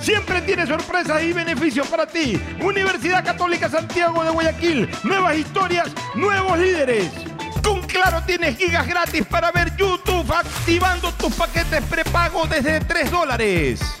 [0.00, 2.40] Siempre tiene sorpresas y beneficios para ti.
[2.62, 4.88] Universidad Católica Santiago de Guayaquil.
[5.04, 7.10] Nuevas historias, nuevos líderes.
[7.62, 14.00] Con Claro tienes gigas gratis para ver YouTube activando tus paquetes prepago desde 3 dólares.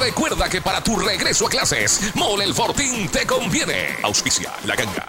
[0.00, 3.96] recuerda que para tu regreso a clases, Mole el Fortín te conviene.
[4.02, 5.06] Auspicia la ganga.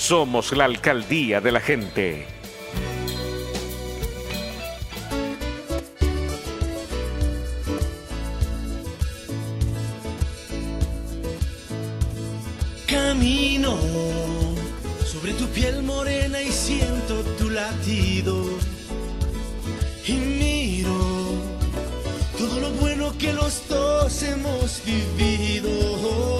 [0.00, 2.26] Somos la alcaldía de la gente.
[12.86, 13.76] camino
[15.04, 18.42] sobre tu piel morena y siento tu latido.
[20.06, 20.98] Y miro
[22.38, 26.39] todo lo bueno que los dos hemos vivido.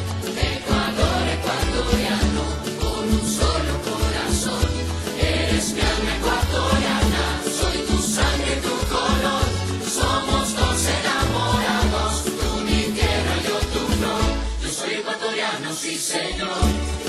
[16.01, 16.49] señor,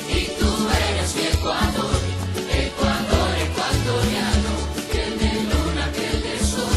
[0.07, 1.97] y tú eres mi Ecuador,
[2.53, 4.53] Ecuador ecuatoriano,
[4.93, 6.77] que de luna, que de sol.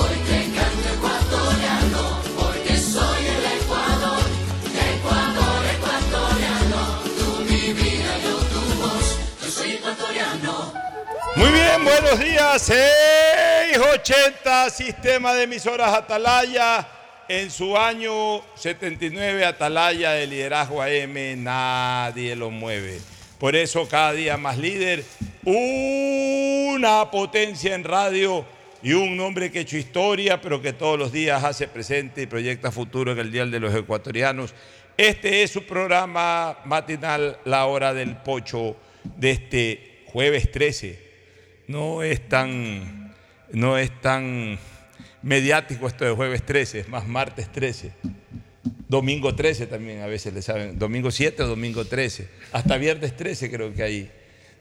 [0.00, 2.02] Hoy te canto ecuatoriano,
[2.38, 4.22] porque soy el Ecuador,
[4.94, 6.80] Ecuador ecuatoriano,
[7.18, 9.06] tú mi vida, yo tu voz,
[9.42, 10.72] yo soy ecuatoriano.
[11.36, 12.62] Muy bien, buenos días.
[12.62, 16.99] 680 Sistema de Emisoras Atalaya.
[17.32, 22.98] En su año 79, Atalaya de liderazgo AM, nadie lo mueve.
[23.38, 25.04] Por eso cada día más líder,
[25.44, 28.44] una potencia en radio
[28.82, 32.26] y un hombre que ha hecho historia, pero que todos los días hace presente y
[32.26, 34.52] proyecta futuro en el Dial de los Ecuatorianos.
[34.96, 38.74] Este es su programa matinal, La Hora del Pocho,
[39.04, 41.10] de este jueves 13
[41.68, 43.14] no es tan,
[43.52, 44.58] no es tan
[45.22, 47.92] mediático esto de jueves 13, es más martes 13.
[48.88, 53.50] Domingo 13 también a veces le saben, domingo 7 o domingo 13, hasta viernes 13
[53.50, 54.10] creo que hay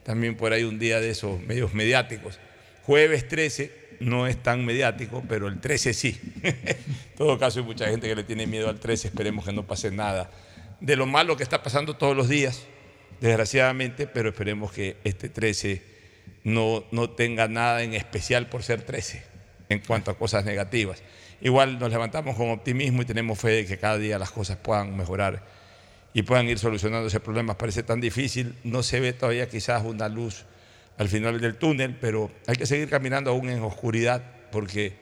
[0.03, 2.39] también por ahí un día de esos medios mediáticos.
[2.83, 6.19] Jueves 13 no es tan mediático, pero el 13 sí.
[6.43, 6.77] en
[7.17, 9.91] todo caso hay mucha gente que le tiene miedo al 13, esperemos que no pase
[9.91, 10.29] nada
[10.79, 12.63] de lo malo que está pasando todos los días,
[13.19, 15.81] desgraciadamente, pero esperemos que este 13
[16.43, 19.38] no, no tenga nada en especial por ser 13
[19.69, 21.01] en cuanto a cosas negativas.
[21.41, 24.97] Igual nos levantamos con optimismo y tenemos fe de que cada día las cosas puedan
[24.97, 25.45] mejorar
[26.13, 27.57] y puedan ir solucionando ese problema.
[27.57, 30.45] Parece tan difícil, no se ve todavía quizás una luz
[30.97, 34.21] al final del túnel, pero hay que seguir caminando aún en oscuridad
[34.51, 34.93] porque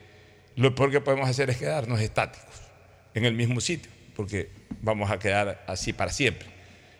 [0.55, 2.53] lo peor que podemos hacer es quedarnos estáticos
[3.15, 4.49] en el mismo sitio, porque
[4.81, 6.47] vamos a quedar así para siempre.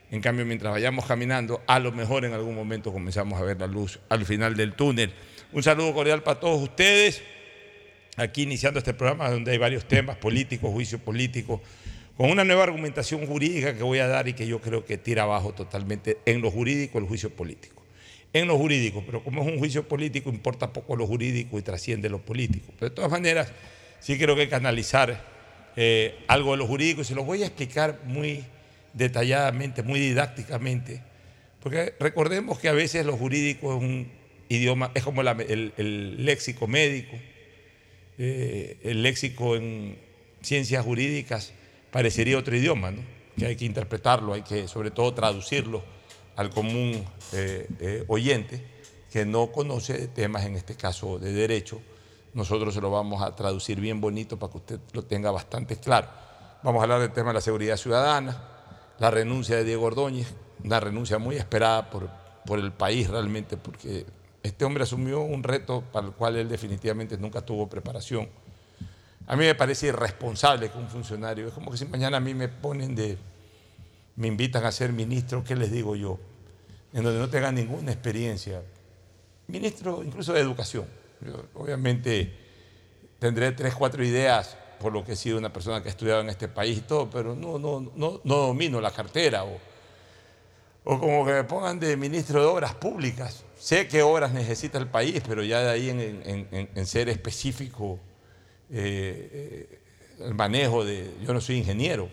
[0.10, 3.68] En cambio, mientras vayamos caminando, a lo mejor en algún momento comenzamos a ver la
[3.68, 5.14] luz al final del túnel.
[5.52, 7.22] Un saludo cordial para todos ustedes.
[8.18, 11.62] Aquí iniciando este programa donde hay varios temas políticos, juicio político,
[12.18, 15.22] con una nueva argumentación jurídica que voy a dar y que yo creo que tira
[15.22, 17.84] abajo totalmente en lo jurídico el juicio político.
[18.34, 22.10] En lo jurídico, pero como es un juicio político, importa poco lo jurídico y trasciende
[22.10, 22.74] lo político.
[22.80, 23.54] Pero de todas maneras,
[24.00, 25.24] sí creo que hay que analizar
[25.76, 28.44] eh, algo de lo jurídico y se lo voy a explicar muy
[28.94, 31.04] detalladamente, muy didácticamente,
[31.62, 34.12] porque recordemos que a veces lo jurídico es un
[34.50, 37.16] idioma, es como el léxico médico,
[38.18, 40.00] eh, el léxico en
[40.42, 41.54] ciencias jurídicas
[41.92, 42.92] parecería otro idioma,
[43.38, 45.84] que hay que interpretarlo, hay que sobre todo traducirlo
[46.36, 48.64] al común eh, eh, oyente
[49.12, 51.82] que no conoce temas, en este caso de derecho.
[52.34, 56.08] Nosotros se lo vamos a traducir bien bonito para que usted lo tenga bastante claro.
[56.64, 58.44] Vamos a hablar del tema de la seguridad ciudadana,
[59.00, 60.34] la renuncia de Diego Ordóñez,
[60.64, 62.10] una renuncia muy esperada por,
[62.46, 64.06] por el país realmente, porque
[64.48, 68.28] este hombre asumió un reto para el cual él definitivamente nunca tuvo preparación.
[69.28, 72.34] A mí me parece irresponsable que un funcionario, es como que si mañana a mí
[72.34, 73.18] me ponen de,
[74.16, 76.18] me invitan a ser ministro, ¿qué les digo yo?
[76.94, 78.64] En donde no tengan ninguna experiencia.
[79.48, 80.86] Ministro incluso de educación.
[81.22, 82.34] Yo, obviamente
[83.20, 86.30] tendré tres, cuatro ideas por lo que he sido una persona que ha estudiado en
[86.30, 89.58] este país y todo, pero no, no, no, no domino la cartera o,
[90.84, 93.44] o como que me pongan de ministro de Obras Públicas.
[93.60, 98.00] Sé qué obras necesita el país, pero ya de ahí en, ser específico
[98.70, 99.70] eh,
[100.20, 101.16] eh, el manejo de...
[101.24, 102.08] Yo no soy ingeniero,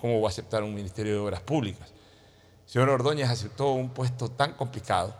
[0.00, 1.92] ¿cómo voy a aceptar un ministerio de Obras Públicas?
[2.66, 5.14] El señor Ordóñez aceptó un puesto tan complicado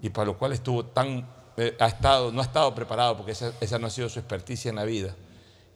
[0.00, 1.26] y para lo cual estuvo tan...
[1.56, 4.68] eh, ha estado, no ha estado preparado porque esa, esa no ha sido su experticia
[4.68, 5.14] en la vida.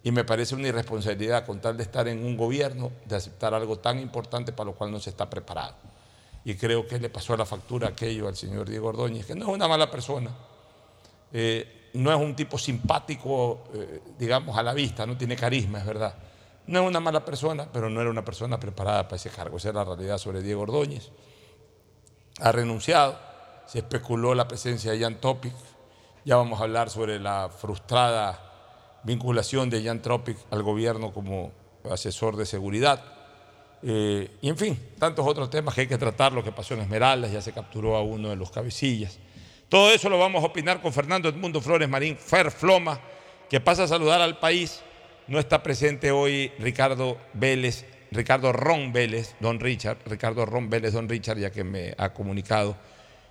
[0.02, 3.78] Y me parece una irresponsabilidad con tal de estar en un gobierno, de aceptar algo
[3.78, 5.74] tan importante para lo cual no se está preparado.
[6.44, 9.50] Y creo que le pasó la factura aquello al señor Diego Ordóñez, que no es
[9.50, 10.30] una mala persona,
[11.32, 15.86] eh, no es un tipo simpático, eh, digamos, a la vista, no tiene carisma, es
[15.86, 16.14] verdad.
[16.66, 19.56] No es una mala persona, pero no era una persona preparada para ese cargo.
[19.56, 21.10] Esa es la realidad sobre Diego Ordóñez.
[22.40, 23.18] Ha renunciado,
[23.66, 25.54] se especuló la presencia de Jan Topic.
[26.24, 31.52] Ya vamos a hablar sobre la frustrada vinculación de Jan Topic al gobierno como
[31.90, 33.02] asesor de seguridad.
[33.82, 36.80] Eh, y en fin, tantos otros temas que hay que tratar, lo que pasó en
[36.80, 39.18] Esmeraldas, ya se capturó a uno de los cabecillas.
[39.68, 43.00] Todo eso lo vamos a opinar con Fernando Edmundo Flores Marín, Fer Floma,
[43.50, 44.82] que pasa a saludar al país.
[45.26, 51.08] No está presente hoy Ricardo Vélez, Ricardo Ron Vélez, don Richard, Ricardo Ron Vélez, don
[51.08, 52.76] Richard, ya que me ha comunicado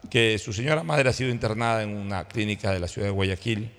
[0.10, 3.72] que su señora madre ha sido internada en una clínica de la ciudad de Guayaquil,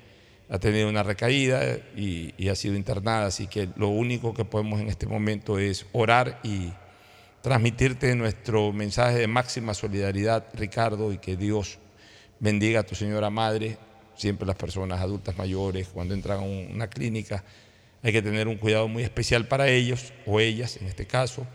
[0.50, 4.88] ha tenido una recaída y, ha sido internada, así que lo único que podemos en
[4.88, 6.72] este momento es orar y
[7.42, 11.78] transmitirte nuestro mensaje de máxima solidaridad, Ricardo, y que Dios
[12.40, 13.76] bendiga a tu señora madre.
[14.16, 17.44] Siempre las personas adultas mayores, cuando entran a un- una clínica,
[18.02, 21.46] hay que tener un cuidado muy especial para ellos o ellas en este caso,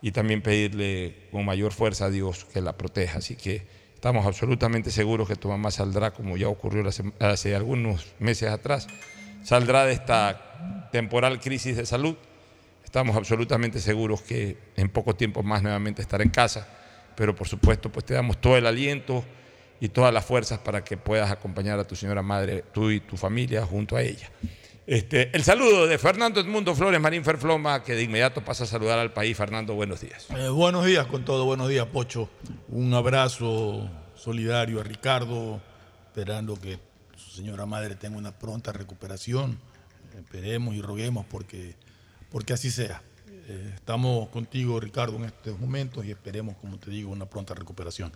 [0.00, 3.18] y también pedirle con mayor fuerza a Dios que la proteja.
[3.18, 3.66] Así que
[3.98, 6.88] estamos absolutamente seguros que tu mamá saldrá, como ya ocurrió
[7.18, 8.86] hace algunos meses atrás,
[9.42, 12.14] saldrá de esta temporal crisis de salud.
[12.84, 16.68] Estamos absolutamente seguros que en poco tiempo más nuevamente estará en casa,
[17.16, 19.24] pero por supuesto pues te damos todo el aliento
[19.80, 23.16] y todas las fuerzas para que puedas acompañar a tu señora madre, tú y tu
[23.16, 24.30] familia junto a ella.
[24.88, 28.98] Este, el saludo de Fernando Edmundo Flores Marín Ferfloma, que de inmediato pasa a saludar
[28.98, 29.36] al país.
[29.36, 30.26] Fernando, buenos días.
[30.30, 32.30] Eh, buenos días con todo, buenos días Pocho.
[32.68, 35.60] Un abrazo solidario a Ricardo,
[36.06, 36.78] esperando que
[37.18, 39.58] su señora madre tenga una pronta recuperación.
[40.16, 41.76] Esperemos y roguemos porque,
[42.30, 43.02] porque así sea.
[43.46, 48.10] Eh, estamos contigo Ricardo en estos momentos y esperemos, como te digo, una pronta recuperación.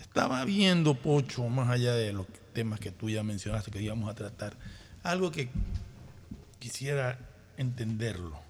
[0.00, 4.14] Estaba viendo, Pocho, más allá de los temas que tú ya mencionaste que íbamos a
[4.14, 4.56] tratar,
[5.02, 5.50] algo que
[6.64, 7.18] quisiera
[7.58, 8.40] entenderlo.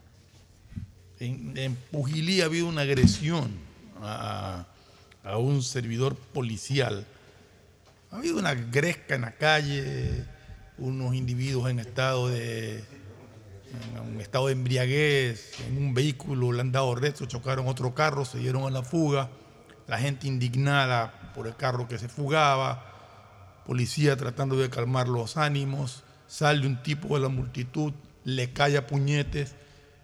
[1.18, 3.50] En, en Pujilí ha habido una agresión
[4.00, 4.66] a,
[5.36, 7.04] un servidor policial.
[8.12, 10.24] Ha habido una gresca en la calle,
[10.78, 12.84] unos individuos en estado de
[14.06, 18.62] un estado embriaguez, en un vehículo le han dado resto, chocaron otro carro, se dieron
[18.62, 19.28] a la fuga,
[19.88, 26.03] la gente indignada por el carro que se fugaba, policía tratando de calmar los ánimos,
[26.34, 27.92] sale un tipo de la multitud,
[28.24, 29.54] le cae puñetes,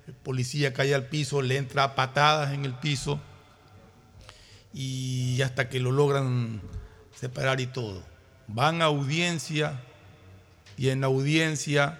[0.07, 3.21] el policía cae al piso, le entra a patadas en el piso
[4.73, 6.61] y hasta que lo logran
[7.17, 8.05] separar y todo.
[8.47, 9.81] Van a audiencia
[10.77, 11.99] y en la audiencia,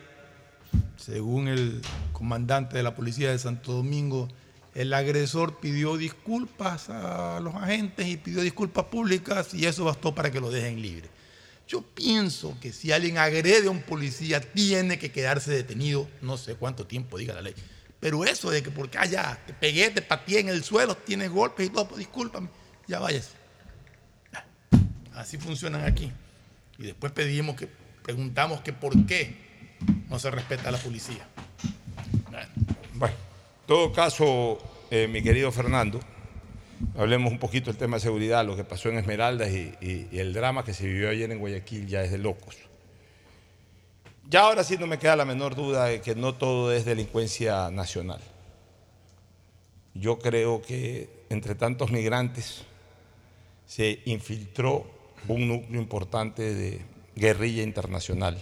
[0.97, 1.83] según el
[2.13, 4.29] comandante de la policía de Santo Domingo,
[4.77, 10.31] el agresor pidió disculpas a los agentes y pidió disculpas públicas y eso bastó para
[10.31, 11.09] que lo dejen libre.
[11.71, 16.57] Yo pienso que si alguien agrede a un policía tiene que quedarse detenido, no sé
[16.57, 17.55] cuánto tiempo diga la ley.
[18.01, 21.31] Pero eso de que porque ah, ya te pegué, te pateé en el suelo, tienes
[21.31, 22.49] golpes y todo, pues discúlpame,
[22.89, 23.31] ya váyase.
[25.15, 26.11] Así funcionan aquí.
[26.77, 27.69] Y después pedimos que,
[28.03, 29.37] preguntamos que por qué
[30.09, 31.25] no se respeta a la policía.
[32.95, 34.59] Bueno, en todo caso,
[34.91, 36.01] eh, mi querido Fernando,
[36.97, 40.65] hablemos un poquito del tema de seguridad, lo que pasó en Esmeraldas y, el drama
[40.65, 42.57] que se vivió ayer en Guayaquil ya es de locos.
[44.29, 47.71] Ya ahora sí no me queda la menor duda de que no todo es delincuencia
[47.71, 48.21] nacional.
[49.95, 52.63] Yo creo que entre tantos migrantes
[53.67, 54.87] se infiltró
[55.27, 56.81] un núcleo importante de
[57.17, 58.39] guerrilla internacional,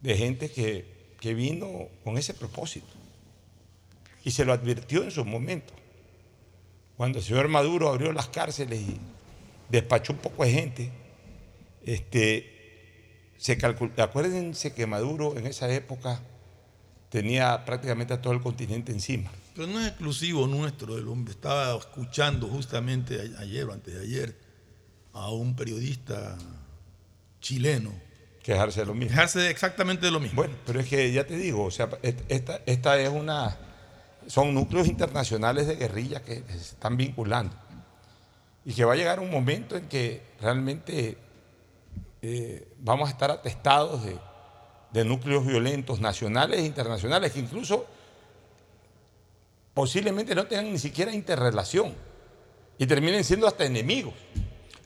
[0.00, 2.88] de gente que, que vino con ese propósito
[4.24, 5.74] y se lo advirtió en su momento.
[6.96, 8.96] Cuando el señor Maduro abrió las cárceles y
[9.68, 10.92] despachó un poco de gente,
[11.84, 16.20] este, se calcul- acuérdense que Maduro en esa época
[17.10, 19.30] tenía prácticamente a todo el continente encima.
[19.54, 20.98] Pero no es exclusivo nuestro.
[20.98, 24.36] El hombre estaba escuchando justamente ayer o antes de ayer
[25.12, 26.36] a un periodista
[27.40, 27.92] chileno
[28.42, 29.10] Quejarse de lo mismo.
[29.10, 30.36] quejarse exactamente de lo mismo.
[30.36, 33.56] Bueno, pero es que ya te digo, o sea, esta, esta es una.
[34.26, 37.54] Son núcleos internacionales de guerrilla que se están vinculando.
[38.64, 41.18] Y que va a llegar un momento en que realmente
[42.22, 44.18] eh, vamos a estar atestados de,
[44.92, 47.84] de núcleos violentos nacionales e internacionales que incluso
[49.74, 51.92] posiblemente no tengan ni siquiera interrelación
[52.78, 54.14] y terminen siendo hasta enemigos.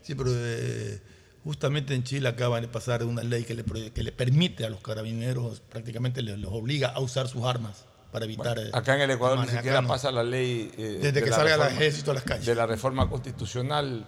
[0.02, 1.00] Sí, pero eh,
[1.44, 4.80] justamente en Chile acaban de pasar una ley que le, que le permite a los
[4.80, 7.84] carabineros, prácticamente les, obliga a usar sus armas
[8.18, 8.58] para evitar.
[8.58, 9.88] eh, Acá en el Ecuador ni siquiera no.
[9.88, 10.70] pasa la ley.
[10.76, 12.46] eh, Desde de que la salga el reforma- ejército a las calles.
[12.46, 14.06] De la reforma constitucional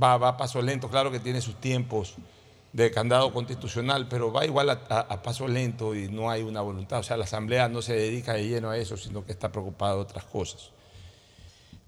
[0.00, 0.88] va, va a paso lento.
[0.88, 2.14] Claro que tiene sus tiempos
[2.72, 6.60] de candado constitucional, pero va igual a, a- a paso lento y no hay una
[6.60, 6.98] voluntad.
[7.00, 9.94] O sea, la Asamblea no se dedica de lleno a eso, sino que está preocupada
[9.94, 10.70] de otras cosas.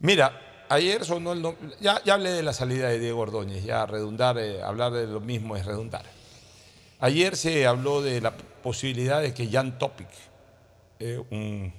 [0.01, 1.45] Mira, ayer sonó el
[1.81, 5.57] ya hablé de la salida de Diego Ordóñez, ya redundar, eh, hablar de lo mismo
[5.57, 6.05] es redundar.
[7.01, 8.33] Ayer se habló de la
[8.63, 10.09] posibilidad de que Jan Topic,
[11.01, 11.73] eh, un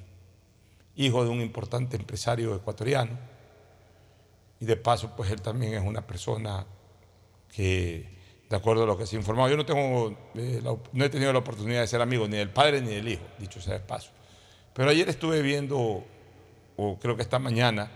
[0.96, 3.18] hijo de un importante empresario ecuatoriano,
[4.62, 6.66] y de paso, pues él también es una persona
[7.52, 8.08] que,
[8.48, 11.10] de acuerdo a lo que se ha informado, yo no tengo, eh, la no he
[11.10, 13.80] tenido la oportunidad de ser amigo ni del padre ni del hijo, dicho sea de
[13.80, 14.12] paso.
[14.74, 16.04] Pero ayer estuve viendo,
[16.78, 17.90] o creo que esta mañana,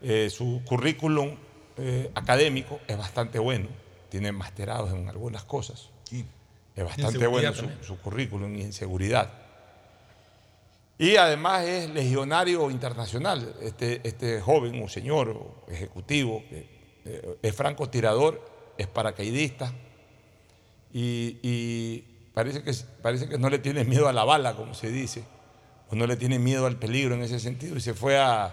[0.00, 1.36] eh, su currículum
[1.76, 3.68] eh, académico es bastante bueno,
[4.08, 5.90] tiene masterados en algunas cosas.
[6.74, 9.30] Es bastante bueno su, su currículum y en seguridad.
[11.00, 18.44] Y además es legionario internacional, este, este joven o señor o ejecutivo, eh, es francotirador,
[18.76, 19.72] es paracaidista
[20.92, 22.04] y,
[22.34, 25.24] parece, que, parece que no le tiene miedo a la bala, como se dice,
[25.88, 28.44] o no le tiene miedo al peligro en ese sentido y se fue a,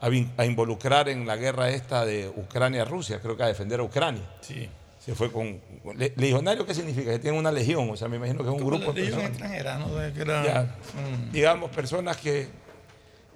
[0.00, 4.28] a a involucrar en la guerra esta de Ucrania-Rusia, creo que a defender a Ucrania.
[4.40, 4.68] Sí.
[5.06, 5.60] Se fue con...
[5.94, 7.12] le- ¿Legionario qué significa?
[7.12, 9.30] Que tiene una legión, o sea, me imagino que es un grupo de legión personas
[9.30, 9.86] extranjera, ¿no?
[10.12, 11.30] Que era- ya, mm.
[11.32, 12.48] digamos, personas que,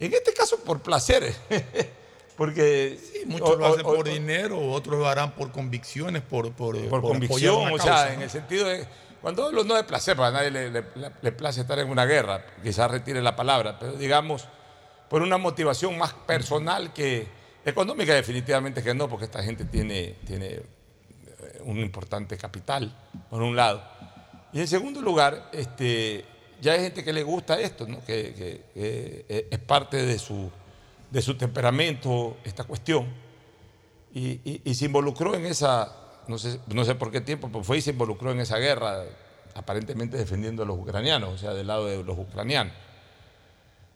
[0.00, 1.32] en este caso por placer,
[2.36, 6.52] porque Muchos o- lo hacen o- por o- dinero, otros lo harán por convicciones, por,
[6.52, 8.84] por, por por convicción, o sea, en el sentido de,
[9.22, 10.84] cuando hablo no de placer, para nadie le, le-
[11.22, 14.48] le place estar en una guerra, quizás retire la palabra, pero digamos,
[15.08, 17.26] por una motivación más personal que
[17.64, 20.62] económica, definitivamente que no, porque esta gente tiene, tiene
[21.64, 22.94] un importante capital,
[23.28, 23.82] por un lado.
[24.52, 26.24] Y en segundo lugar, este,
[26.60, 28.04] ya hay gente que le gusta esto, ¿no?
[28.04, 30.50] que, eh, es parte de su,
[31.10, 33.06] de su temperamento esta cuestión.
[34.12, 35.94] Y se involucró en esa,
[36.26, 39.04] no sé, no sé por qué tiempo, pero fue y se involucró en esa guerra,
[39.54, 42.72] aparentemente defendiendo a los ucranianos, o sea, del lado de los ucranianos.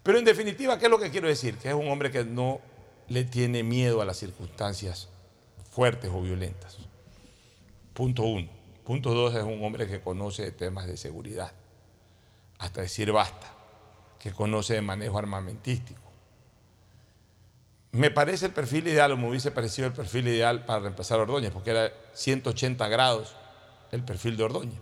[0.05, 1.57] Pero en definitiva, ¿qué es lo que quiero decir?
[1.57, 2.61] Que es un hombre que no
[3.09, 5.09] le tiene miedo a las circunstancias
[5.71, 6.77] fuertes o violentas.
[7.95, 8.49] Punto uno.
[8.85, 11.53] Punto dos, es un hombre que conoce de temas de seguridad,
[12.59, 13.51] hasta decir basta,
[14.19, 16.03] que conoce de manejo armamentístico.
[17.93, 21.23] Me parece el perfil ideal, o me hubiese parecido el perfil ideal para reemplazar a
[21.23, 23.35] Ordóñez, porque era 180 grados
[23.93, 24.81] el perfil de Ordóñez.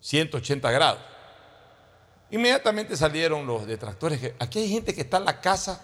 [0.00, 1.00] 180 grados.
[2.30, 4.20] Inmediatamente salieron los detractores.
[4.20, 5.82] Que aquí hay gente que está en la casa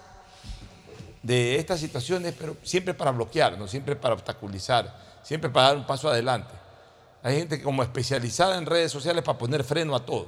[1.23, 5.87] de estas situaciones, pero siempre para bloquear, no siempre para obstaculizar, siempre para dar un
[5.87, 6.53] paso adelante.
[7.23, 10.27] Hay gente como especializada en redes sociales para poner freno a todo.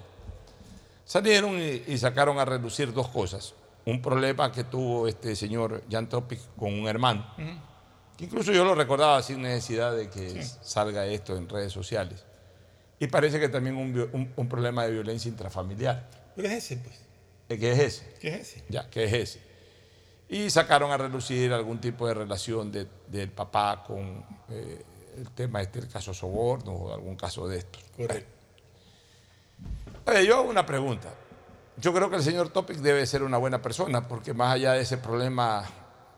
[1.03, 3.53] Salieron y, sacaron a relucir dos cosas.
[3.85, 7.25] Un problema que tuvo este señor Jan Topic con un hermano,
[8.17, 12.23] que incluso yo lo recordaba sin necesidad de que salga esto en redes sociales.
[12.97, 16.07] Y parece que también un, un- un problema de violencia intrafamiliar.
[16.35, 16.95] Pero es ese, pues.
[17.59, 18.13] ¿Qué es ese?
[18.19, 18.63] ¿Qué es ese?
[18.69, 19.41] Ya, ¿qué es ese?
[20.29, 24.83] Y sacaron a relucir algún tipo de relación de- del papá con eh,
[25.17, 27.83] el tema este, el caso soborno o algún caso de estos.
[27.95, 28.31] Correcto.
[30.07, 31.09] Oye, yo hago una pregunta.
[31.77, 34.81] Yo creo que el señor Topic debe ser una buena persona, porque más allá de
[34.81, 35.65] ese problema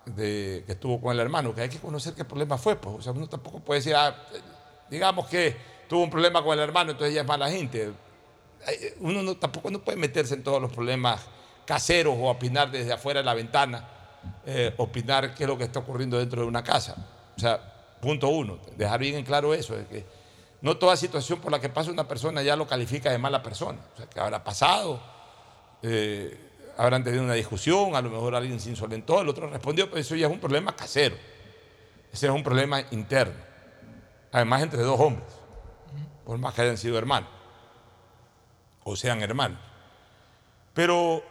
[0.06, 2.96] de, que tuvo con el hermano, que hay que conocer qué problema fue, pues.
[2.98, 4.16] O sea, uno tampoco puede decir, ah,
[4.90, 5.56] digamos que
[5.90, 7.92] tuvo un problema con el hermano, entonces ella es mala gente.
[9.00, 11.22] Uno no- tampoco no puede meterse en todos los problemas
[11.66, 13.88] caseros o opinar desde afuera de la ventana,
[14.46, 16.96] eh, opinar qué es lo que está ocurriendo dentro de una casa.
[17.36, 17.60] O sea,
[18.02, 20.06] punto uno, dejar bien en claro eso, de que
[20.62, 23.80] no toda situación por la que pasa una persona ya lo califica de mala persona.
[23.94, 25.00] O sea, que habrá pasado,
[25.82, 26.38] eh,
[26.78, 30.16] habrán tenido una discusión, a lo mejor alguien se insolentó, el otro respondió, pero eso
[30.16, 31.16] ya es un problema casero.
[32.12, 33.36] Ese es un problema interno.
[34.32, 35.28] Además, entre dos hombres,
[36.26, 37.30] por más que hayan sido hermanos,
[38.84, 39.60] o sean hermanos.
[40.74, 41.24] Pero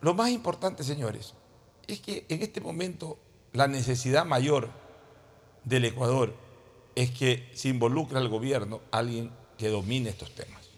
[0.00, 1.34] lo más importante, señores,
[1.94, 3.18] es que en este momento
[3.52, 4.70] la necesidad mayor
[5.64, 6.34] del Ecuador
[6.94, 10.70] es que se involucre al gobierno alguien que domine estos temas.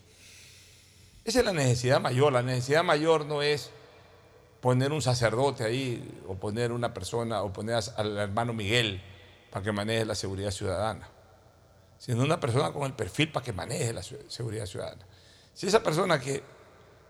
[1.25, 2.33] Esa es la necesidad mayor.
[2.33, 3.71] La necesidad mayor no es
[4.61, 9.03] poner un sacerdote ahí o poner una persona o poner al hermano Miguel
[9.51, 11.09] para que maneje la seguridad ciudadana,
[11.99, 15.07] sino una persona con el perfil para que maneje la seguridad ciudadana.
[15.55, 16.43] Si esa persona que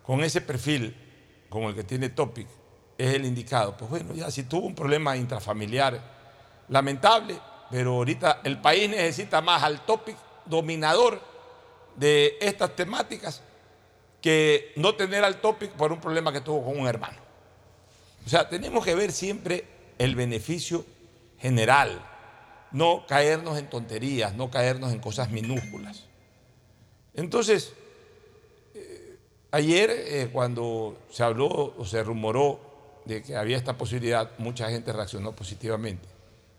[0.03, 0.97] con ese perfil,
[1.49, 2.49] como el que tiene Topic,
[3.03, 6.01] es el indicado, pues bueno, ya si tuvo un problema intrafamiliar
[6.69, 7.39] lamentable,
[7.71, 11.21] pero ahorita el país necesita más al Topic dominador
[11.97, 13.43] de estas temáticas
[14.21, 17.19] que no tener al topic por un problema que tuvo con un hermano.
[18.25, 19.65] O sea, tenemos que ver siempre
[19.99, 20.85] el beneficio
[21.39, 22.09] general,
[22.71, 26.05] no caernos en tonterías, no caernos en cosas minúsculas.
[27.15, 27.75] Entonces,
[28.75, 29.19] eh,
[29.51, 32.61] ayer eh, cuando se habló o se rumoró
[33.05, 36.09] de que había esta posibilidad, mucha gente reaccionó positivamente.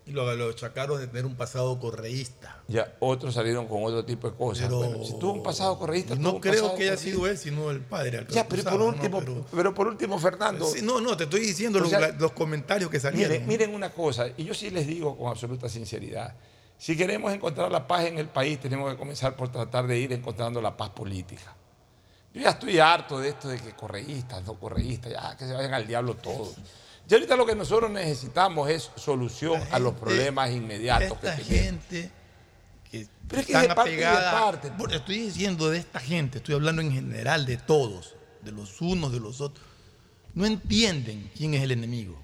[0.05, 2.61] Y lo, lo achacaron de tener un pasado correísta.
[2.67, 4.65] Ya otros salieron con otro tipo de cosas.
[4.65, 7.17] Pero- Bueno, si tuvo un pasado correísta, No creo pasado que haya correísta.
[7.17, 8.17] sido él, sino el padre.
[8.17, 10.65] al Ya, pero por último, Pero- pero, por último, Fernando.
[10.65, 13.31] Sí, no, no, te estoy diciendo los, sea, la- los comentarios que salieron.
[13.31, 16.35] Miren, miren una cosa, y yo sí les digo con absoluta sinceridad,
[16.77, 20.11] si queremos encontrar la paz en el país, tenemos que comenzar por tratar de ir
[20.11, 21.55] encontrando la paz política.
[22.33, 25.73] Yo ya estoy harto de esto de que correístas, no correístas, ya que se vayan
[25.73, 26.55] al diablo todos.
[27.07, 31.65] Y ahorita lo que nosotros necesitamos es solución a los problemas inmediatos que esta tenemos.
[31.65, 32.11] gente
[32.89, 34.71] que Pero es que de parte de parte.
[34.91, 39.19] Estoy diciendo de esta gente, estoy hablando en general de todos, de los unos, de
[39.19, 39.65] los otros.
[40.33, 42.19] No entienden quién es el enemigo.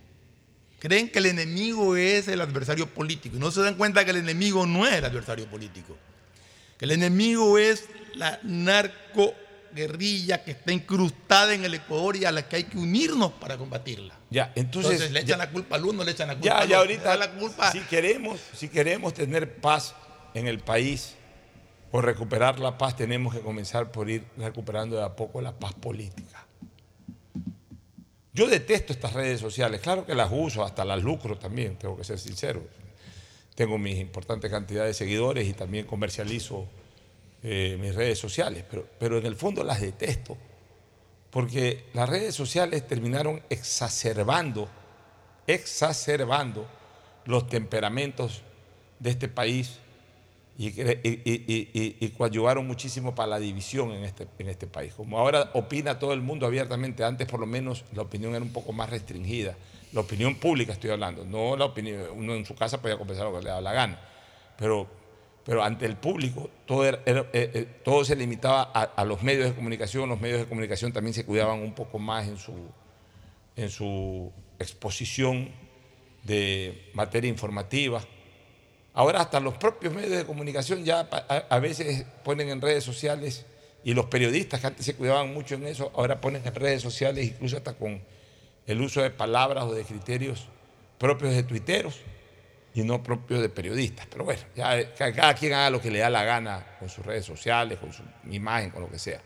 [0.80, 4.18] Creen que el enemigo es el adversario político y no se dan cuenta que el
[4.18, 5.98] enemigo no es el adversario político.
[6.78, 8.40] Que el enemigo es la
[9.74, 13.58] narcoguerrilla que está incrustada en el Ecuador y a la que hay que unirnos para
[13.58, 14.16] combatirla.
[14.30, 16.58] Ya, entonces, Entonces, le ya- echan la culpa al uno, le echan la culpa Ya,
[16.60, 16.92] al ya otro.
[16.92, 17.72] ahorita, Le echan la culpa.
[17.72, 19.96] si queremos, si queremos tener paz
[20.34, 21.16] en el país
[21.92, 25.74] o recuperar la paz, tenemos que comenzar por ir recuperando de a poco la paz
[25.74, 26.46] política.
[28.34, 32.04] Yo detesto estas redes sociales, claro que las uso, hasta las lucro también, tengo que
[32.04, 32.62] ser sincero.
[33.56, 36.66] Tengo mis importantes cantidades de seguidores y también comercializo
[37.44, 40.38] eh, mis redes sociales, pero, pero en el fondo las detesto,
[41.32, 44.68] porque las redes sociales terminaron exacerbando
[45.48, 46.68] exacerbando
[47.26, 48.42] los temperamentos
[49.00, 49.80] de este país
[50.58, 54.94] y, y, y- y- coadyuvaron muchísimo para la división en este, en este país.
[54.94, 58.52] Como ahora opina todo el mundo abiertamente, antes por lo menos la opinión era un
[58.54, 59.56] poco más restringida.
[59.94, 63.34] La opinión pública estoy hablando, no la opinión, uno en su casa podía confesar lo
[63.38, 64.00] que le daba la gana,
[64.58, 64.86] pero,
[65.46, 70.10] pero ante el público todo, eh, eh, todo se limitaba a, los medios de comunicación,
[70.10, 72.54] los medios de comunicación también se cuidaban un poco más en su,
[73.56, 75.50] en su exposición
[76.24, 78.02] de materia informativa.
[78.94, 83.46] Ahora hasta los propios medios de comunicación ya a, a veces ponen en redes sociales
[83.84, 87.26] y los periodistas que antes se cuidaban mucho en eso, ahora ponen en redes sociales
[87.26, 88.02] incluso hasta con
[88.68, 90.48] el uso de palabras o de criterios
[91.00, 92.02] propios de tuiteros
[92.74, 94.06] y no propios de periodistas.
[94.08, 97.06] Pero bueno, ya ca- cada quien haga lo que le da la gana con sus
[97.06, 99.22] redes sociales, con su imagen, con lo que sea.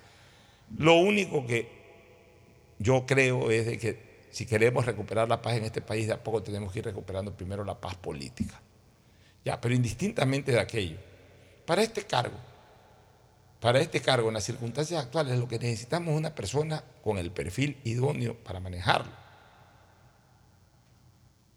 [0.77, 1.69] Lo único que
[2.79, 6.23] yo creo es de que si queremos recuperar la paz en este país, de a
[6.23, 8.59] poco tenemos que ir recuperando primero la paz política.
[9.45, 10.97] Ya, pero indistintamente de aquello,
[11.65, 12.37] para este cargo,
[13.59, 17.31] para este cargo, en las circunstancias actuales, lo que necesitamos es una persona con el
[17.31, 19.11] perfil idóneo para manejarlo.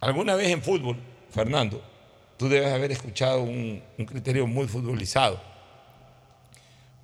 [0.01, 0.99] Alguna vez en fútbol,
[1.37, 1.83] Fernando,
[2.39, 5.39] tú debes haber escuchado un, criterio muy futbolizado.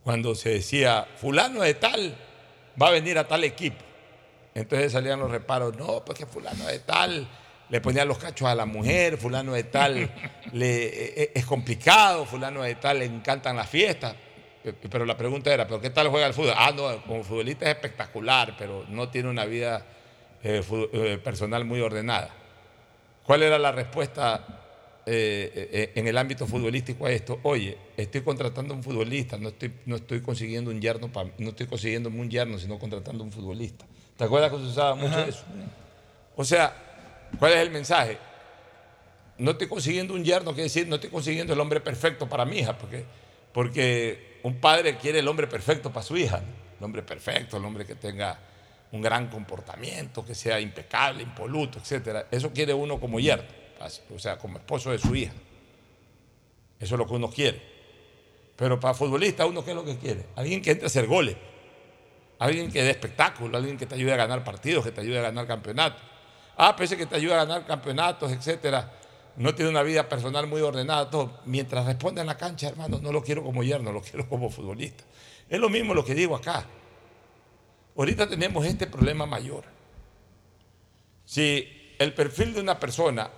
[0.02, 2.16] Cuando se decía, fulano de tal
[2.80, 3.84] va a venir a tal equipo.
[4.54, 7.28] Entonces salían los reparos, no, porque fulano de tal
[7.68, 10.10] le ponían los cachos a la mujer, fulano de tal
[10.52, 14.14] le, e- e- es complicado, fulano de tal le encantan las fiestas.
[14.62, 16.54] Pe- Pero la pregunta era, ¿pero qué tal juega el fútbol?
[16.56, 19.84] Ah, no, como futbolista es espectacular, pero no tiene una vida
[20.42, 20.62] eh,
[20.94, 22.30] eh, personal muy ordenada.
[23.24, 24.44] ¿Cuál era la respuesta
[25.06, 27.40] eh, eh, en el ámbito futbolístico a esto?
[27.44, 31.50] Oye, estoy contratando a un futbolista, no estoy, no estoy consiguiendo un yerno, pa- no
[31.50, 33.84] estoy consiguiendo un yerno, sino contratando a un futbolista.
[34.16, 35.26] ¿Te acuerdas que se usaba mucho Ajá.
[35.26, 35.44] eso?
[36.36, 36.74] O sea,
[37.38, 38.18] ¿cuál es el mensaje?
[39.38, 42.58] No estoy consiguiendo un yerno, quiere decir, no estoy consiguiendo el hombre perfecto para mi
[42.58, 43.04] hija, porque,
[43.52, 46.42] porque un padre quiere el hombre perfecto para su hija,
[46.78, 48.38] el hombre perfecto, el hombre que tenga
[48.92, 52.26] un gran comportamiento, que sea impecable, impoluto, etc.
[52.30, 53.48] Eso quiere uno como yerno,
[54.14, 55.32] o sea, como esposo de su hija.
[56.78, 57.60] Eso es lo que uno quiere.
[58.54, 60.26] Pero para futbolista, uno qué es lo que quiere?
[60.36, 61.36] Alguien que entre a hacer goles,
[62.38, 65.22] alguien que dé espectáculo, alguien que te ayude a ganar partidos, que te ayude a
[65.22, 66.02] ganar campeonatos.
[66.56, 68.92] Ah, pero ese que te ayuda a ganar campeonatos, etcétera,
[69.36, 71.40] no tiene una vida personal muy ordenada, todo.
[71.46, 75.04] Mientras responde en la cancha, hermano, no lo quiero como yerno, lo quiero como futbolista.
[75.48, 76.66] Es lo mismo lo que digo acá.
[77.96, 79.64] Ahorita tenemos este problema mayor.
[81.24, 83.30] Si el perfil de una persona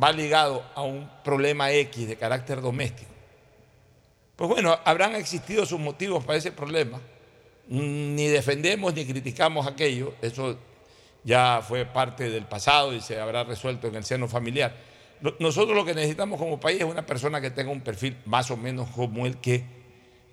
[0.00, 3.10] va ligado a un problema X de carácter doméstico,
[4.36, 7.00] pues bueno, habrán existido sus motivos para ese problema.
[7.66, 10.56] Ni defendemos ni criticamos aquello, eso
[11.24, 14.74] ya fue parte del pasado y se habrá resuelto en el seno familiar.
[15.40, 18.56] Nosotros lo que necesitamos como país es una persona que tenga un perfil más o
[18.56, 19.64] menos como el que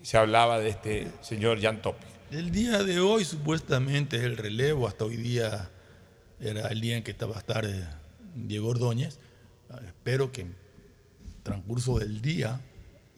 [0.04, 2.15] se hablaba de este señor Jan Topic.
[2.36, 5.70] El día de hoy supuestamente es el relevo, hasta hoy día
[6.42, 7.86] era el día en que estaba a estar eh,
[8.36, 9.20] Diego Ordóñez.
[9.70, 10.56] Ah, Espero que en
[11.44, 12.60] transcurso del día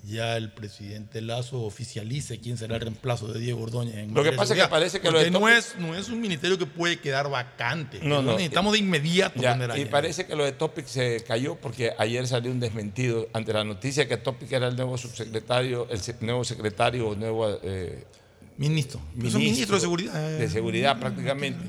[0.04, 3.96] ya el presidente Lazo oficialice quién será el reemplazo de Diego Ordóñez.
[3.96, 6.10] En Lo que pasa es que parece que lo de no Topic- es, no es
[6.10, 8.00] un ministerio que puede quedar vacante.
[8.04, 8.34] No, no.
[8.34, 9.90] necesitamos de inmediato Ya, y allá.
[9.90, 14.08] parece que lo de Topic se cayó porque ayer salió un desmentido ante la noticia
[14.08, 18.06] que Topic era el nuevo subsecretario, el nuevo secretario o nuevo eh,
[18.58, 19.00] Ministro.
[19.24, 20.13] Es un ministro de seguridad.
[20.38, 21.63] de seguridad prácticamente.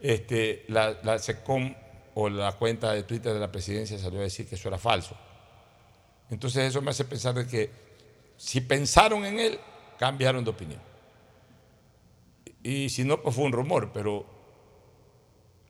[0.00, 1.74] Este, la, la SECOM
[2.14, 5.16] o la cuenta de Twitter de la presidencia salió a decir que eso era falso.
[6.30, 7.70] Entonces eso me hace pensar de que
[8.36, 9.58] si pensaron en él,
[9.98, 10.80] cambiaron de opinión.
[12.62, 14.26] Y si no, pues fue un rumor, pero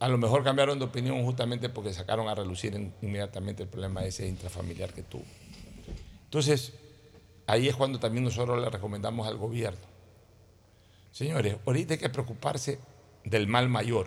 [0.01, 4.05] a lo mejor cambiaron de opinión justamente porque sacaron a relucir en- inmediatamente el problema
[4.05, 5.25] ese intrafamiliar que tuvo.
[6.25, 6.73] Entonces,
[7.47, 9.81] ahí es cuando también nosotros le recomendamos al gobierno.
[11.19, 12.79] Señores, ahorita hay que preocuparse
[13.25, 14.07] del mal mayor,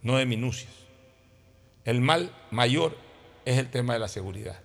[0.00, 0.72] no de minucias.
[1.84, 2.96] El mal mayor
[3.44, 4.60] es el tema de la seguridad.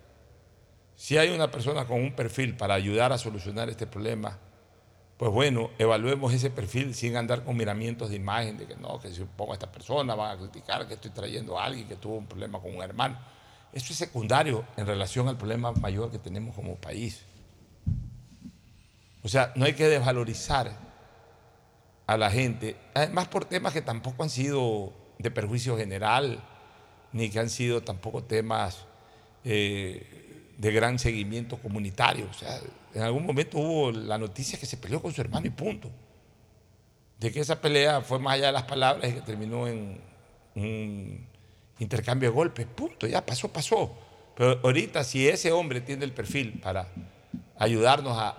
[0.96, 4.40] Si hay una persona con un perfil para ayudar a solucionar este problema,
[5.18, 9.12] pues bueno, evaluemos ese perfil sin andar con miramientos de imagen de que no, que
[9.12, 12.16] si pongo a esta persona van a criticar que estoy trayendo a alguien que tuvo
[12.16, 13.20] un problema con un hermano.
[13.74, 17.26] Eso es secundario en relación al problema mayor que tenemos como país.
[19.22, 20.85] O sea, no hay que desvalorizar
[22.08, 26.44] a la gente, además por temas que tampoco han sido de perjuicio general,
[27.12, 28.86] ni que han sido tampoco temas
[29.44, 32.28] eh, de gran seguimiento comunitario.
[32.30, 32.60] O sea,
[32.94, 35.90] en algún momento hubo la noticia que se peleó con su hermano y punto.
[37.20, 40.02] De que esa pelea fue más allá de las palabras y que terminó en
[40.56, 41.28] un
[41.80, 42.66] intercambio de golpes.
[42.68, 43.98] Punto, ya pasó, pasó.
[44.36, 46.88] Pero ahorita si ese hombre tiene el perfil para
[47.58, 48.38] ayudarnos a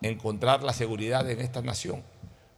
[0.00, 2.02] encontrar la seguridad en esta nación,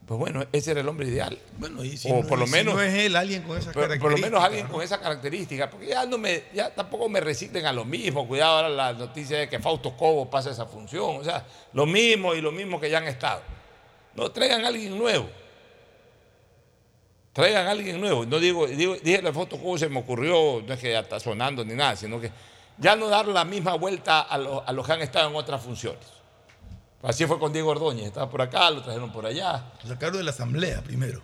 [0.09, 1.39] pues bueno, ese era el hombre ideal.
[1.59, 3.75] Bueno, y si o no- por lo si menos no es él, alguien con esas
[3.75, 4.73] por, por lo menos alguien ¿no?
[4.73, 8.27] con esa característica, porque ya no me, ya tampoco me reciclen a lo mismo.
[8.27, 11.19] Cuidado ahora la noticia de que Fausto Cobo pasa esa función.
[11.19, 13.43] O sea, lo mismo y lo mismo que ya han estado.
[14.15, 15.29] No traigan a alguien nuevo.
[17.33, 18.25] Traigan a alguien nuevo.
[18.27, 21.21] No digo, digo dije a Fausto Cobo se me ocurrió, no es que ya está
[21.21, 22.33] sonando ni nada, sino que
[22.79, 25.63] ya no dar la misma vuelta a, lo- a los que han estado en otras
[25.63, 26.18] funciones.
[27.03, 30.25] Así fue con Diego Ordóñez, estaba por acá, lo trajeron por allá Lo sacaron de
[30.25, 31.23] la asamblea primero.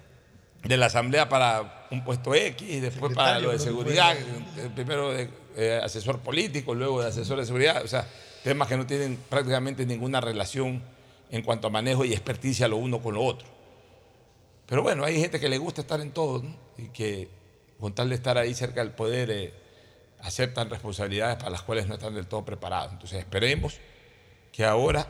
[0.62, 5.28] de la asamblea para un puesto X, después para lo de seguridad, eh, primero de
[5.56, 8.08] eh, asesor político, luego de asesor de seguridad, o sea,
[8.44, 10.82] temas que no tienen prácticamente ninguna relación
[11.30, 13.48] en cuanto a manejo y experticia lo uno con lo otro.
[14.66, 16.56] Pero bueno, hay gente que le gusta estar en todo ¿no?
[16.78, 17.28] y que
[17.78, 19.52] con tal de estar ahí cerca del poder eh,
[20.20, 22.92] aceptan responsabilidades para las cuales no están del todo preparados.
[22.92, 23.78] Entonces esperemos
[24.52, 25.06] que ahora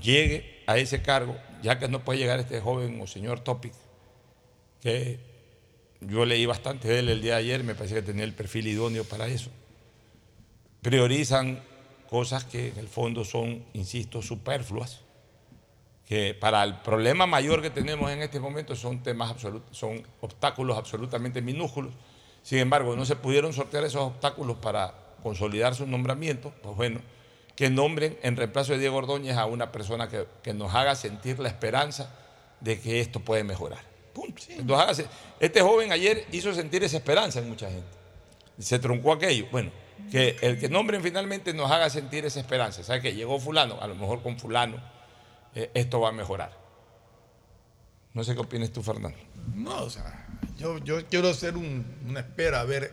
[0.00, 3.72] llegue a ese cargo, ya que no puede llegar este joven o señor Topic,
[4.80, 5.18] que
[6.00, 8.66] yo leí bastante de él el día de ayer, me parece que tenía el perfil
[8.66, 9.50] idóneo para eso.
[10.82, 11.62] Priorizan
[12.08, 15.00] cosas que en el fondo son, insisto, superfluas,
[16.06, 20.78] que para el problema mayor que tenemos en este momento son temas absolutos, son obstáculos
[20.78, 21.92] absolutamente minúsculos.
[22.42, 27.00] Sin embargo, no se pudieron sortear esos obstáculos para consolidar su nombramiento, pues bueno,
[27.56, 31.38] que nombren en reemplazo de Diego Ordóñez a una persona que, que nos haga sentir
[31.38, 32.14] la esperanza
[32.60, 33.80] de que esto puede mejorar.
[34.12, 34.42] Punto.
[34.64, 35.06] Nos haga se-
[35.40, 37.88] este joven ayer hizo sentir esa esperanza en mucha gente.
[38.58, 39.46] Se truncó aquello.
[39.50, 39.70] Bueno,
[40.10, 42.82] que el que nombren finalmente nos haga sentir esa esperanza.
[42.84, 43.80] ¿Sabe que llegó fulano?
[43.80, 44.76] A lo mejor con fulano
[45.54, 46.52] eh, esto va a mejorar.
[48.14, 49.18] No sé qué opinas tú, Fernando.
[49.54, 52.92] No, o sea, yo, yo quiero hacer un- una espera a ver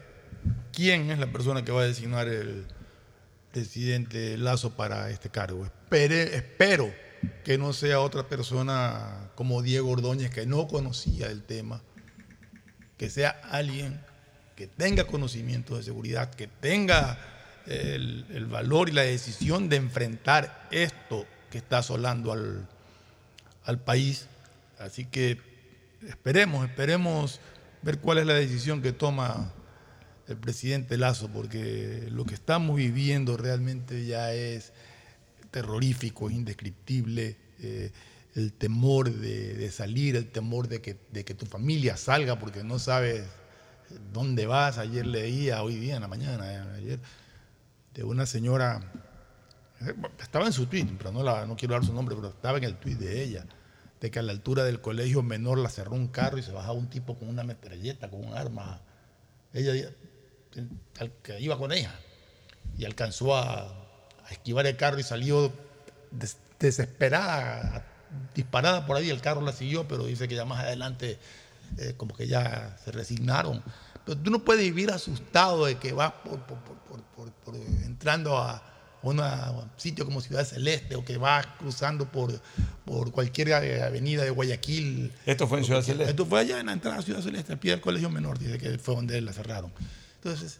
[0.74, 2.66] quién es la persona que va a designar el
[3.54, 5.70] presidente Lazo para este cargo.
[5.92, 6.92] Espero
[7.46, 11.82] que no sea otra persona como Diego Ordóñez que no conocía el tema,
[12.98, 14.02] que sea alguien
[14.56, 17.18] que tenga conocimiento de seguridad, que tenga
[17.68, 22.68] el, el valor y la decisión de enfrentar esto que está asolando al,
[23.66, 24.28] al país.
[24.80, 25.40] Así que
[26.08, 27.40] esperemos, esperemos
[27.84, 29.54] ver cuál es la decisión que toma
[30.28, 34.74] el presidente Lazo, porque lo que estamos viviendo realmente ya es
[35.52, 37.38] terrorífico, es indescriptible.
[37.60, 37.92] eh,
[38.36, 42.64] el temor de, de salir, el temor de que, de que tu familia salga porque
[42.64, 43.24] no sabes
[44.12, 44.78] dónde vas.
[44.78, 47.00] Ayer leía, hoy día en la mañana, eh, ayer,
[47.94, 48.82] de una señora,
[49.82, 52.58] eh, estaba en su tweet, pero no, la, no quiero dar su nombre, pero estaba
[52.58, 53.46] en el tweet de ella,
[54.02, 56.74] de que a la altura del colegio menor la cerró un carro y se bajaba
[56.74, 58.82] un tipo con una metralleta, con un arma.
[59.54, 59.90] Ella
[61.24, 61.94] que iba con ella
[62.78, 65.52] y alcanzó a, a esquivar el carro y salió
[66.12, 67.86] des- desesperada
[68.36, 71.18] disparada por ahí, el carro la siguió, pero dice que ya más adelante
[71.80, 73.64] eh, como que ya se resignaron.
[74.06, 78.62] Pero tú no puedes vivir asustado de que vas por, por- por- por- entrando a
[79.02, 79.20] un
[79.78, 82.40] sitio como Ciudad Celeste o que vas cruzando por,
[82.86, 85.12] por cualquier avenida de Guayaquil.
[85.26, 86.12] Esto fue en Ciudad Celeste.
[86.12, 88.58] Esto fue allá en la entrada a Ciudad Celeste, al pie del Colegio Menor, dice
[88.60, 89.74] que fue donde la cerraron.
[90.24, 90.60] Entonces,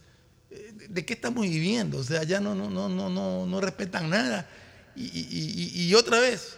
[0.52, 2.00] eh, ¿de qué estamos viviendo?
[2.00, 4.48] O sea, ya no, no, no, no, no, no respetan nada.
[4.96, 6.58] Y, y- y- y otra vez,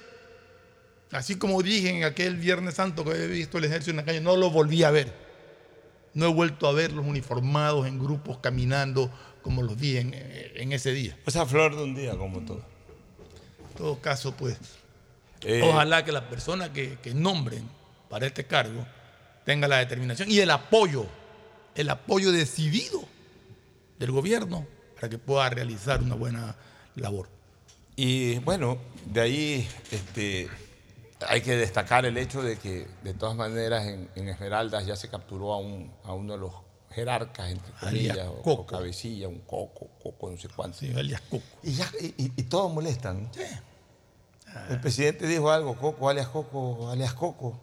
[1.12, 4.22] así como dije en aquel Viernes Santo que había visto el ejército en la calle,
[4.22, 5.14] no lo volví a ver.
[6.14, 9.12] No he vuelto a verlos uniformados en grupos caminando
[9.44, 11.16] como los vi en, en ese día.
[11.26, 12.64] O sea, flor de un día, como todo.
[13.70, 14.58] En todo caso, pues,
[15.42, 17.70] Eh, ojalá que las personas que, que nombren
[18.10, 18.84] para este cargo
[19.46, 21.06] tengan la determinación y el apoyo,
[21.76, 23.04] el apoyo decidido
[24.00, 26.56] del gobierno para que pueda realizar una buena
[26.96, 27.30] labor.
[27.96, 30.50] Y bueno, de ahí este,
[31.28, 35.10] hay que destacar el hecho de que, de todas maneras, en, en Esmeraldas ya se
[35.10, 36.52] capturó a, un, a uno de los
[36.92, 38.62] jerarcas, entre comillas, o, Coco.
[38.62, 40.78] o cabecilla, un coco, coco, no sé cuánto.
[40.78, 41.44] Sí, alias Coco.
[41.64, 43.30] Y, ya, y, y- y todos molestan.
[44.70, 47.60] El presidente dijo algo, Coco, alias Coco, alias Coco.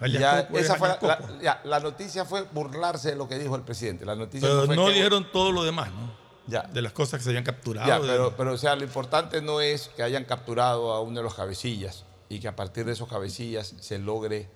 [0.00, 1.16] Ya, esa fue la, Coco.
[1.42, 4.04] ya, la noticia fue burlarse de lo que dijo el presidente.
[4.04, 6.14] La noticia Pero no que- dijeron todo lo demás, ¿no?
[6.48, 6.62] Ya.
[6.62, 7.88] De las cosas que se habían capturado.
[7.88, 11.16] Ya, de- pero, pero, o sea, lo importante no es que hayan capturado a uno
[11.20, 14.48] de los cabecillas y que a partir de esos cabecillas se logre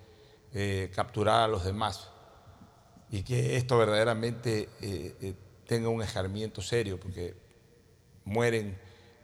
[0.53, 2.09] eh, capturar a los demás
[3.09, 5.33] y que esto verdaderamente eh, eh,
[5.65, 7.35] tenga un escarmiento serio, porque
[8.25, 8.77] mueren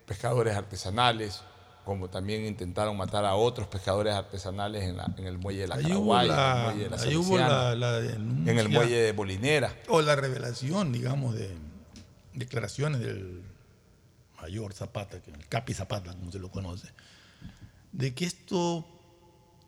[0.06, 1.41] pescadores artesanales,
[1.88, 5.78] como también intentaron matar a otros pescadores artesanales en, la- en el muelle de la
[5.78, 8.52] Caraguay, en el muelle de la Salesiana, denuncia.
[8.52, 9.73] en el muelle de Bolinera.
[9.88, 11.50] O la revelación, digamos, de
[12.34, 13.41] declaraciones del
[14.41, 16.89] mayor Zapata, que- el Capi Zapata, como se lo conoce,
[17.93, 18.86] de que esto,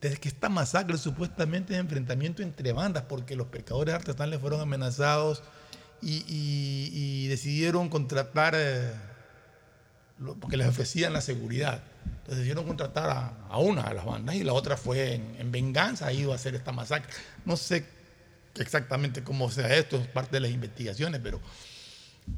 [0.02, 5.42] de que esta masacre supuestamente es enfrentamiento entre bandas, porque los pescadores artesanales fueron amenazados
[6.02, 8.92] y, y- y decidieron contratar, eh,
[10.18, 11.82] lo- porque les ofrecían la seguridad.
[12.30, 16.08] Decidieron contratar a, a una de las bandas y la otra fue en, en venganza,
[16.08, 17.12] ha ido a hacer esta masacre.
[17.46, 17.86] No sé
[18.56, 21.40] exactamente cómo sea esto, es parte de las investigaciones, pero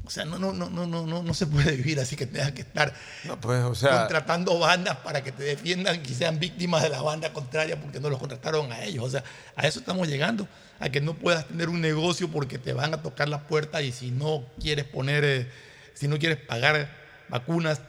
[0.04, 2.52] o sea, no, no, no, no, no, no, no se puede vivir así que tengas
[2.52, 6.82] que estar No, pues, o sea, contratando bandas para que te defiendan y sean víctimas
[6.82, 9.04] de la banda contraria porque no los contrataron a ellos.
[9.04, 9.22] O sea,
[9.54, 10.48] a eso estamos llegando,
[10.80, 13.92] a que no puedas tener un negocio porque te van a tocar la puerta y
[13.92, 15.50] si no quieres poner, eh,
[15.94, 16.88] si no quieres pagar
[17.28, 17.80] vacunas,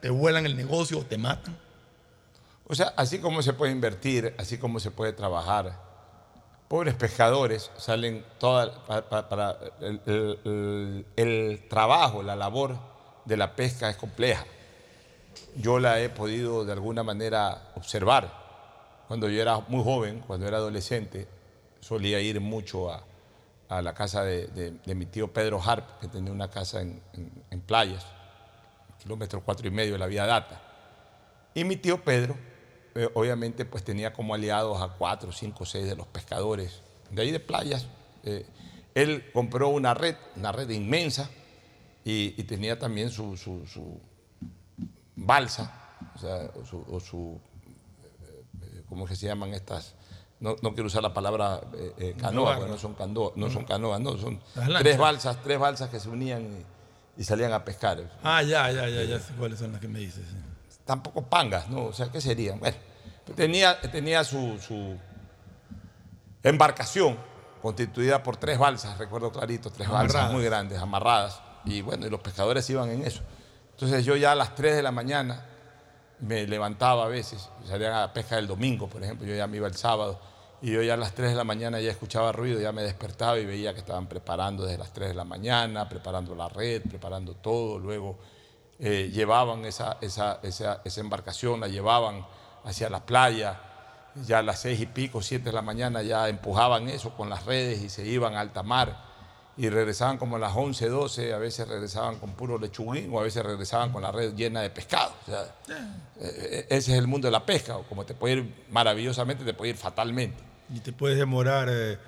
[0.00, 1.56] te vuelan el negocio o te matan.
[2.66, 5.88] O sea, así como se puede invertir, así como se puede trabajar.
[6.68, 12.76] Pobres pescadores salen toda, pa- pa- para, el, trabajo, la labor
[13.24, 14.44] de la pesca es compleja.
[15.56, 18.46] Yo la he podido de alguna manera observar.
[19.08, 21.26] Cuando yo era muy joven, cuando era adolescente,
[21.80, 23.02] solía ir mucho a,
[23.80, 28.04] la casa de, mi tío Pedro Harp, que tenía una casa en playas,
[29.02, 30.60] kilómetro cuatro y medio de la vía Data.
[31.54, 32.36] Y mi tío Pedro,
[32.94, 37.30] eh, obviamente, pues tenía como aliados a cuatro, cinco, seis de los pescadores de ahí
[37.30, 37.86] de playas.
[38.24, 38.44] Eh,
[38.94, 41.30] él compró una red, una red inmensa,
[42.04, 44.00] y, y tenía también su, su- su
[45.16, 45.72] balsa,
[46.14, 47.40] o sea, o su, o su,
[48.62, 49.94] eh, ¿cómo es que se llaman estas?
[50.40, 51.60] No, no quiero usar la palabra
[51.98, 52.56] eh, canoa, Barra.
[52.58, 54.40] porque no son, canoa, no son canoas, no, son
[54.78, 56.64] tres balsas, tres balsas que se unían y,
[57.18, 57.98] y salían a pescar.
[58.22, 60.24] Ah, ya, ya, ya, ya sé cuáles son las que me dices.
[60.84, 61.86] tampoco pangas, ¿no?
[61.86, 62.60] O sea, ¿qué serían?
[62.60, 62.76] Bueno,
[63.34, 64.96] tenía, tenía su, su
[66.44, 67.18] embarcación
[67.60, 71.40] constituida por tres balsas, recuerdo clarito, tres balsas muy grandes, amarradas.
[71.64, 73.22] Y bueno, y los pescadores iban en eso.
[73.72, 75.44] Entonces yo ya a las 3 de la mañana
[76.20, 79.56] me levantaba a veces, salían a la pesca del domingo, por ejemplo, yo ya me
[79.58, 80.20] iba el sábado,
[80.60, 83.38] y yo ya a las 3 de la mañana ya escuchaba ruido, ya me despertaba
[83.38, 87.34] y veía que estaban preparando desde las 3 de la mañana, preparando la red, preparando
[87.34, 88.18] todo, luego
[88.78, 92.26] eh, llevaban esa, esa, esa, esa embarcación, la llevaban
[92.64, 93.60] hacia la playa,
[94.26, 97.44] ya a las seis y pico, siete de la mañana ya empujaban eso con las
[97.44, 99.06] redes y se iban a alta mar.
[99.56, 103.24] Y regresaban como a las 11, 12, a veces regresaban con puro lechuguín o a
[103.24, 105.12] veces regresaban con la red llena de pescado.
[105.26, 105.52] O sea,
[106.20, 109.54] eh, ese es el mundo de la pesca, o como te puede ir maravillosamente, te
[109.54, 110.47] puede ir fatalmente.
[110.74, 111.98] Y te puedes demorar eh,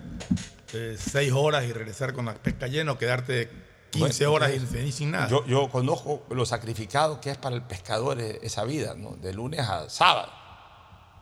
[0.75, 3.49] eh, seis horas y regresar con la pesca llena o quedarte
[3.91, 5.29] 15 Bueno, horas entonces, sin, sin nada.
[5.29, 9.17] Yo, yo conozco lo sacrificado que es para el pescador eh, esa vida, ¿no?
[9.17, 10.31] de lunes a sábado.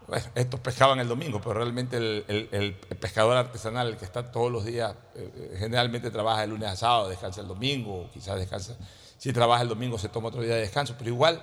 [0.06, 2.48] Bueno, estos pescaban el domingo, pero realmente el, el-
[2.88, 6.76] el pescador artesanal, el que está todos los días, eh, generalmente trabaja de lunes a
[6.76, 8.76] sábado, descansa el domingo, quizás descansa.
[9.18, 11.42] Si trabaja el domingo se toma otro día de descanso, pero igual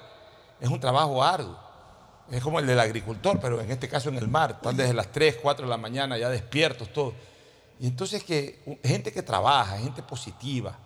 [0.59, 1.57] es un trabajo arduo.
[2.31, 4.51] Es como el del agricultor, pero en este caso en el mar.
[4.57, 7.13] Están desde las 3, 4 de la mañana ya despiertos todos.
[7.79, 10.77] Y entonces que gente que trabaja, gente positiva,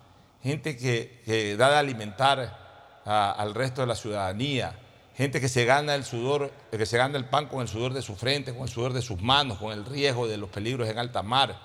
[0.43, 4.77] gente que, que da de alimentar a- al resto de la ciudadanía,
[5.15, 8.01] gente que se gana el sudor, que se gana el pan con el sudor de
[8.01, 10.97] su frente, con el sudor de sus manos, con el riesgo de los peligros en
[10.97, 11.59] alta mar,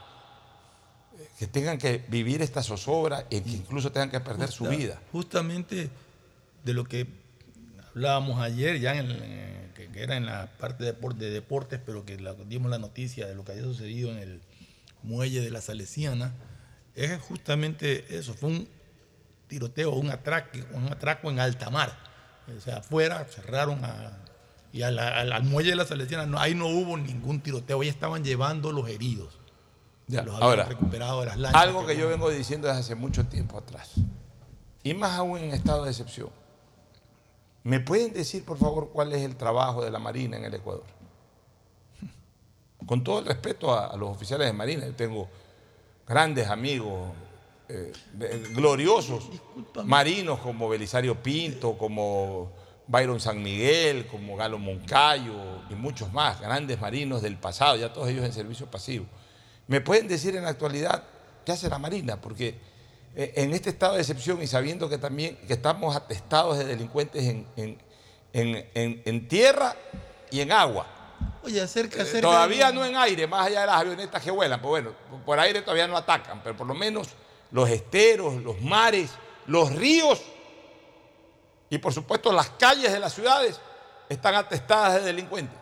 [1.39, 5.01] que tengan que vivir esta zozobra y que incluso tengan que perder su vida.
[5.12, 5.91] Justamente
[6.64, 7.07] de lo que
[7.95, 9.63] hablábamos ayer, ya en, el-
[9.95, 12.78] que, que era en la parte de, depor- de deportes, pero que la- dimos la
[12.78, 14.40] noticia de lo que había sucedido en el
[15.03, 16.32] muelle de la Salesiana,
[16.95, 18.68] es justamente eso, fue un
[19.49, 21.97] tiroteo, un atraque, un atraco en alta mar.
[22.57, 24.18] O sea, afuera cerraron a-
[24.72, 28.72] y al, muelle de la Salesiana, no, ahí no hubo ningún tiroteo, ahí estaban llevando
[28.72, 29.38] los heridos.
[30.07, 31.62] Ya, Los habían ahora, recuperado de las lanchas.
[31.62, 33.92] Algo que yo vengo diciendo desde hace mucho tiempo atrás,
[34.82, 36.28] y más aún en estado de excepción.
[37.64, 40.84] ¿Me pueden decir, por favor, cuál es el trabajo de la Marina en el Ecuador?
[42.86, 45.28] Con todo el respeto a, a los oficiales de Marina, yo tengo
[46.06, 47.10] grandes amigos,
[47.68, 47.92] eh,
[48.52, 49.30] gloriosos
[49.84, 52.52] marinos como Belisario Pinto, como
[52.86, 58.10] Byron San Miguel, como Galo Moncayo y muchos más, grandes marinos del pasado, ya todos
[58.10, 59.06] ellos en servicio pasivo.
[59.66, 61.04] ¿Me pueden decir en la actualidad
[61.46, 62.20] qué hace la Marina?
[62.20, 62.58] Porque
[63.16, 67.46] en este estado de excepción y sabiendo que también que estamos atestados de delincuentes en,
[67.56, 67.78] en-
[68.32, 69.76] en- en- tierra
[70.30, 70.86] y en agua.
[71.44, 74.60] Oye, acerca, Eh, acerca Todavía no en aire, más allá de las avionetas que vuelan.
[74.60, 77.08] Pues bueno, por aire todavía no atacan, pero por lo menos
[77.52, 79.10] los esteros, los mares,
[79.46, 80.20] los ríos
[81.70, 83.60] y por supuesto las calles de las ciudades
[84.08, 85.56] están atestadas de delincuentes.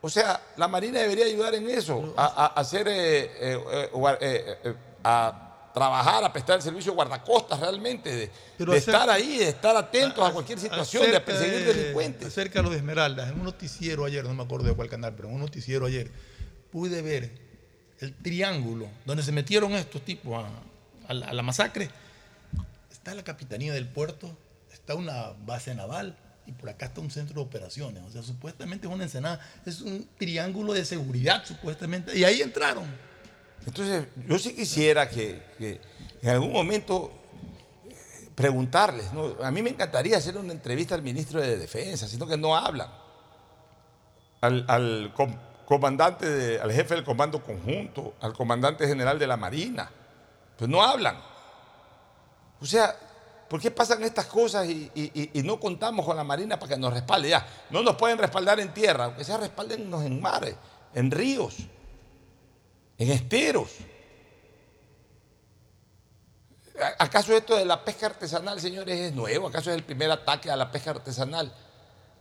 [0.00, 3.90] O sea, la Marina debería ayudar en eso, a, a- hacer, eh, eh, eh,
[4.20, 5.43] eh, eh, a
[5.74, 9.48] trabajar, a prestar el servicio de guardacostas realmente, de, Pero de acerca- estar ahí, de
[9.48, 12.28] estar atentos a, cualquier situación, de perseguir de- delincuentes.
[12.28, 15.12] Acerca de los de Esmeraldas, en un noticiero ayer, no me acuerdo de cuál canal,
[15.16, 16.10] pero en un noticiero ayer,
[16.70, 17.32] pude ver
[18.00, 20.48] el triángulo donde se metieron estos tipos a,
[21.08, 21.90] a la, a la masacre.
[22.92, 24.34] Está la capitanía del puerto,
[24.72, 26.16] está una base naval
[26.46, 28.02] y por acá está un centro de operaciones.
[28.04, 32.16] O sea, supuestamente es una ensenada, es un triángulo de seguridad, supuestamente.
[32.16, 32.84] Y ahí entraron.
[33.66, 35.80] Entonces, yo sí quisiera que,
[36.22, 37.10] en algún momento
[37.88, 39.06] eh, preguntarles,
[39.42, 42.88] a mí me encantaría hacer una entrevista al ministro de Defensa, sino que no hablan.
[44.42, 45.34] Al, al com-
[45.64, 49.90] comandante, de- al jefe del comando conjunto, al comandante general de la Marina,
[50.58, 51.16] pues no hablan.
[52.60, 52.94] O sea,
[53.48, 56.92] ¿por qué pasan estas cosas y- y no contamos con la Marina para que nos
[56.92, 57.30] respalde?
[57.30, 60.54] Ya, no nos pueden respaldar en tierra, aunque sea respaldennos en mares,
[60.94, 61.56] en ríos
[63.04, 63.70] en esteros.
[66.80, 69.48] ¿A- ¿Acaso esto de la pesca artesanal, señores, es nuevo?
[69.48, 71.52] ¿Acaso es el primer ataque a la pesca artesanal?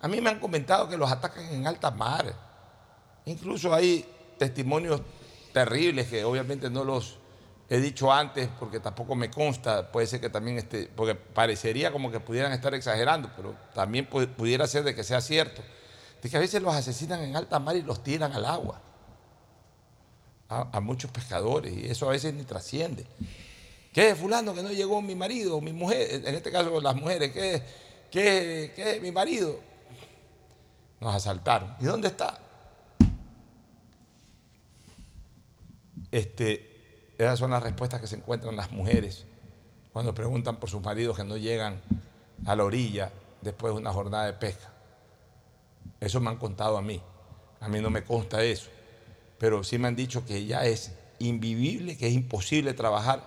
[0.01, 2.33] A mí me han comentado que los atacan en alta mar.
[3.25, 4.05] Incluso hay
[4.37, 5.01] testimonios
[5.53, 7.17] terribles que obviamente no los
[7.69, 9.91] he dicho antes porque tampoco me consta.
[9.91, 14.27] Puede ser que también esté, porque parecería como que pudieran estar exagerando, pero también pu-
[14.27, 15.63] pudiera ser de que sea cierto.
[16.21, 18.81] De que a veces los asesinan en alta mar y los tiran al agua
[20.49, 23.05] a, muchos pescadores y eso a veces ni trasciende.
[23.91, 26.25] ¿Qué es fulano que no llegó mi marido mi mujer?
[26.25, 27.63] En este caso las mujeres, ¿qué
[28.11, 29.59] qué, qué es mi marido?
[30.99, 31.75] Nos asaltaron.
[31.79, 32.39] ¿Y dónde está?
[36.11, 39.25] Este, esas son las respuestas que se encuentran las mujeres
[39.91, 41.81] cuando preguntan por sus maridos que no llegan
[42.45, 44.71] a la orilla después de una jornada de pesca.
[45.99, 47.01] Eso me han contado a mí.
[47.59, 48.72] A mí no me consta eso
[49.37, 53.23] pero sí me han dicho que ya es invivible, que es imposible trabajar,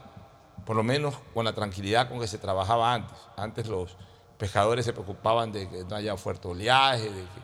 [0.65, 3.17] por lo menos con la tranquilidad con que se trabajaba antes.
[3.37, 3.97] Antes los
[4.39, 7.41] pescadores se preocupaban de que no haya fuerte oleaje, de que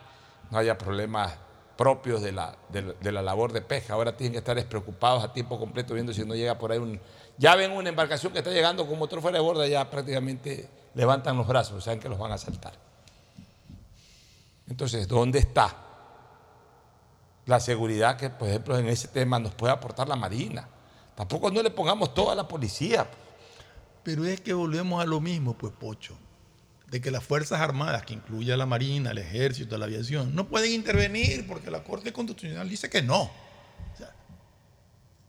[0.51, 1.33] no haya problemas
[1.77, 3.95] propios de la, de de la labor de pesca.
[3.95, 7.01] Ahora tienen que estar despreocupados a tiempo completo viendo si no llega por ahí un...
[7.39, 11.37] Ya ven una embarcación que está llegando con motor fuera de borda, ya prácticamente levantan
[11.37, 12.75] los brazos, saben que los van a saltar.
[14.69, 15.75] Entonces, ¿dónde está
[17.47, 20.69] la seguridad que, por ejemplo, en ese tema nos puede aportar la Marina?
[21.15, 23.07] Tampoco no le pongamos toda la policía.
[24.03, 26.17] Pero es que volvemos a lo mismo, pues, Pocho.
[26.89, 30.49] De que las Fuerzas Armadas, que incluye a la Marina, el Ejército, la Aviación, no
[30.49, 33.31] pueden intervenir porque la Corte Constitucional dice que no.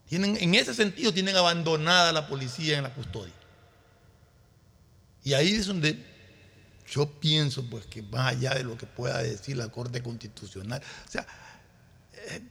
[0.06, 3.32] Tienen, en ese sentido tienen abandonada la policía en la custodia.
[5.22, 6.04] Y ahí es donde
[6.86, 11.10] yo pienso, pues, que más allá de lo que pueda decir la Corte Constitucional, o
[11.10, 11.26] sea,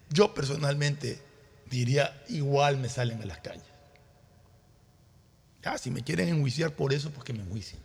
[0.09, 1.21] yo personalmente
[1.69, 3.63] diría, igual me salen a las calles.
[5.63, 7.81] Ya, si me quieren enjuiciar por eso, pues que me enjuicien.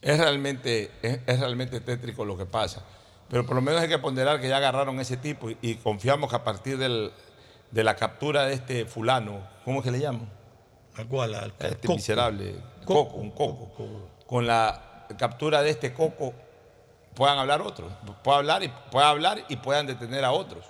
[0.00, 2.82] Es realmente, es, es realmente tétrico lo que pasa.
[3.30, 6.28] Pero por lo menos hay que ponderar que ya agarraron ese tipo y, y confiamos
[6.28, 7.12] que a partir del-
[7.70, 10.28] de la captura de este fulano, ¿cómo es que le llaman?
[10.96, 11.34] ¿A cuál?
[11.34, 11.94] Al- este Coco.
[11.94, 14.10] miserable coco, un coco.
[14.26, 16.34] Con la captura de este coco
[17.14, 17.92] puedan hablar otros,
[18.24, 20.66] pueda hablar y pueda hablar y puedan detener a otros.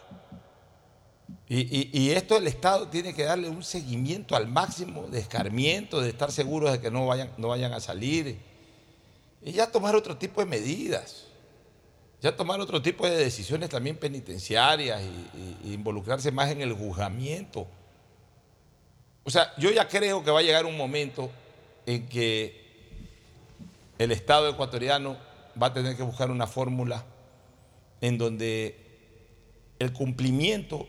[1.55, 6.32] Y, esto el Estado tiene que darle un seguimiento al máximo de escarmiento, de estar
[6.32, 8.38] seguros de que no vayan, no vayan a salir.
[9.42, 11.26] Y ya tomar otro tipo de medidas.
[12.22, 15.03] Ya tomar otro tipo de decisiones también penitenciarias
[15.62, 17.66] y involucrarse más en el juzgamiento.
[19.22, 21.30] O sea, yo ya creo que va a llegar un momento
[21.84, 22.62] en que
[23.98, 25.18] el Estado ecuatoriano
[25.62, 27.05] va a tener que buscar una fórmula
[28.00, 28.74] en donde
[29.78, 30.88] el cumplimiento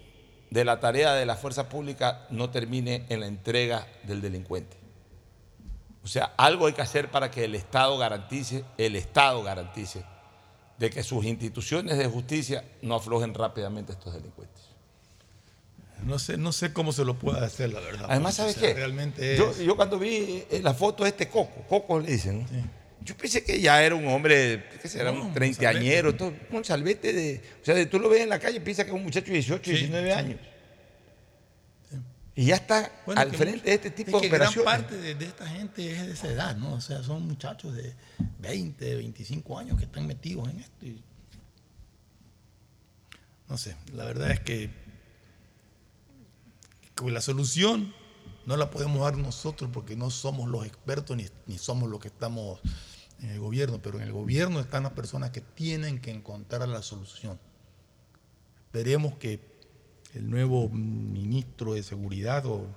[0.54, 4.78] de la tarea de la fuerza pública no termine en la entrega del delincuente.
[6.04, 10.04] O sea, algo hay que hacer para que el Estado garantice, el Estado garantice
[10.78, 14.62] de que sus instituciones de justicia no aflojen rápidamente a estos delincuentes.
[16.06, 18.08] No sé, no sé cómo se lo puede hacer, la verdad.
[18.10, 18.74] Además, O ¿sabes sea, qué?
[18.76, 22.42] Realmente yo, es- yo cuando vi eh, la foto de este Coco, Coco le dicen,
[22.44, 22.83] ¿no?
[23.04, 25.12] Yo pensé que ya era un hombre, ¿qué será?
[25.12, 27.42] No, un treintañero, todo, un salvete de...
[27.62, 29.28] O sea, de- tú lo ves en la calle y piensas que es un muchacho
[29.28, 30.40] de 18, 19 años.
[32.36, 34.66] Y ya está Bueno, al frente mucho- de este tipo es de que gran operaciones.
[34.82, 36.74] parte de, de esta gente es de esa edad, ¿no?
[36.74, 37.94] O sea, son muchachos de
[38.40, 40.86] 20, 25 años que están metidos en esto.
[40.86, 41.02] y-
[43.50, 44.72] no sé, la verdad es que,
[46.96, 47.94] que la solución
[48.46, 52.08] no la podemos dar nosotros porque no somos los expertos ni, ni somos los que
[52.08, 52.60] estamos
[53.24, 56.82] en el gobierno, pero en el gobierno están las personas que tienen que encontrar la
[56.82, 57.40] solución.
[58.66, 59.40] Esperemos que
[60.14, 62.68] el nuevo ministro de Seguridad o,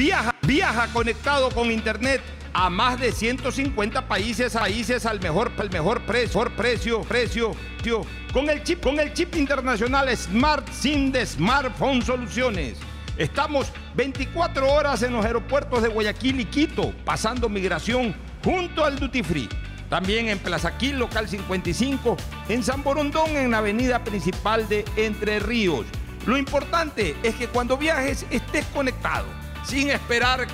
[0.00, 2.22] Viaja, viaja conectado con internet
[2.54, 8.06] a más de 150 países, países al mejor, al mejor precio, precio, precio, precio.
[8.32, 12.78] Con el chip, con el chip internacional Smart SIM de Smartphone Soluciones.
[13.18, 19.22] Estamos 24 horas en los aeropuertos de Guayaquil y Quito, pasando migración junto al Duty
[19.22, 19.50] Free.
[19.90, 22.16] También en Plaza Quil, local 55,
[22.48, 25.84] en San Borondón, en la avenida principal de Entre Ríos.
[26.24, 29.26] Lo importante es que cuando viajes estés conectado,
[29.64, 30.46] sin esperar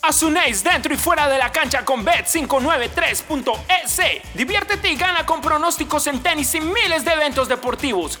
[0.00, 4.22] Asunéis dentro y fuera de la cancha con Bet593.es.
[4.34, 8.20] Diviértete y gana con pronósticos en tenis y miles de eventos deportivos.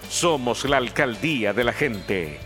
[0.11, 2.37] Somos la alcaldía de la gente.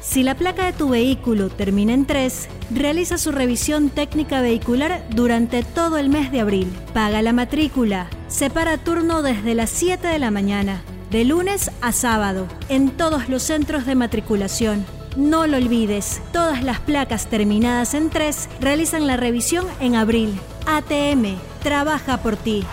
[0.00, 5.62] Si la placa de tu vehículo termina en 3, realiza su revisión técnica vehicular durante
[5.62, 6.72] todo el mes de abril.
[6.94, 8.08] Paga la matrícula.
[8.28, 13.42] Separa turno desde las 7 de la mañana, de lunes a sábado, en todos los
[13.42, 14.86] centros de matriculación.
[15.18, 20.40] No lo olvides, todas las placas terminadas en 3 realizan la revisión en abril.
[20.64, 22.64] ATM, trabaja por ti.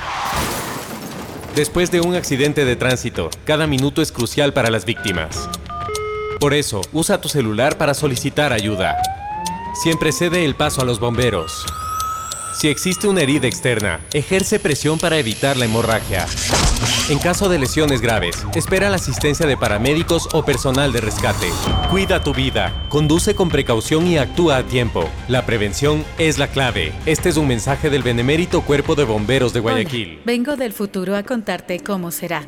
[1.56, 5.48] Después de un accidente de tránsito, cada minuto es crucial para las víctimas.
[6.40, 8.98] Por eso, usa tu celular para solicitar ayuda.
[9.84, 11.64] Siempre cede el paso a los bomberos.
[12.54, 16.26] Si existe una herida externa, ejerce presión para evitar la hemorragia.
[17.10, 21.50] En caso de lesiones graves, espera la asistencia de paramédicos o personal de rescate.
[21.90, 25.10] Cuida tu vida, conduce con precaución y actúa a tiempo.
[25.28, 26.94] La prevención es la clave.
[27.06, 30.22] Este es un mensaje del Benemérito Cuerpo de Bomberos de Guayaquil.
[30.26, 32.48] Vengo del futuro a contarte cómo será.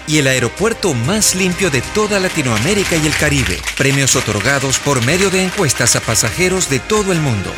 [0.11, 3.57] y el aeropuerto más limpio de toda Latinoamérica y el Caribe.
[3.77, 7.49] Premios otorgados por medio de encuestas a pasajeros de todo el mundo.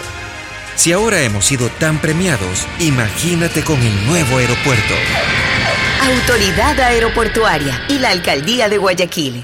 [0.76, 4.93] Si ahora hemos sido tan premiados, imagínate con el nuevo aeropuerto.
[6.01, 9.43] Autoridad Aeroportuaria y la Alcaldía de Guayaquil.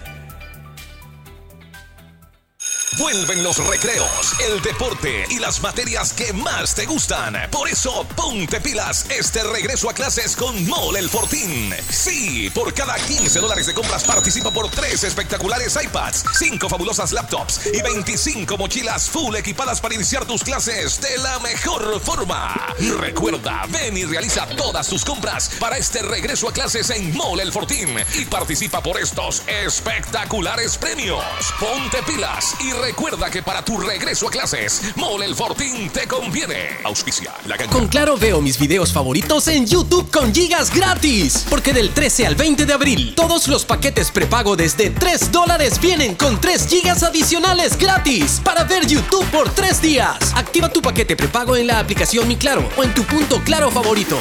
[2.97, 7.37] Vuelven los recreos, el deporte y las materias que más te gustan.
[7.49, 11.73] Por eso, ponte pilas este regreso a clases con Mole el Fortín.
[11.89, 17.61] Sí, por cada 15 dólares de compras participa por 3 espectaculares iPads, 5 fabulosas laptops
[17.73, 22.75] y 25 mochilas full equipadas para iniciar tus clases de la mejor forma.
[22.99, 27.53] Recuerda, ven y realiza todas tus compras para este regreso a clases en Mole el
[27.53, 31.23] Fortín y participa por estos espectaculares premios.
[31.57, 36.77] Ponte pilas y recuerda que para tu regreso a clases, Mole el Fortín te conviene.
[36.83, 37.71] Auspicia la cancha.
[37.71, 41.45] Con Claro veo mis videos favoritos en YouTube con gigas gratis.
[41.49, 46.15] Porque del 13 al 20 de abril, todos los paquetes prepago desde 3 dólares vienen
[46.15, 50.17] con 3 gigas adicionales gratis para ver YouTube por 3 días.
[50.35, 54.17] Activa tu paquete prepago en la aplicación Mi Claro o en tu punto Claro favorito.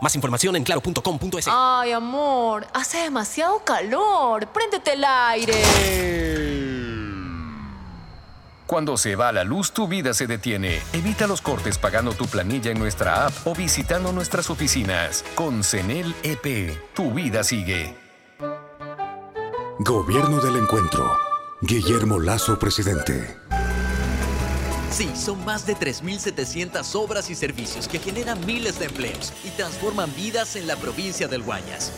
[0.00, 1.46] Más información en claro.com.es.
[1.48, 4.46] Ay, amor, hace demasiado calor.
[4.48, 6.47] Préndete el aire.
[8.68, 10.82] Cuando se va la luz, tu vida se detiene.
[10.92, 15.24] Evita los cortes pagando tu planilla en nuestra app o visitando nuestras oficinas.
[15.34, 17.96] Con CENEL EP, tu vida sigue.
[19.78, 21.16] Gobierno del Encuentro.
[21.62, 23.38] Guillermo Lazo, presidente.
[24.90, 30.14] Sí, son más de 3.700 obras y servicios que generan miles de empleos y transforman
[30.14, 31.90] vidas en la provincia del Guayas.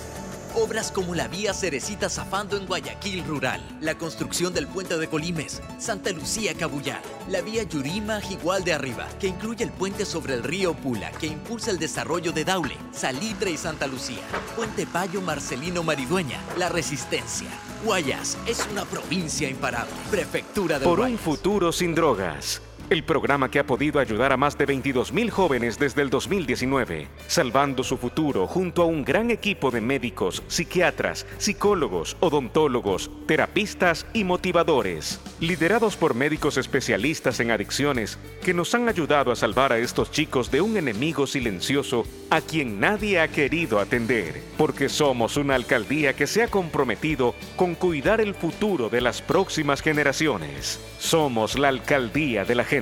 [0.56, 5.62] Obras como la vía Cerecita Zafando en Guayaquil Rural, la construcción del puente de Colimes,
[5.78, 10.42] Santa Lucía Cabullar, la vía Yurima Jigual de Arriba, que incluye el puente sobre el
[10.42, 14.22] río Pula, que impulsa el desarrollo de Daule, Salitre y Santa Lucía,
[14.56, 17.48] Puente Payo Marcelino Maridueña, La Resistencia.
[17.84, 19.92] Guayas es una provincia imparable.
[20.10, 22.60] Prefectura de Por un futuro sin drogas.
[22.90, 27.06] El programa que ha podido ayudar a más de 22 mil jóvenes desde el 2019,
[27.28, 34.24] salvando su futuro junto a un gran equipo de médicos, psiquiatras, psicólogos, odontólogos, terapistas y
[34.24, 40.10] motivadores, liderados por médicos especialistas en adicciones que nos han ayudado a salvar a estos
[40.10, 46.14] chicos de un enemigo silencioso a quien nadie ha querido atender, porque somos una alcaldía
[46.14, 50.80] que se ha comprometido con cuidar el futuro de las próximas generaciones.
[50.98, 52.79] Somos la alcaldía de la gente.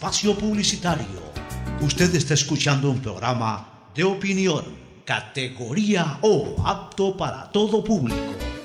[0.00, 1.04] espacio publicitario.
[1.82, 4.64] Usted está escuchando un programa de opinión,
[5.04, 8.18] categoría O, apto para todo público.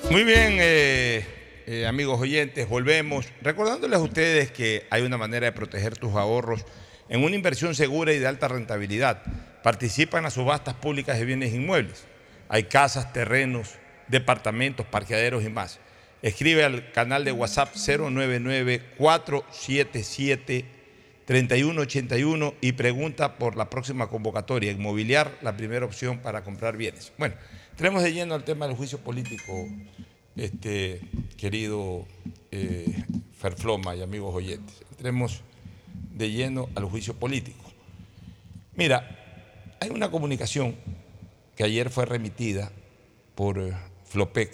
[0.10, 1.26] Muy bien, eh,
[1.68, 6.64] eh, amigos oyentes, volvemos recordándoles a ustedes que hay una manera de proteger tus ahorros
[7.10, 9.22] en una inversión segura y de alta rentabilidad.
[9.62, 12.06] Participa en las subastas públicas de bienes inmuebles.
[12.48, 13.72] Hay casas, terrenos,
[14.08, 15.82] departamentos, parqueaderos y más.
[16.22, 17.76] Escribe al canal de WhatsApp
[21.28, 24.72] 099-477-3181 y pregunta por la próxima convocatoria.
[24.72, 27.12] Inmobiliar, la primera opción para comprar bienes.
[27.18, 27.36] Bueno,
[27.72, 29.68] entremos de lleno al tema del juicio político,
[30.36, 31.02] este,
[31.38, 32.06] querido
[32.52, 33.04] eh,
[33.38, 34.84] Ferfloma y amigos oyentes.
[34.92, 35.42] Entremos
[35.94, 37.64] de lleno al juicio político.
[38.76, 40.76] Mira, hay una comunicación
[41.56, 42.72] que ayer fue remitida
[43.34, 43.74] por eh,
[44.06, 44.54] Flopec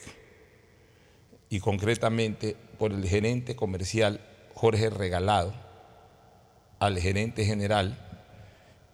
[1.49, 4.21] y concretamente por el gerente comercial
[4.53, 5.70] Jorge Regalado
[6.81, 7.95] al gerente general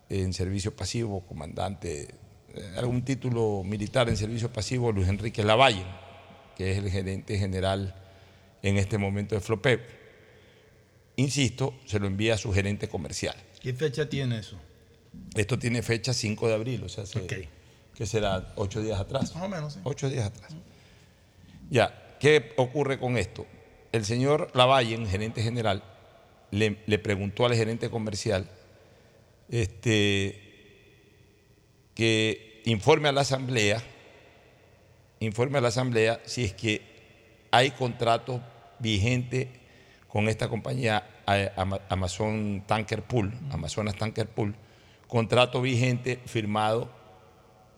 [0.10, 2.10] en servicio pasivo, comandante,
[2.54, 5.86] eh, algún título militar en servicio pasivo, Luis Enrique Lavalle,
[6.58, 7.96] que es el gerente general
[8.62, 9.80] en este momento de Flopec.
[11.16, 13.36] Insisto, se lo envía a su gerente comercial.
[13.62, 14.58] ¿Qué fecha tiene eso?
[15.34, 17.26] Esto tiene fecha 5 de abril, o sea, se-
[17.96, 19.34] que será ocho días atrás.
[19.34, 19.80] Más o menos, sí.
[19.84, 20.52] Ocho días atrás.
[21.70, 23.46] Ya, ¿qué ocurre con esto?
[23.94, 25.84] El señor Lavalle, gerente general,
[26.52, 28.50] le, le preguntó al gerente comercial
[29.50, 30.42] este,
[31.94, 33.82] que informe a la asamblea,
[35.20, 36.82] informe a la asamblea si es que
[37.52, 38.42] hay contrato
[38.80, 39.50] vigente
[40.08, 41.06] con esta compañía
[41.56, 44.56] Ama- Amazon Tanker Pool, Amazonas Tanker Pool,
[45.08, 46.90] contrato vigente firmado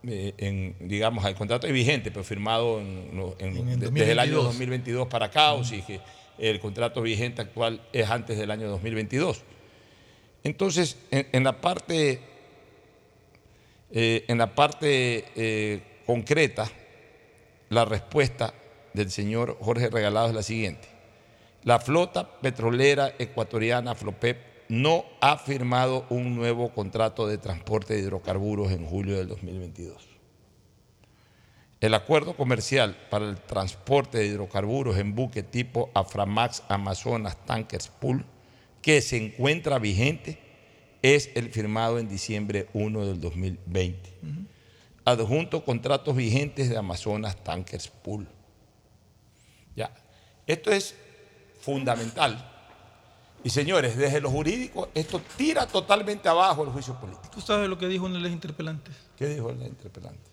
[0.04, 3.90] eh, en, digamos, el contrato es vigente, pero firmado en lo- en- En el de-
[3.92, 4.44] desde el año 2022.
[4.46, 6.00] 2022 para acá, o si que
[6.40, 9.44] el contrato vigente actual es antes del año 2022.
[10.44, 12.22] Entonces, en, la parte,
[13.92, 16.70] eh, en la parte eh, concreta,
[17.70, 18.54] la respuesta
[18.94, 20.88] del señor Jorge Regalado es la siguiente.
[21.64, 24.38] La flota petrolera ecuatoriana Flopep
[24.70, 30.09] no ha firmado un nuevo contrato de transporte de hidrocarburos en julio del 2022.
[31.82, 38.26] El acuerdo comercial para el transporte de hidrocarburos en buque tipo Aframax Amazonas Tankers Pool,
[38.82, 40.40] que se encuentra vigente,
[41.02, 44.14] es el firmado en diciembre 1 del 2020.
[45.06, 48.28] Adjunto contratos vigentes de Amazonas Tankers Pool.
[49.74, 49.90] Ya.
[50.46, 50.96] Esto es
[51.62, 52.46] fundamental.
[53.42, 57.30] Y señores, desde lo jurídico, esto tira totalmente abajo el juicio político.
[57.34, 58.94] ¿Tú sabes lo que dijo uno de los interpelantes?
[59.16, 60.30] ¿Qué dijo el interpelante?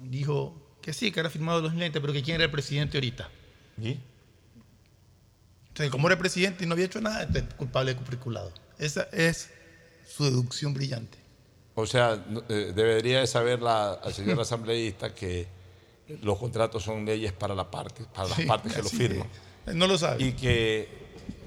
[0.00, 3.30] Dijo que sí, que era firmado los lentes, pero que quién era el presidente ahorita.
[3.80, 3.98] ¿Y?
[5.68, 8.52] Entonces, como era presidente y no había hecho nada, entonces culpable de cupriculado.
[8.78, 9.50] Esa es
[10.06, 11.18] su deducción brillante.
[11.74, 15.46] O sea, eh, debería de saber la, al señor asambleísta que
[16.20, 19.28] los contratos son leyes para, la parte, para las Sí, partes que lo firman.
[19.66, 19.74] es.
[19.74, 20.22] No lo sabe.
[20.22, 20.88] Y que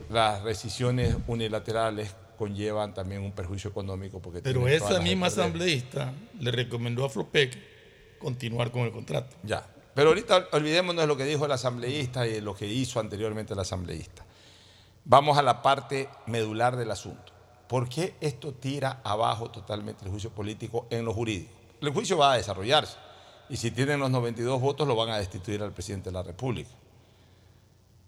[0.10, 4.20] las decisiones unilaterales conllevan también un perjuicio económico.
[4.20, 7.56] Porque Pero esa misma asambleísta le recomendó a Flopec
[8.26, 9.36] continuar con el contrato.
[9.44, 9.64] Ya.
[9.94, 13.54] Pero ahorita olvidémonos de lo que dijo el asambleísta y de lo que hizo anteriormente
[13.54, 14.26] el asambleísta.
[15.04, 17.32] Vamos a la parte medular del asunto.
[17.68, 21.52] ¿Por qué esto tira abajo totalmente el juicio político en lo jurídico?
[21.82, 22.98] El juicio va a desarrollarse
[23.48, 26.72] y si tienen los 92 votos lo van a destituir al presidente de la República.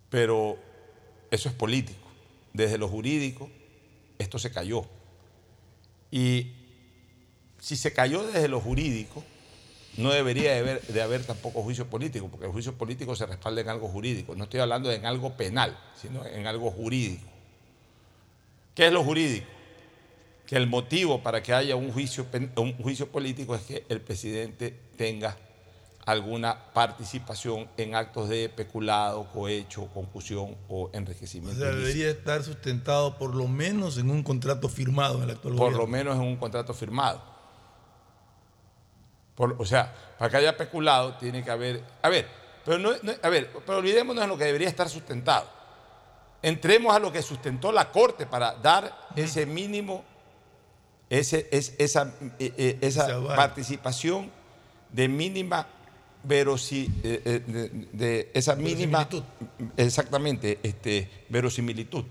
[0.10, 0.58] Pero
[1.30, 2.08] eso es político.
[2.54, 3.52] Desde lo jurídico,
[4.18, 4.84] esto se cayó.
[6.10, 6.54] Y
[7.60, 9.24] si se cayó desde lo jurídico,
[9.98, 13.62] no debería de haber, de haber tampoco juicio político, porque el juicio político se respalda
[13.62, 14.36] en algo jurídico.
[14.36, 17.26] No estoy hablando de en algo penal, sino en algo jurídico.
[18.76, 19.48] ¿Qué es lo jurídico?
[20.46, 22.26] Que el motivo para que haya un juicio,
[22.56, 25.36] un juicio político es que el presidente tenga
[26.06, 31.60] alguna participación en actos de peculado, cohecho, concusión o O enriquecimiento.
[31.60, 31.86] sea, ilícito.
[31.88, 35.80] debería estar sustentado por lo menos en un contrato firmado en el actual por gobierno.
[35.80, 37.22] lo menos en un contrato firmado.
[39.38, 41.84] Por- o sea, para que haya peculado tiene que haber.
[42.02, 42.28] A ver,
[42.66, 45.48] pero no, no- a ver, pero olvidémonos de lo que debería estar sustentado.
[46.42, 50.04] Entremos a lo que sustentó la Corte para dar ese mínimo,
[51.10, 54.32] ese, es- esa, eh, eh, esa participación
[54.92, 55.68] de mínima
[56.28, 59.00] verosi- eh, eh, de, de esa mínima
[59.78, 62.06] exactamente este, verosimilitud.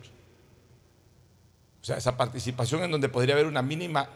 [1.83, 4.09] O sea, esa participación en donde podría haber una mínima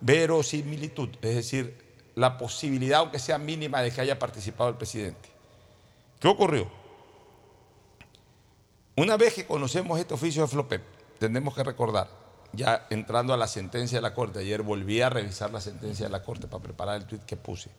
[0.00, 5.28] verosimilitud, es decir, la posibilidad, aunque sea mínima, de que haya participado el presidente.
[6.20, 6.70] ¿Qué ocurrió?
[8.96, 10.82] Una vez que conocemos este oficio de Flopep,
[11.18, 12.08] tenemos que recordar,
[12.52, 16.12] ya entrando a la sentencia de la Corte, ayer volví a revisar la sentencia de
[16.12, 17.70] la Corte para preparar el tuit que puse.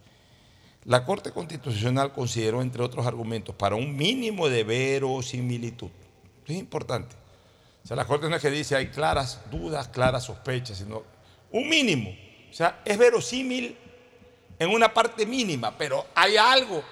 [0.86, 5.92] La Corte Constitucional consideró, entre otros argumentos, para un mínimo de verosimilitud.
[6.40, 7.16] Esto es importante.
[7.84, 11.04] O sea, la Corte no es que dice hay claras dudas, claras sospechas, sino
[11.52, 12.10] un mínimo.
[12.50, 13.78] O sea, es verosímil
[14.64, 16.84] en una parte mínima, pero hay algo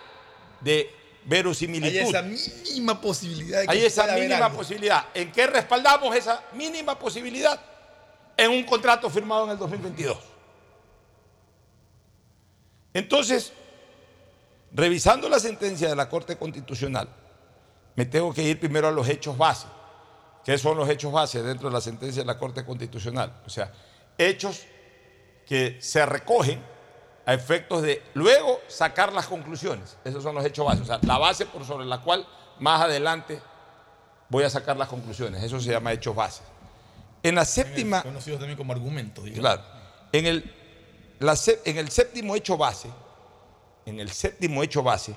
[0.59, 0.89] de
[1.26, 1.97] verosimilitud.
[1.97, 5.05] Hay esa mínima posibilidad de que Hay esa pueda mínima posibilidad.
[5.13, 7.59] ¿En qué respaldamos esa mínima posibilidad?
[8.38, 10.17] En un contrato firmado en el 2022.
[12.93, 13.53] Entonces,
[14.74, 17.07] revisando la sentencia de la Corte Constitucional,
[17.95, 19.67] me tengo que ir primero a los hechos base.
[20.43, 23.41] ¿Qué son los hechos base dentro de la sentencia de la Corte Constitucional?
[23.45, 23.72] O sea,
[24.17, 24.63] hechos
[25.45, 26.70] que se recogen
[27.32, 29.97] a efectos de luego sacar las conclusiones.
[30.03, 30.82] Esos son los hechos base.
[30.82, 32.27] O sea, la base por sobre la cual
[32.59, 33.41] más adelante
[34.29, 35.41] voy a sacar las conclusiones.
[35.41, 36.43] Eso se llama hechos base.
[37.23, 38.03] En la séptima...
[38.03, 39.21] Conocido también como argumento.
[39.21, 39.39] digamos.
[39.39, 39.61] Claro.
[40.11, 40.53] En el,
[41.19, 42.89] la en el séptimo hecho base,
[43.86, 45.15] en el séptimo hecho base,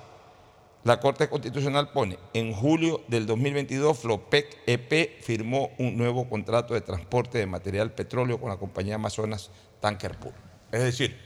[0.84, 6.82] la Corte Constitucional pone, en julio del 2022, Flopec EP firmó un nuevo contrato de
[6.82, 9.50] transporte de material petróleo con la compañía Amazonas
[9.80, 10.34] Tanker Pool.
[10.70, 11.23] Es decir,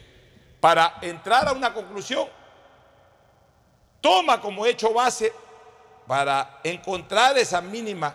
[0.61, 2.27] para entrar a una conclusión,
[4.01, 5.33] toma como hecho base
[6.07, 8.15] para encontrar esa mínima...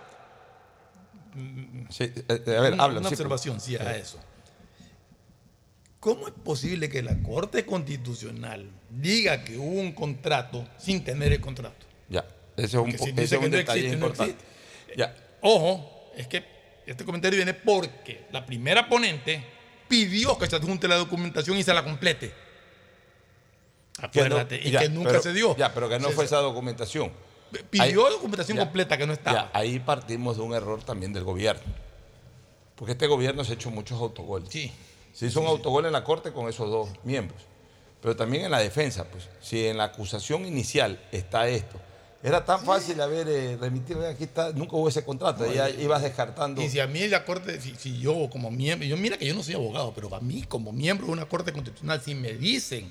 [1.90, 3.00] Sí, eh, eh, a ver, una, habla.
[3.00, 4.20] una sí, observación, sí, a eso.
[6.00, 11.42] ¿Cómo es posible que la Corte Constitucional diga que hubo un contrato sin tener el
[11.42, 11.86] contrato?
[12.10, 12.26] Ya,
[12.58, 14.46] ese es un, si ese un no detalle existe, no importante.
[14.98, 16.44] Ya, Ojo, es que
[16.86, 19.44] este comentario viene porque la primera ponente
[19.88, 22.34] pidió que se adjunte la documentación y se la complete.
[24.12, 25.56] que no- Acuérdate, y ya, que nunca pero- se dio.
[25.56, 27.12] Ya, pero que no Se- fue esa documentación.
[27.70, 29.44] Pidió Ahí- documentación ya, completa que no estaba.
[29.44, 31.62] ya, ahí partimos de un error también del gobierno.
[32.76, 34.50] Porque este gobierno se ha hecho muchos autogoles.
[34.50, 34.72] Sí.
[35.14, 37.44] Se hizo un autogol en la Corte con esos dos miembros.
[38.02, 39.30] Pero también en la defensa, pues.
[39.42, 41.80] Si en la acusación inicial está esto.
[42.24, 46.02] Era tan fácil haber eh, remitido, "Ve, aquí está, nunca hubo ese contrato, ya ibas
[46.02, 46.62] descartando.
[46.62, 49.36] Y si a mí la Corte, si, si yo como miembro, yo mira que yo
[49.36, 52.90] no soy abogado, pero a mí como miembro de una Corte Constitucional, si me dicen,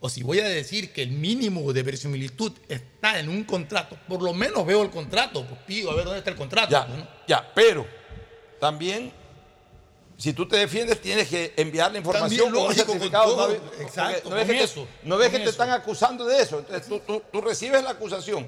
[0.00, 4.20] o si voy a decir que el mínimo de verosimilitud está en un contrato, por
[4.20, 6.70] lo menos veo el contrato, pues pido a ver dónde está el contrato.
[6.72, 7.08] Ya, pues, ¿no?
[7.26, 7.86] ya, pero
[8.60, 9.12] también,
[10.22, 13.48] si tú te defiendes, tienes que enviar la información con lógico, todo.
[13.48, 15.50] no Exacto, no ves que te- eso, no ves con que te eso.
[15.50, 16.58] están acusando de eso.
[16.60, 18.46] Entonces tú, tú- tú recibes la acusación,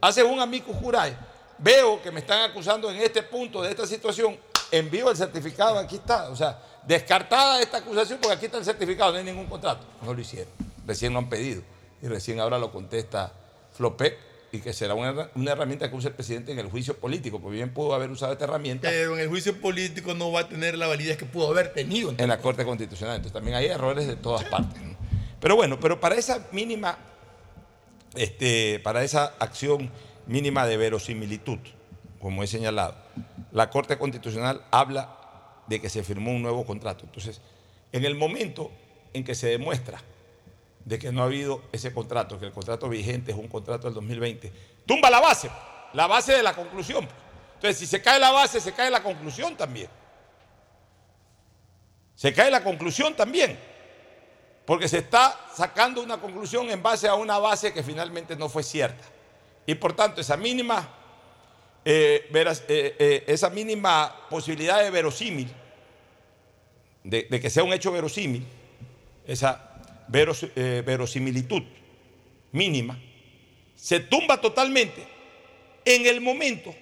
[0.00, 1.14] haces un amigo juráis,
[1.58, 4.38] veo que me están acusando en este punto de esta situación,
[4.70, 6.30] envío el certificado, aquí está.
[6.30, 9.84] O sea, descartada esta acusación porque aquí está el certificado, no hay ningún contrato.
[10.02, 10.52] No lo hicieron,
[10.86, 11.62] recién lo han pedido
[12.00, 13.30] y recién ahora lo contesta
[13.76, 14.16] Flopec
[14.52, 17.56] y que será una, una herramienta que use el presidente en el juicio político, porque
[17.56, 20.76] bien pudo haber usado esta herramienta Pero en el juicio político no va a tener
[20.76, 22.14] la validez que pudo haber tenido.
[22.16, 23.16] en la Corte Constitucional.
[23.16, 24.82] Entonces también hay errores de todas partes.
[24.82, 24.96] ¿no?
[25.40, 26.98] Pero bueno, pero para esa mínima,
[28.14, 29.90] este, para esa acción
[30.26, 31.58] mínima de verosimilitud,
[32.20, 32.96] como he señalado,
[33.52, 35.16] la Corte Constitucional habla
[35.68, 37.04] de que se firmó un nuevo contrato.
[37.04, 37.40] Entonces,
[37.92, 38.70] en el momento
[39.12, 40.02] en que se demuestra
[40.84, 43.94] de que no ha habido ese contrato, que el contrato vigente es un contrato del
[43.94, 44.52] 2020,
[44.86, 45.50] tumba la base,
[45.92, 47.06] la base de la conclusión.
[47.54, 49.88] Entonces, si se cae la base, se cae la conclusión también.
[52.14, 53.58] Se cae la conclusión también,
[54.66, 58.62] porque se está sacando una conclusión en base a una base que finalmente no fue
[58.62, 59.04] cierta.
[59.66, 60.88] Y por tanto, esa mínima,
[61.84, 65.50] eh, eh, eh, esa mínima posibilidad de verosímil,
[67.04, 68.46] de que sea un hecho verosímil,
[69.26, 69.69] esa
[70.10, 71.62] veros- eh, verosimilitud
[72.52, 72.98] mínima,
[73.76, 75.06] se tumba totalmente
[75.84, 76.74] en el momento,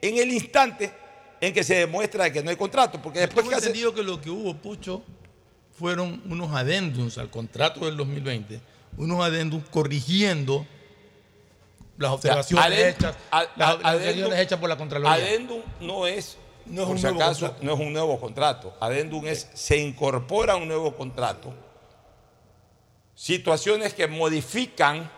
[0.00, 0.92] en el instante
[1.40, 4.02] en que se demuestra que no hay contrato, porque después Tengo que hace- entendido que
[4.02, 5.02] lo que hubo, Pucho,
[5.78, 8.60] fueron unos adendums al contrato del 2020,
[8.98, 10.66] unos adendums corrigiendo
[11.96, 15.24] las observaciones hechas, a- las, a- las adendum- observaciones hechas por la Contraloría.
[15.26, 17.64] Adendum no es, No es por un si nuevo acaso, contrato.
[17.66, 18.76] no es un nuevo contrato.
[18.80, 21.52] Adendum es, se incorpora un nuevo contrato.
[23.20, 25.10] Situaciones que modifican.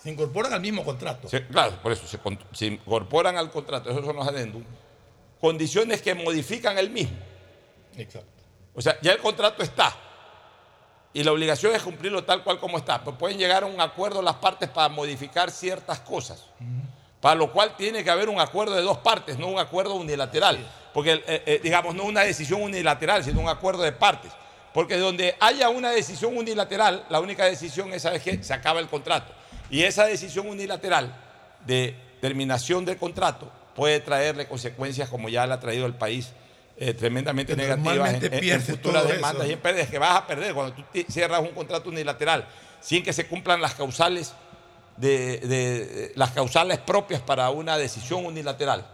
[0.00, 1.28] Se incorporan al mismo contrato.
[1.28, 2.16] se- claro, por eso se,
[2.52, 4.62] se incorporan al contrato, esos son los adendum.
[5.40, 7.16] Condiciones que modifican el mismo.
[7.96, 8.28] Exacto.
[8.72, 9.96] O sea, ya el contrato está.
[11.12, 13.02] Y la obligación es cumplirlo tal cual como está.
[13.02, 16.46] Pues pueden llegar a un acuerdo las partes para modificar ciertas cosas.
[17.20, 20.64] Para lo cual tiene que haber un acuerdo de dos partes, no un acuerdo unilateral.
[20.92, 24.30] Porque, eh, eh, digamos, no una decisión unilateral, sino un acuerdo de partes.
[24.74, 28.42] Porque donde haya una decisión unilateral, la única decisión es, ¿sabes qué?
[28.42, 29.32] Se acaba el contrato.
[29.70, 31.14] Y esa decisión unilateral
[31.64, 36.32] de terminación del contrato puede traerle consecuencias como ya le ha traído al país
[36.76, 39.50] eh, tremendamente Que negativas en, en- en futuras demandas eso.
[39.50, 42.46] y en pérdidas que vas a perder cuando tú cierras un contrato unilateral
[42.80, 44.32] sin que se cumplan las causales
[44.96, 48.84] de, de- de- las causales propias para una decisión unilateral.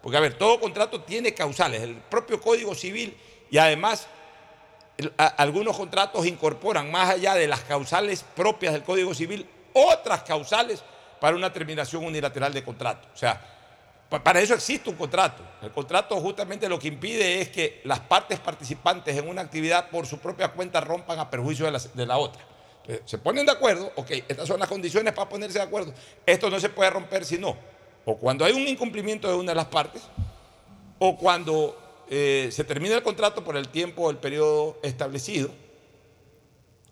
[0.00, 3.16] Porque a ver, todo contrato tiene causales, el propio Código Civil
[3.50, 4.13] y además el-
[5.16, 10.82] algunos contratos incorporan más allá de las causales propias del Código Civil otras causales
[11.20, 13.08] para una terminación unilateral de contrato.
[13.12, 13.40] O sea,
[14.08, 15.42] pa- para eso existe un contrato.
[15.62, 20.06] El contrato justamente lo que impide es que las partes participantes en una actividad por
[20.06, 22.42] su propia cuenta rompan a perjuicio de la, de la otra.
[23.06, 25.92] Se ponen de acuerdo, ok, estas son las condiciones para ponerse de acuerdo.
[26.26, 27.56] Esto no se puede romper si no.
[28.04, 30.02] o cuando hay un incumplimiento de una de las partes,
[30.98, 35.50] o cuando eh, se termina el contrato por el tiempo o el periodo establecido,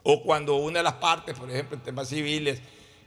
[0.03, 2.61] o cuando una de las partes, por ejemplo, en temas civiles,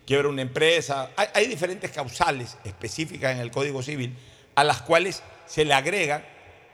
[0.06, 1.12] quiebra una empresa.
[1.16, 4.16] Hay, hay diferentes causales específicas en el Código Civil
[4.56, 6.26] a las cuales se le agregan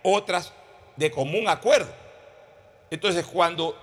[0.04, 0.54] otras
[0.96, 1.92] de común acuerdo.
[2.92, 3.78] Entonces, cuando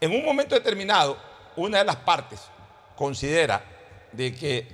[0.00, 1.18] en un momento determinado
[1.56, 2.40] una de las partes
[2.96, 3.64] considera
[4.12, 4.66] de que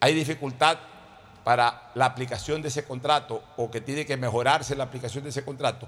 [0.00, 0.78] hay dificultad
[1.44, 5.44] para la aplicación de ese contrato o que tiene que mejorarse la aplicación de ese
[5.44, 5.86] contrato,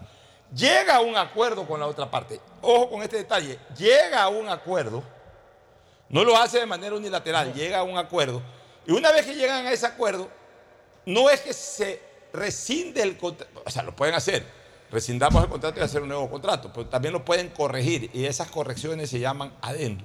[0.54, 2.40] llega a un acuerdo con la otra parte.
[2.61, 5.02] Ojo con este detalle, llega a un acuerdo,
[6.11, 8.42] no lo hace de manera unilateral, llega a un acuerdo,
[8.86, 10.28] y una vez que llegan a ese acuerdo,
[11.07, 12.02] no es que se
[12.32, 14.46] rescinde el contrato, o sea, lo pueden hacer,
[14.90, 18.50] rescindamos el contrato y hacer un nuevo contrato, pero también lo pueden corregir, y esas
[18.50, 20.04] correcciones se llaman adendo.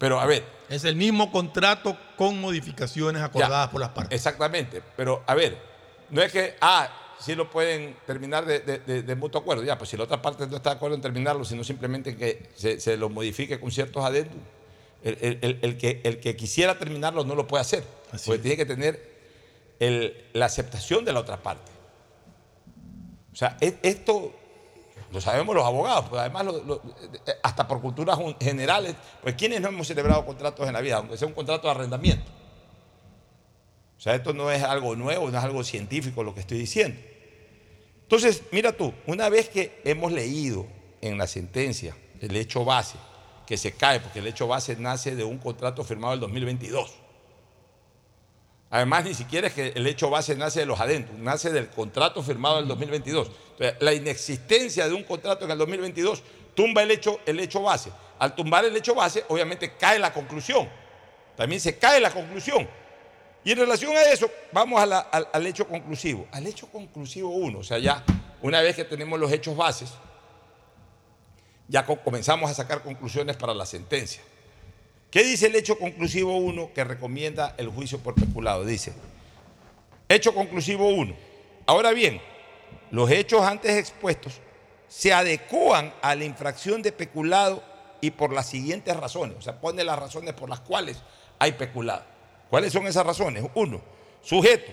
[0.00, 0.42] Pero a ver.
[0.70, 4.16] Es el mismo contrato con modificaciones acordadas por las partes.
[4.16, 4.82] Exactamente.
[4.96, 5.58] Pero a ver,
[6.08, 6.88] no es que, ah,
[7.20, 9.62] sí lo pueden terminar de, de- de mutuo acuerdo.
[9.62, 12.48] Ya, pues si la otra parte no está de acuerdo en terminarlo, sino simplemente que
[12.56, 14.38] se, se lo modifique con ciertos adendos,
[15.04, 17.84] el, el- el- el que, el que quisiera terminarlo no lo puede hacer.
[18.24, 19.20] porque tiene que tener
[19.80, 21.70] el- la aceptación de la otra parte.
[23.34, 24.32] O sea, esto
[25.12, 26.46] lo sabemos los abogados, pues además
[27.26, 31.16] eh, hasta por culturas generales, pues quienes no hemos celebrado contratos en la vida, aunque
[31.16, 32.30] sea un contrato de arrendamiento.
[33.98, 36.98] O sea, esto no es algo nuevo, no es algo científico lo que estoy diciendo.
[38.02, 40.66] Entonces, mira tú, una vez que hemos leído
[41.00, 42.96] en la sentencia el hecho base,
[43.46, 46.94] que se cae, porque el hecho base nace de un contrato firmado en el 2022.
[48.70, 52.22] Además, ni siquiera es que el hecho base nace de los adentros, nace del contrato
[52.22, 53.30] firmado en el 2022.
[53.60, 56.22] Entonces, la inexistencia de un contrato en el 2022
[56.54, 57.90] tumba el hecho, el hecho base.
[58.18, 60.66] Al tumbar el hecho base, obviamente cae la conclusión.
[61.36, 62.66] También se cae la conclusión.
[63.44, 66.26] Y en relación a eso, vamos al, hecho conclusivo.
[66.32, 68.02] Al hecho conclusivo 1, o sea, ya
[68.40, 69.90] una vez que tenemos los hechos bases,
[71.68, 74.22] ya co- comenzamos a sacar conclusiones para la sentencia.
[75.10, 78.64] ¿Qué dice el hecho conclusivo 1 que recomienda el juicio por peculado?
[78.64, 78.92] Dice,
[80.08, 81.14] hecho conclusivo 1.
[81.66, 82.20] Ahora bien,
[82.90, 84.40] los hechos antes expuestos
[84.88, 87.62] se adecúan a la infracción de peculado
[88.00, 89.36] y por las siguientes razones.
[89.38, 90.98] O sea, pone las razones por las cuales
[91.38, 92.02] hay peculado.
[92.48, 93.44] ¿Cuáles son esas razones?
[93.54, 93.80] Uno,
[94.22, 94.72] sujeto,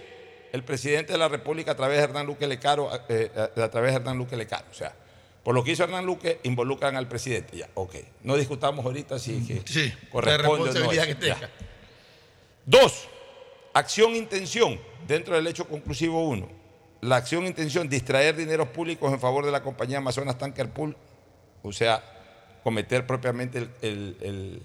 [0.51, 3.91] el presidente de la República a través de Hernán Luque Lecaro, eh, a a través
[3.91, 4.65] de Hernán Luque Lecaro.
[4.72, 4.95] O sea,
[5.43, 7.55] por lo que hizo Hernán Luque, involucran al presidente.
[7.55, 7.95] Ya, ok.
[8.24, 10.89] No discutamos ahorita si que la corresponde o no.
[10.89, 11.49] que tenga.
[12.65, 13.07] Dos,
[13.74, 16.57] acción-intención dentro del hecho conclusivo 1.
[17.02, 20.95] La acción-intención, distraer dineros públicos en favor de la compañía Amazonas Tanker Pool,
[21.64, 22.04] o sea,
[22.64, 24.62] cometer propiamente el, el-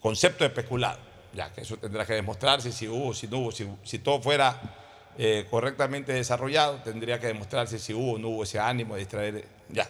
[0.00, 0.98] concepto de.
[1.32, 4.60] Ya que eso tendrá que demostrarse si hubo, si no hubo, si, si todo fuera
[5.18, 9.44] eh, correctamente desarrollado, tendría que demostrarse si hubo o no hubo ese ánimo de distraer.
[9.68, 9.88] Ya,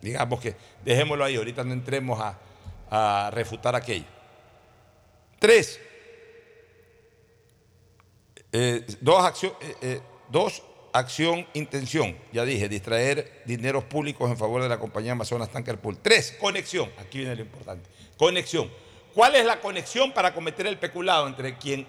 [0.00, 2.38] digamos que dejémoslo ahí, ahorita no entremos a,
[2.90, 4.06] a refutar aquello.
[5.38, 5.78] Tres,
[8.52, 10.00] eh, dos, acción, eh, eh,
[10.30, 10.62] dos,
[10.92, 12.16] acción, intención.
[12.32, 15.98] Ya dije, distraer dineros públicos en favor de la compañía Amazonas Tanker Pool.
[16.00, 16.90] Tres, conexión.
[16.98, 17.88] Aquí viene lo importante.
[18.16, 18.70] Conexión.
[19.14, 21.86] ¿Cuál es la conexión para cometer el peculado entre quien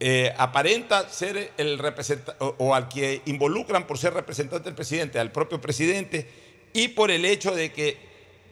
[0.00, 5.18] eh, aparenta ser el representante o, o al que involucran por ser representante del presidente,
[5.18, 6.28] al propio presidente,
[6.72, 7.96] y por el hecho de que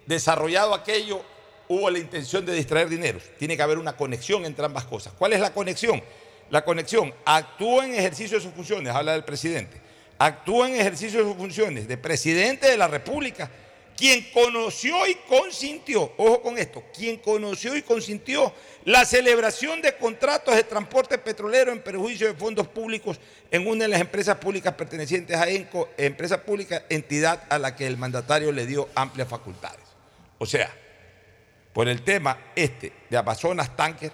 [0.06, 1.22] desarrollado aquello
[1.68, 3.22] hubo la intención de distraer dineros.
[3.38, 5.12] Tiene que haber una conexión entre ambas cosas.
[5.16, 6.02] ¿Cuál es la conexión?
[6.50, 9.80] La conexión actúa en ejercicio de sus funciones, habla del presidente,
[10.18, 13.48] actúa en ejercicio de sus funciones de presidente de la República,
[13.96, 18.52] quien conoció y consintió, ojo con esto, quien conoció y consintió
[18.84, 23.20] la celebración de contratos de transporte petrolero en perjuicio de fondos públicos
[23.50, 27.86] en una de las empresas públicas pertenecientes a ENCO, empresa pública, entidad a la que
[27.86, 29.84] el mandatario le dio amplias facultades.
[30.38, 30.70] O sea,
[31.72, 34.12] por el tema este de Amazonas Tanker,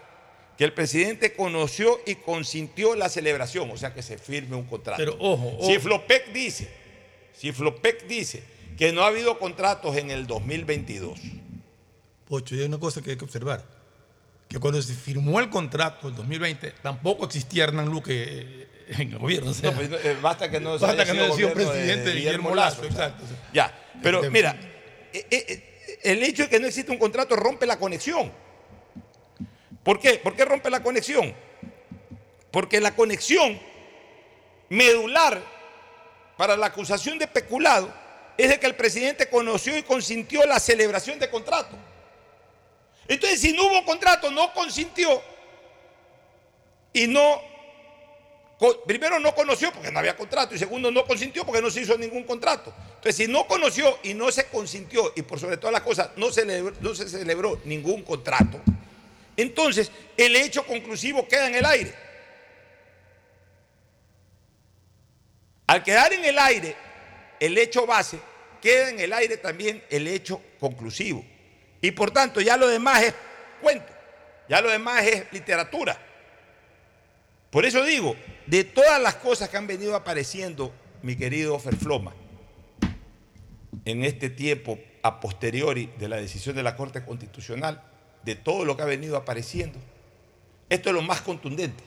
[0.57, 4.99] que el presidente conoció y consintió la celebración, o sea que se firme un contrato.
[4.99, 5.81] Pero ojo, Si ojo.
[5.83, 6.69] Flopec dice,
[7.35, 8.43] si Flopec dice
[8.79, 11.19] que no ha habido contratos en el 2022,
[12.27, 13.65] Pocho, y hay una cosa que hay que observar.
[14.49, 19.19] Que cuando se firmó el contrato en 2020, tampoco existía Hernán Luque eh, en el
[19.19, 19.51] gobierno.
[19.51, 22.55] o sea, no, pues, eh, basta que no basta que no sido presidente de Guillermo
[22.55, 23.25] Lazo, Lazo, exacto.
[23.53, 24.57] Ya, pero Este- mira,
[25.13, 28.33] eh, el hecho de que no existe un contrato rompe la conexión.
[29.87, 30.15] ¿Por qué?
[30.19, 31.33] ¿Por qué rompe la conexión?
[32.51, 33.57] Porque la conexión
[34.69, 35.41] medular
[36.37, 37.95] para la acusación de peculado
[38.37, 41.77] es de que el presidente conoció y consintió la celebración de contrato.
[43.07, 45.23] Entonces, si no hubo contrato, no consintió,
[46.93, 47.41] y no,
[48.87, 51.97] primero no conoció porque no había contrato y segundo no consintió porque no se hizo
[51.97, 52.75] ningún contrato.
[52.97, 56.27] Entonces, si no conoció y no se consintió y por sobre todas las cosas no,
[56.81, 58.61] no se celebró ningún contrato,
[59.37, 61.95] entonces el hecho conclusivo queda en el aire.
[65.67, 66.77] Al quedar en el aire
[67.41, 68.19] el hecho base,
[68.63, 71.25] queda en el aire también el hecho conclusivo.
[71.81, 73.15] Y por tanto, ya lo demás es
[73.61, 73.93] cuento,
[74.49, 75.99] ya lo demás es literatura.
[77.51, 80.73] Por eso digo, de todas las cosas que han venido apareciendo,
[81.03, 82.15] mi querido Ferfloma,
[83.85, 87.83] en este tiempo a posteriori de la decisión de la Corte Constitucional,
[88.27, 89.79] de todo lo que ha venido apareciendo,
[90.69, 91.83] esto es lo más contundente.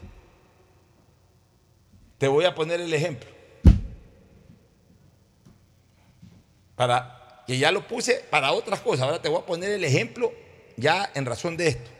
[2.17, 3.29] Te voy a poner el ejemplo.
[6.77, 10.31] Para que ya lo puse para otras cosas, ahora te voy a poner el ejemplo
[10.77, 11.91] ya en razón de esto.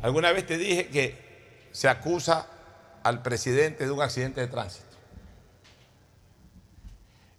[0.00, 2.48] Alguna vez te dije que se acusa
[3.02, 4.86] al presidente de un accidente de tránsito.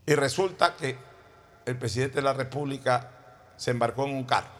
[0.06, 0.95] Y resulta que
[1.65, 3.10] el presidente de la República
[3.57, 4.52] se embarcó en un carro.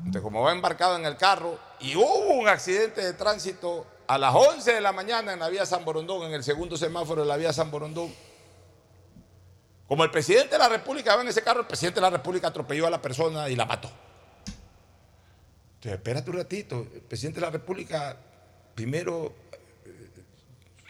[0.00, 4.34] Entonces, como va embarcado en el carro y hubo un accidente de tránsito a las
[4.34, 7.36] 11 de la mañana en la vía San Borondón, en el segundo semáforo de la
[7.36, 8.12] vía San Borondón,
[9.86, 12.48] como el presidente de la República va en ese carro, el presidente de la República
[12.48, 13.90] atropelló a la persona y la mató.
[15.74, 18.16] Entonces, espérate un ratito, el presidente de la República
[18.74, 19.34] primero
[19.84, 20.22] eh,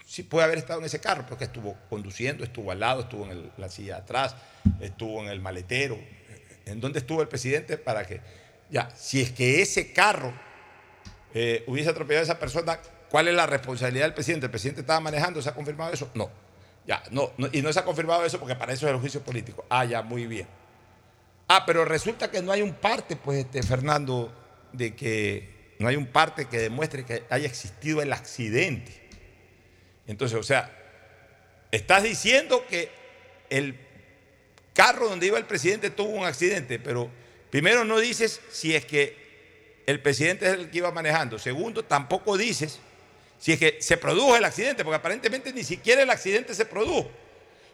[0.07, 3.51] sí puede haber estado en ese carro, porque estuvo conduciendo, estuvo al lado, estuvo en
[3.57, 4.37] la silla de atrás,
[4.81, 5.99] estuvo en el maletero.
[6.67, 8.21] ¿En dónde estuvo el presidente para que,
[8.71, 10.33] ya, si es que ese carro
[11.35, 12.79] eh, hubiese atropellado a esa persona,
[13.11, 14.47] ¿cuál es la responsabilidad del presidente?
[14.47, 15.43] ¿El presidente estaba manejando?
[15.43, 16.11] ¿Se ha confirmado eso?
[16.15, 16.31] No.
[16.87, 19.65] Ya, no, y no se ha confirmado eso porque para eso es el juicio político.
[19.69, 20.47] Ah, ya, muy bien.
[21.47, 24.33] Ah, pero resulta que no hay un parte, pues, este, Fernando,
[24.73, 28.93] de que no hay un parte que demuestre que haya existido el accidente.
[30.07, 30.71] Entonces, o sea,
[31.71, 32.91] estás diciendo que
[33.51, 33.79] el
[34.75, 37.11] carro donde iba el presidente tuvo un accidente, pero
[37.51, 41.39] primero no dices si es que el presidente es el que iba manejando.
[41.39, 42.79] Segundo, tampoco dices
[43.39, 47.11] si es que se produjo el accidente, porque aparentemente ni siquiera el accidente se produjo.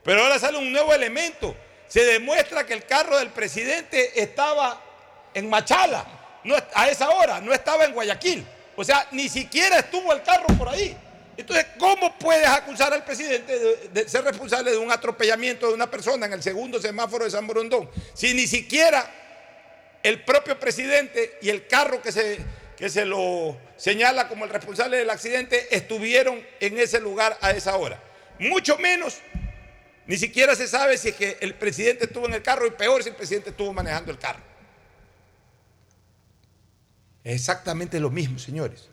[0.04, 1.56] Pero ahora sale un nuevo elemento.
[1.88, 4.80] Se demuestra que el carro del presidente estaba
[5.34, 6.06] en Machala,
[6.72, 8.46] a esa hora, no estaba en Guayaquil.
[8.76, 10.96] O sea, ni siquiera estuvo el carro por ahí.
[11.36, 15.90] Entonces, ¿cómo puedes acusar al presidente de, de ser responsable de un atropellamiento de una
[15.90, 17.90] persona en el segundo semáforo de San Borondón?
[18.14, 19.25] Si ni siquiera
[20.06, 22.38] el propio presidente y el carro que se,
[22.76, 27.76] que se lo señala como el responsable del accidente estuvieron en ese lugar a esa
[27.76, 28.00] hora.
[28.38, 29.18] Mucho menos,
[30.06, 33.08] ni siquiera se sabe si que el presidente estuvo en el carro y peor si
[33.08, 34.42] el presidente estuvo manejando el carro.
[37.24, 38.88] Exactamente lo mismo, señores.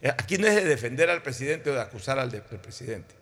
[0.00, 3.14] Eh, Aquí no es de defender al presidente o de acusar al, al presidente.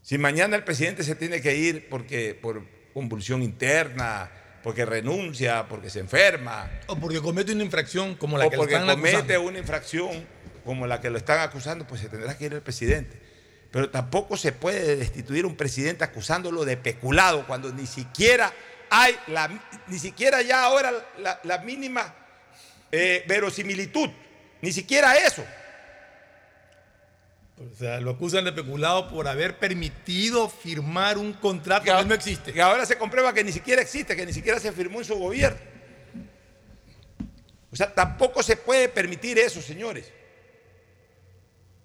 [0.00, 2.62] Si mañana el presidente se tiene que ir porque por
[2.92, 4.30] convulsión interna,
[4.64, 8.74] porque renuncia, porque se enferma, O porque comete una infracción como la o que porque
[8.74, 9.42] están comete acusando.
[9.42, 10.26] una infracción
[10.64, 13.20] como la que lo están acusando, pues se tendrá que ir el presidente.
[13.70, 18.52] Pero tampoco se puede destituir un presidente acusándolo de peculado cuando ni siquiera
[18.88, 19.50] hay la,
[19.86, 22.14] ni siquiera ya ahora la, la mínima
[22.90, 24.08] eh, verosimilitud,
[24.62, 25.44] ni siquiera eso.
[27.56, 32.14] O sea, lo acusan de peculado por haber permitido firmar un contrato que, ahora- no
[32.14, 32.52] existe.
[32.52, 35.14] Que ahora se comprueba que ni siquiera existe, que ni siquiera se firmó en su
[35.14, 35.58] gobierno.
[37.70, 40.12] O sea, tampoco se puede permitir eso, señores.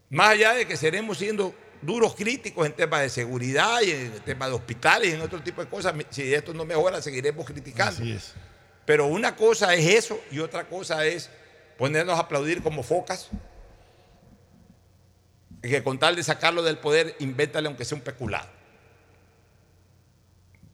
[0.09, 4.49] Más allá de que seremos siendo duros críticos en temas de seguridad y en temas
[4.49, 8.01] de hospitales y en otro tipo de cosas, si esto no mejora, seguiremos criticando.
[8.01, 8.33] Así es.
[8.85, 11.29] Pero una cosa es eso y otra cosa es
[11.77, 13.29] ponernos a aplaudir como focas.
[15.61, 18.47] Que con tal de sacarlo del poder, invéntale aunque sea un peculado.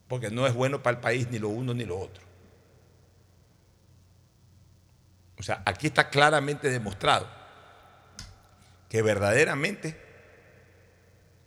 [0.08, 2.24] Porque no es bueno para el país ni lo uno ni lo otro.
[5.38, 7.28] O sea, aquí está claramente demostrado
[8.90, 10.00] que verdaderamente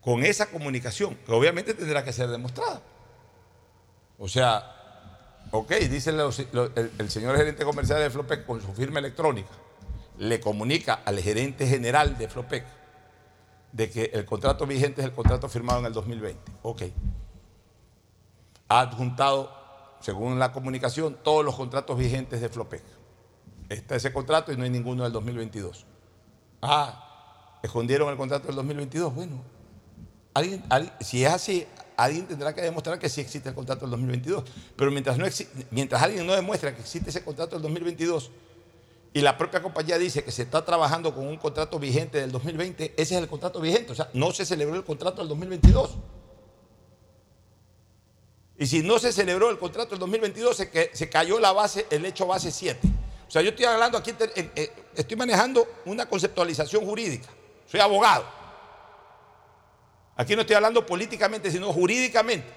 [0.01, 2.83] con esa comunicación, que obviamente tendrá que ser demostrada.
[4.19, 9.51] O sea, ok, dice el, el señor gerente comercial de Flopec con su firma electrónica,
[10.19, 12.65] le comunica al gerente general de Flopec
[13.73, 16.53] de que el contrato vigente es el contrato firmado en el 2020.
[16.63, 16.83] Ok.
[18.69, 19.51] Ha adjuntado,
[20.01, 22.83] según la comunicación, todos los contratos vigentes de Flopec.
[23.69, 25.87] Está ese contrato y no hay ninguno del 2022.
[26.63, 29.15] Ah, escondieron el contrato del 2022.
[29.15, 29.43] Bueno,
[30.35, 30.63] alguien-
[31.01, 31.67] si es así,
[31.97, 34.45] alguien tendrá que demostrar que sí existe el contrato del 2022.
[34.77, 35.19] Pero mientras,
[35.71, 38.31] mientras alguien no demuestra que existe ese contrato del 2022,
[39.13, 42.95] y la propia compañía dice que se está trabajando con un contrato vigente del 2020,
[42.97, 45.97] ese es el contrato vigente, o sea, no se celebró el contrato del 2022.
[48.59, 52.05] Y si no se celebró el contrato del 2022, se, se cayó la base, el
[52.05, 52.81] hecho base 7.
[53.29, 57.29] O sea, yo estoy hablando aquí, eh, eh, estoy manejando una conceptualización jurídica.
[57.67, 58.25] Soy abogado.
[60.17, 62.49] Aquí no estoy hablando políticamente, sino jurídicamente.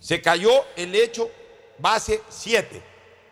[0.00, 1.30] Se cayó el hecho
[1.78, 2.89] base 7.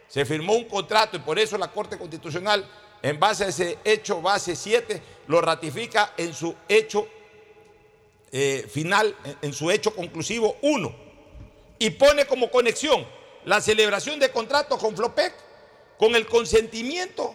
[0.09, 2.68] Se firmó un contrato y por eso la Corte Constitucional,
[3.02, 7.06] en base a ese hecho base 7, lo ratifica en su hecho
[8.32, 11.09] eh, final, en su hecho conclusivo 1
[11.78, 13.06] y pone como conexión
[13.44, 15.32] la celebración de contratos con Flopec
[15.98, 17.35] con el consentimiento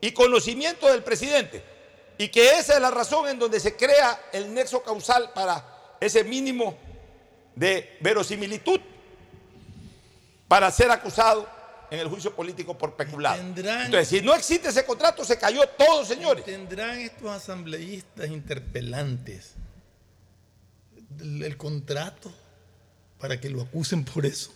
[0.00, 1.62] y conocimiento del presidente.
[2.18, 6.24] Y que esa es la razón en donde se crea el nexo causal para ese
[6.24, 6.76] mínimo
[7.54, 8.80] de verosimilitud
[10.48, 11.46] para ser acusado
[11.90, 13.40] en el juicio político por peculado.
[13.40, 16.44] Entonces, si no existe ese contrato, se cayó todo, señores.
[16.44, 19.54] ¿Tendrán estos asambleístas interpelantes
[21.20, 22.32] el contrato?
[23.18, 24.52] para que lo acusen por eso.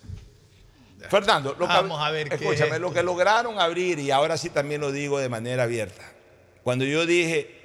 [1.09, 4.93] Fernando, lo Vamos a ver escúchame, lo que lograron abrir, y ahora sí también lo
[4.93, 6.03] digo de manera abierta,
[6.63, 7.57] cuando yo dije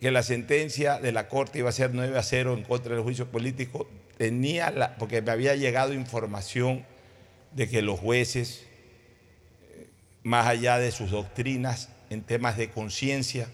[0.00, 3.04] que la sentencia de la Corte iba a ser 9 a 0 en contra del
[3.04, 6.86] juicio político, tenía la, porque me había llegado información
[7.52, 8.64] de que los jueces,
[10.24, 13.46] más allá de sus doctrinas en temas de conciencia,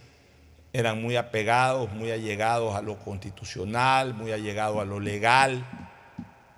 [0.72, 5.66] eran muy apegados, muy allegados a lo constitucional, muy allegados a lo legal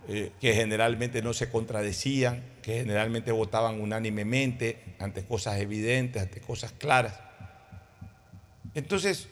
[0.09, 6.73] eh, que generalmente no se contradecían, que generalmente votaban unánimemente ante cosas evidentes, ante cosas
[6.73, 7.19] claras.
[8.75, 9.29] Entonces,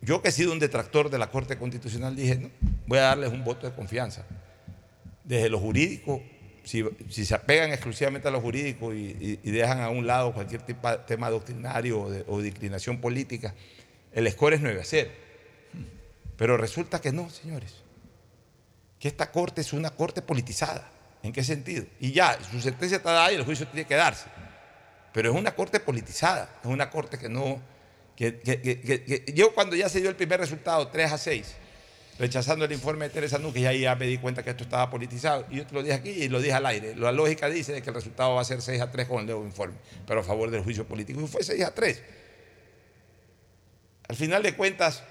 [0.00, 2.50] yo que he sido un detractor de la Corte Constitucional, dije, no,
[2.86, 4.24] voy a darles un voto de confianza.
[5.24, 6.22] Desde lo jurídico,
[6.68, 11.30] si, se apegan exclusivamente a lo jurídico y, dejan a un lado cualquier tipo, tema
[11.30, 13.54] doctrinario o de, inclinación política,
[14.12, 15.10] el score es 9 a 0.
[16.36, 17.88] Pero resulta que no, señores
[18.98, 20.90] que esta corte es una corte politizada.
[21.22, 21.84] ¿En qué sentido?
[22.00, 24.26] Y ya, su sentencia está dada y el juicio tiene que darse.
[25.12, 27.60] Pero es una corte politizada, es una corte que no...
[28.16, 31.54] Que, yo cuando ya se dio el primer resultado, 3 a 6,
[32.18, 35.46] rechazando el informe de Teresa Núñez, ya, me di cuenta que esto estaba politizado.
[35.50, 36.96] Y yo te lo dije aquí y lo dije al aire.
[36.96, 39.44] La lógica dice que el resultado va a ser 6 a 3 con el nuevo
[39.44, 39.76] informe,
[40.06, 41.20] pero a favor del juicio político.
[41.20, 42.02] Y fue 6 a 3.
[44.08, 45.02] Al final de cuentas,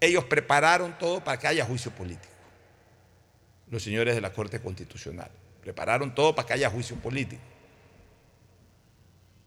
[0.00, 2.38] ellos prepararon todo para que haya juicio político
[3.70, 5.30] los señores de la Corte Constitucional.
[5.60, 7.42] Prepararon todo para que haya juicio político.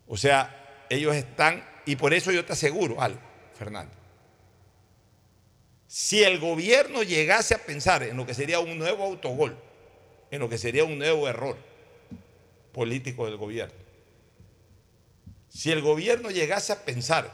[0.08, 3.20] O sea, ellos están, y por eso yo te aseguro algo,
[3.58, 4.01] Fernando.
[5.92, 9.58] Si el gobierno llegase a pensar en lo que sería un nuevo autogol,
[10.32, 11.58] en lo que sería un nuevo error
[12.72, 13.76] político del gobierno,
[15.50, 17.30] si el gobierno llegase a pensar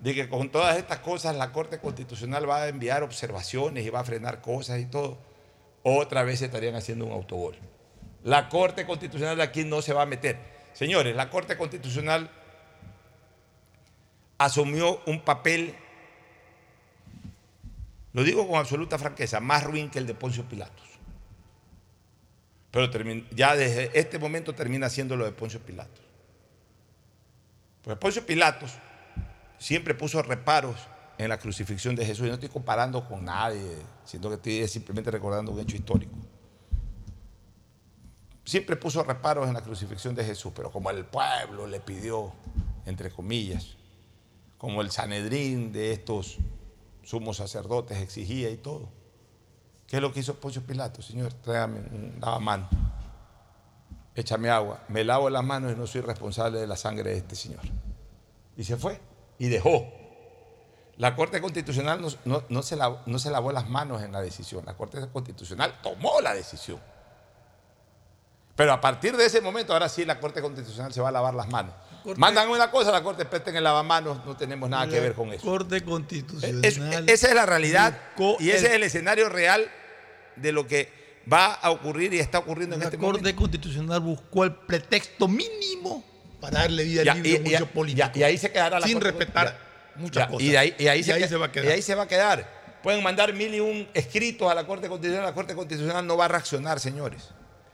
[0.00, 4.00] de que con todas estas cosas la Corte Constitucional va a enviar observaciones y va
[4.00, 5.18] a frenar cosas y todo,
[5.84, 7.54] otra vez estarían haciendo un autogol.
[8.24, 10.36] La Corte Constitucional aquí no se va a meter.
[10.72, 12.28] Señores, la Corte Constitucional
[14.38, 15.76] asumió un papel,
[18.12, 20.86] lo digo con absoluta franqueza, más ruin que el de Poncio Pilatos.
[22.70, 22.90] Pero
[23.34, 26.04] ya desde este momento termina siendo lo de Poncio Pilatos.
[27.82, 28.72] Pues Poncio Pilatos
[29.58, 30.76] siempre puso reparos
[31.18, 32.24] en la crucifixión de Jesús.
[32.24, 36.16] Yo no estoy comparando con nadie, siento que estoy simplemente recordando un hecho histórico.
[38.44, 42.32] Siempre puso reparos en la crucifixión de Jesús, pero como el pueblo le pidió,
[42.86, 43.76] entre comillas,
[44.58, 46.38] como el Sanedrín de estos
[47.02, 48.88] sumos sacerdotes exigía y todo.
[49.86, 51.02] ¿Qué es lo que hizo Poncio Pilato?
[51.02, 52.68] Señor, tráigame un lavamano,
[54.14, 57.36] échame agua, me lavo las manos y no soy responsable de la sangre de este
[57.36, 57.62] señor.
[58.56, 59.00] Y se fue
[59.38, 59.86] y dejó
[61.02, 66.20] la Corte Constitucional no, se lavó las manos en la decisión, la Corte Constitucional tomó
[66.20, 66.78] la decisión.
[68.54, 71.34] Pero a partir de ese momento, ahora sí la Corte Constitucional se va a lavar
[71.34, 71.74] las manos.
[72.16, 75.44] Mandan una cosa, la Corte presten el lavamanos, no tenemos nada que ver con eso.
[75.44, 77.08] Corte Constitucional.
[77.08, 77.98] esa es la realidad
[78.38, 79.70] y ese es el escenario real
[80.36, 80.90] de lo que
[81.30, 83.18] va a ocurrir y está ocurriendo en este momento.
[83.18, 86.04] La Corte Constitucional buscó el pretexto mínimo
[86.40, 88.10] para darle vida libre a mucho político.
[88.14, 89.56] y ahí se quedará la Sin respetar
[89.96, 90.42] muchas cosas.
[90.42, 91.66] Y, ahí, se, va a quedar.
[91.66, 92.62] Y ahí se va a quedar.
[92.82, 95.26] Pueden mandar mil y un escritos a la Corte Constitucional.
[95.26, 97.28] La Corte Constitucional no va a reaccionar, señores.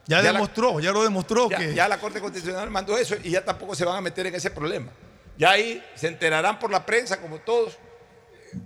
[0.09, 1.49] Ya, demostró, ya lo demostró.
[1.49, 1.73] Ya, que...
[1.73, 4.49] ya la Corte Constitucional mandó eso y ya tampoco se van a meter en ese
[4.49, 4.91] problema.
[5.37, 7.77] Ya ahí se enterarán por la prensa, como todos,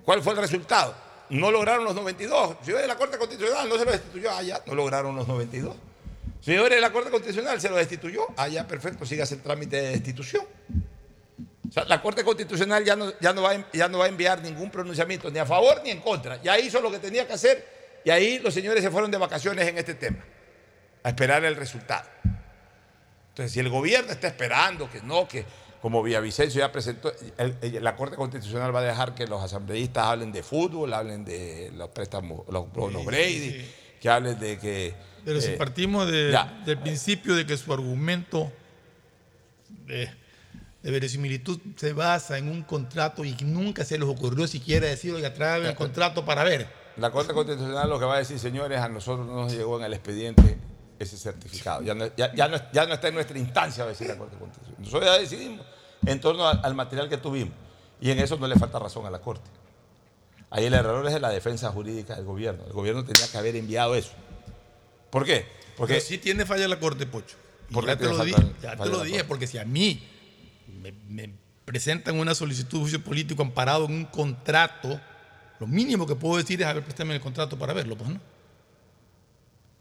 [0.06, 0.96] cuál fue el resultado.
[1.30, 2.58] No lograron los 92.
[2.64, 5.76] Si de la Corte Constitucional no se lo destituyó, ah, ya, no lograron los 92.
[6.42, 8.26] Señores, la Corte Constitucional se lo destituyó.
[8.38, 10.46] Ah, ya, perfecto, sigas el trámite de destitución.
[11.70, 14.42] O sea, la Corte Constitucional ya no, ya, no va, ya no va a enviar
[14.42, 16.42] ningún pronunciamiento, ni a favor ni en contra.
[16.42, 17.66] Ya hizo lo que tenía que hacer
[18.04, 20.24] y ahí los señores se fueron de vacaciones en este tema,
[21.04, 22.08] a esperar el resultado.
[23.30, 25.46] Entonces, si el gobierno está esperando que no, que
[25.82, 30.06] como Villavicencio ya presentó, el- el- la Corte Constitucional va a dejar que los asambleístas
[30.06, 34.58] hablen de fútbol, hablen de los préstamos, los bonos Sí, Brady, sí, que hablen de
[34.60, 34.94] que...
[35.26, 36.62] Pero si eh, partimos de- ya.
[36.66, 38.52] del principio de que su argumento
[39.88, 40.10] de,
[40.82, 45.34] de verosimilitud se basa en un contrato y nunca se les ocurrió siquiera decir, oiga,
[45.34, 46.68] tráeme el contrato para ver.
[46.98, 49.86] La Corte Constitucional lo que va a decir, señores, a nosotros no nos llegó en
[49.86, 50.58] el expediente
[51.00, 51.82] ese certificado.
[51.84, 54.82] Ya no, ya- ya no- ya no está en nuestra instancia, decir la Corte Constitucional.
[54.84, 55.66] Nosotros ya decidimos
[56.06, 57.54] en torno al, al material que tuvimos.
[58.02, 59.50] Y en eso no le falta razón a la Corte.
[60.50, 62.64] Ahí el error es de la defensa jurídica del gobierno.
[62.68, 64.12] El gobierno tenía que haber enviado eso.
[65.10, 65.46] ¿Por qué?
[65.78, 67.36] Porque Pero sí tiene falla la Corte, Pocho.
[67.70, 70.04] Y ¿Por ya te lo dije, ya te lo dije, porque si a mí
[70.82, 71.34] me, me
[71.66, 75.00] presentan una solicitud de juicio político amparado en un contrato,
[75.60, 78.20] lo mínimo que puedo decir es, a ver, préstame el contrato para verlo, pues no.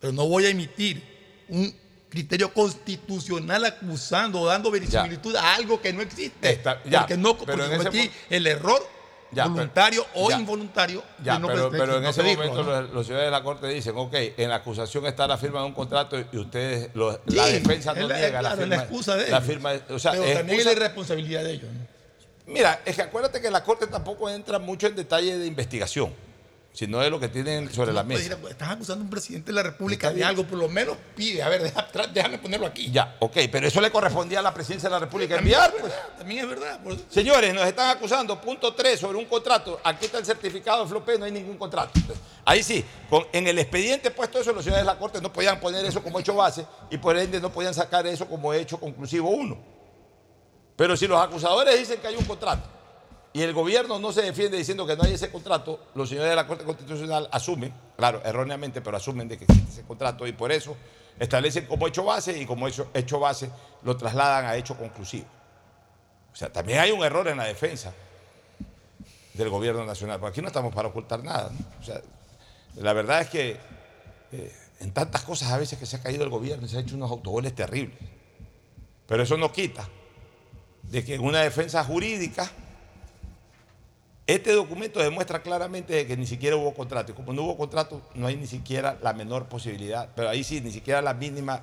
[0.03, 1.01] Pero no voy a emitir
[1.49, 1.75] un
[2.11, 6.51] criterio constitucional acusando o dando verisimilitud a algo que no existe.
[6.51, 8.87] Está- ya, porque no pero porque cometí el error
[9.31, 12.81] Ya, pero- voluntario o involuntario Ya, de no pero, en no ese pedirlo, momento ¿no?
[12.83, 15.67] los, los señores de la Corte dicen, ok, en la acusación está la firma de
[15.67, 18.77] un contrato y ustedes, los- la defensa no la- niega la claro, es firma.
[18.77, 19.47] la excusa de la ellos.
[19.49, 21.71] firma, o sea, Pero es también es la irresponsabilidad de ellos.
[22.47, 26.13] Mira, es que acuérdate que la Corte tampoco entra mucho en detalle de investigación,
[26.75, 28.25] sino de lo que tienen sobre la mesa.
[28.25, 30.97] ir a- estás acusando a un presidente de la República de algo, por lo menos
[31.15, 32.91] pide, a ver, deja- déjame ponerlo aquí.
[32.91, 35.73] Ya, ok, pero eso le correspondía a la presidencia de la República enviar.
[35.79, 35.93] pues.
[36.17, 36.81] También es verdad.
[37.11, 39.81] Señores, nos están acusando, punto 3, sobre un contrato.
[39.85, 41.93] Aquí está el certificado de Flope, no hay ningún contrato.
[42.45, 45.61] Ahí sí, con- en el expediente puesto eso, los señores de la Corte no podían
[45.61, 49.29] poner eso como hecho base y por ende no podían sacar eso como hecho conclusivo
[49.29, 49.59] uno.
[50.75, 52.63] Pero si los acusadores dicen que hay un contrato
[53.35, 56.37] y el gobierno no se defiende diciendo que no hay ese contrato, los señores de
[56.37, 60.53] la Corte Constitucional asumen, claro, erróneamente, pero asumen de que existe ese contrato y por
[60.53, 60.77] eso
[61.19, 63.51] establecen como hecho base y como hecho, hecho base
[63.83, 65.27] lo trasladan a hecho conclusivo.
[66.33, 67.93] O sea, también hay un error en la defensa
[69.35, 71.51] del gobierno nacional, porque aquí no estamos para ocultar nada.
[71.81, 72.03] O sea,
[72.77, 73.57] la verdad es que
[74.33, 76.81] eh, en tantas cosas a veces que se ha caído el gobierno y se ha
[76.81, 77.99] hecho unos autogoles terribles.
[79.07, 79.89] Pero eso no quita
[80.83, 82.51] de que en una defensa jurídica
[84.27, 87.13] este documento demuestra claramente que ni siquiera hubo contrato.
[87.13, 90.61] Y como no hubo contrato, no hay ni siquiera la menor posibilidad, pero ahí sí,
[90.61, 91.63] ni siquiera la mínima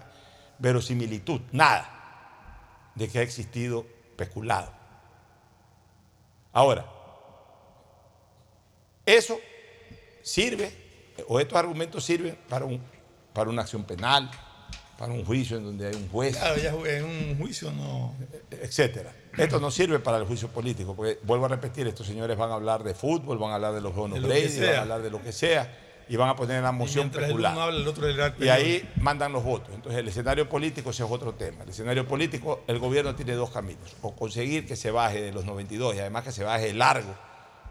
[0.57, 3.86] verosimilitud, nada, de que ha existido
[4.18, 4.72] peculado.
[6.52, 6.86] Ahora,
[9.06, 9.40] eso
[10.22, 10.72] sirve,
[11.27, 12.81] o estos argumentos sirven para, un,
[13.34, 14.30] para una acción penal,
[15.00, 18.14] para un juicio en donde hay un juez, Claro, ya en un juicio no.
[18.52, 19.16] etcétera.
[19.38, 22.56] Esto no sirve para el juicio político, porque vuelvo a repetir, estos señores van a
[22.56, 25.22] hablar de fútbol, van a hablar de los bonos Brady, van a hablar de lo
[25.22, 25.74] que sea,
[26.10, 27.54] y van a poner la moción Mientras el pecular.
[27.54, 29.74] uno habla, el otro le da Y ahí mandan los votos.
[29.74, 31.64] Entonces el escenario político ese es otro tema.
[31.64, 33.96] El escenario político, el gobierno tiene dos caminos.
[34.02, 37.16] O conseguir que se baje de los 92 y además que se baje largo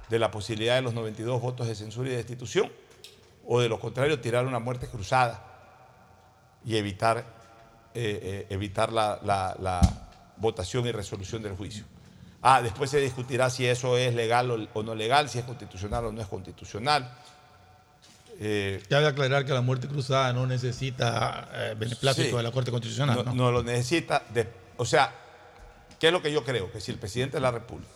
[0.08, 2.72] de la posibilidad de los 92 votos de censura y de destitución.
[3.44, 5.57] O de lo contrario, tirar una muerte cruzada
[6.64, 7.18] y evitar,
[7.94, 9.80] eh, eh, evitar la, la- la
[10.36, 11.84] votación y resolución del juicio.
[12.42, 16.12] Ah, después se discutirá si eso es legal o, no legal, si es constitucional o
[16.12, 17.12] no es constitucional.
[18.40, 22.36] Eh, Cabe aclarar que la muerte cruzada no necesita eh, beneplácito Sí.
[22.36, 23.16] de la Corte Constitucional.
[23.16, 23.34] no, ¿no?
[23.34, 24.22] no lo necesita.
[24.32, 25.12] de- o sea,
[25.98, 26.70] ¿qué es lo que yo creo?
[26.70, 27.90] Que si el presidente de la República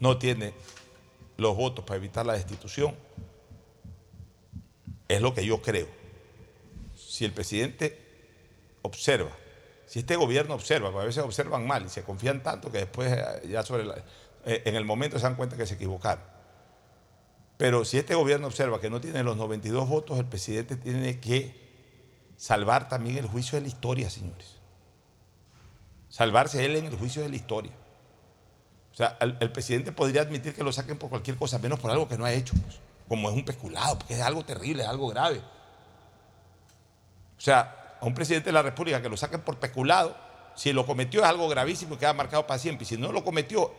[0.00, 0.52] no tiene
[1.38, 2.94] los votos para evitar la destitución,
[5.08, 5.88] es lo que yo creo.
[7.12, 7.98] Si el presidente
[8.80, 9.32] observa,
[9.84, 13.12] si este gobierno observa, porque a veces observan mal y se confían tanto que después
[13.12, 13.86] eh, ya sobre
[14.46, 16.24] eh, en el momento se dan cuenta que se equivocaron.
[17.58, 22.32] Pero si este gobierno observa que no tiene los 92 votos, el presidente tiene que
[22.38, 24.56] salvar también el juicio de la historia, señores.
[26.08, 27.72] Salvarse él en el juicio de la historia.
[28.90, 31.90] O sea, el, el presidente podría admitir que lo saquen por cualquier cosa, menos por
[31.90, 34.88] algo que no ha hecho, pues, como es un peculado, porque es algo terrible, es
[34.88, 35.42] algo grave.
[37.42, 40.14] O sea, a un presidente de la República que lo saquen por peculado,
[40.54, 42.84] si lo cometió es algo gravísimo y queda marcado para siempre.
[42.84, 43.72] Y si no lo cometió,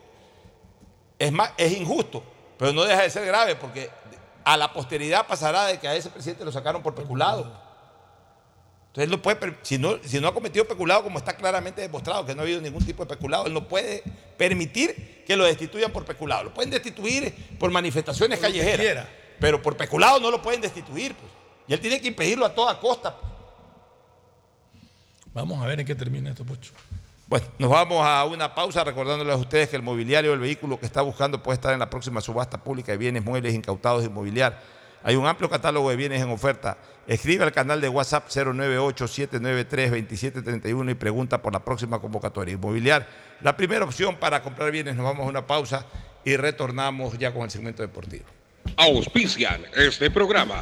[1.18, 2.22] es, más, es injusto,
[2.60, 3.90] pero no deja de ser grave, porque
[4.44, 7.44] a la posteridad pasará de que a ese presidente lo sacaron por peculado.
[8.88, 12.26] Entonces, él no puede, si, no, si no ha cometido peculado, como está claramente demostrado
[12.26, 14.04] que no ha habido ningún tipo de peculado, él no puede
[14.38, 16.44] permitir que lo destituyan por peculado.
[16.44, 19.08] Lo pueden destituir por manifestaciones callejeras,
[19.40, 21.16] pero por peculado no lo pueden destituir.
[21.16, 21.32] pues.
[21.66, 23.16] Y él tiene que impedirlo a toda costa.
[23.18, 23.33] pues.
[25.34, 26.72] Vamos a ver en qué termina esto, Pocho.
[27.28, 30.86] Bueno, nos vamos a una pausa recordándoles a ustedes que el mobiliario del vehículo que
[30.86, 34.62] está buscando puede estar en la próxima subasta pública de bienes muebles incautados de inmobiliar.
[35.04, 36.78] Hay un amplio catálogo de bienes en oferta.
[37.08, 42.54] Escribe al canal de WhatsApp 098-793-2731 y pregunta por la próxima convocatoria.
[42.54, 43.08] Inmobiliar,
[43.42, 44.96] la primera opción para comprar bienes.
[44.96, 45.86] Nos vamos a una pausa
[46.24, 48.26] y retornamos ya con el segmento deportivo.
[48.78, 50.62] Auspician este programa.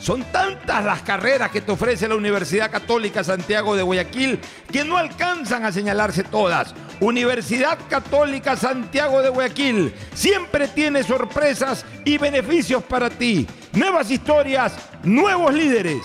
[0.00, 4.40] Son tantas las carreras que te ofrece la Universidad Católica Santiago de Guayaquil
[4.72, 6.74] que no alcanzan a señalarse todas.
[7.00, 13.46] Universidad Católica Santiago de Guayaquil siempre tiene sorpresas y beneficios para ti.
[13.74, 14.72] Nuevas historias,
[15.02, 16.02] nuevos líderes.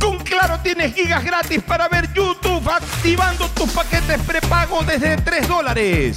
[0.00, 6.16] Con Claro tienes gigas gratis para ver YouTube activando tus paquetes prepago desde 3 dólares.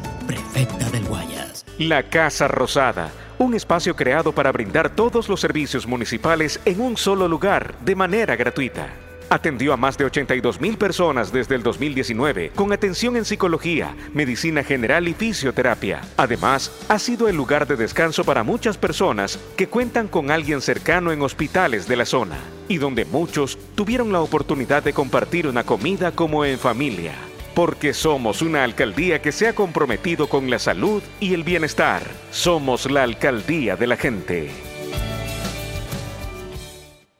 [0.31, 1.65] prefecta del Guayas.
[1.77, 7.27] La Casa Rosada, un espacio creado para brindar todos los servicios municipales en un solo
[7.27, 8.87] lugar de manera gratuita.
[9.29, 14.63] Atendió a más de 82 mil personas desde el 2019 con atención en psicología, medicina
[14.63, 16.01] general y fisioterapia.
[16.15, 21.11] Además, ha sido el lugar de descanso para muchas personas que cuentan con alguien cercano
[21.11, 22.37] en hospitales de la zona
[22.69, 27.15] y donde muchos tuvieron la oportunidad de compartir una comida como en familia.
[27.53, 32.03] Porque somos una alcaldía que se ha comprometido con la salud y el bienestar.
[32.31, 34.70] Somos la alcaldía de la gente.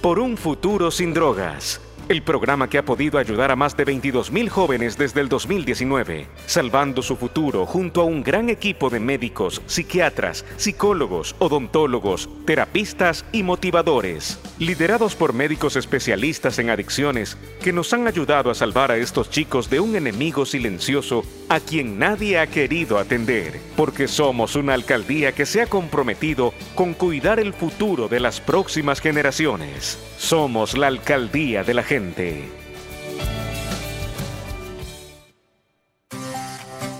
[0.03, 1.81] Por un futuro sin drogas.
[2.09, 6.27] El programa que ha podido ayudar a más de 22 mil jóvenes desde el 2019,
[6.47, 13.43] salvando su futuro junto a un gran equipo de médicos, psiquiatras, psicólogos, odontólogos, terapistas y
[13.43, 19.29] motivadores, liderados por médicos especialistas en adicciones que nos han ayudado a salvar a estos
[19.29, 25.33] chicos de un enemigo silencioso a quien nadie ha querido atender, porque somos una alcaldía
[25.33, 29.99] que se ha comprometido con cuidar el futuro de las próximas generaciones.
[30.17, 32.49] Somos la alcaldía de la gente presente.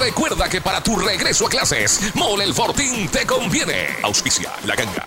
[0.00, 3.98] recuerda que para tu regreso a clases, Mole el Fortín te conviene.
[4.02, 5.06] Auspicia la ganga.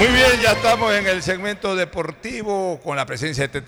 [0.00, 3.60] Muy bien, ya estamos en el segmento deportivo con la presencia de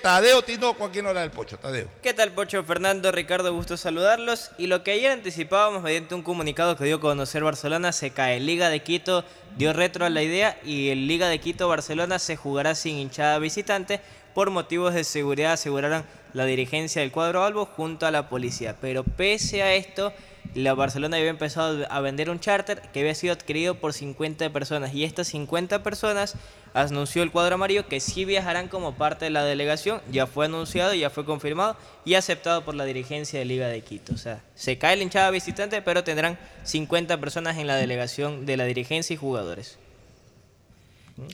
[0.00, 1.58] Tadeo Tinoco aquí en Hora del Pocho.
[1.58, 1.90] Tadeo.
[2.02, 2.64] ¿Qué tal, Pocho?
[2.64, 4.52] Fernando, Ricardo, gusto saludarlos.
[4.56, 8.40] Y lo que ayer anticipábamos mediante un comunicado que dio a conocer Barcelona, se cae.
[8.40, 9.22] Liga de Quito
[9.58, 14.00] dio retro a la idea y el Liga de Quito-Barcelona se jugará sin hinchada visitante
[14.38, 18.76] por motivos de seguridad, aseguraron la dirigencia del cuadro Albo junto a la policía.
[18.80, 20.12] Pero pese a esto,
[20.54, 24.94] la Barcelona había empezado a vender un charter que había sido adquirido por 50 personas
[24.94, 26.36] y estas 50 personas
[26.72, 30.94] anunció el cuadro amarillo que sí viajarán como parte de la delegación, ya fue anunciado,
[30.94, 34.14] ya fue confirmado y aceptado por la dirigencia de Liga de Quito.
[34.14, 38.56] O sea, se cae la hinchada visitante, pero tendrán 50 personas en la delegación de
[38.56, 39.80] la dirigencia y jugadores.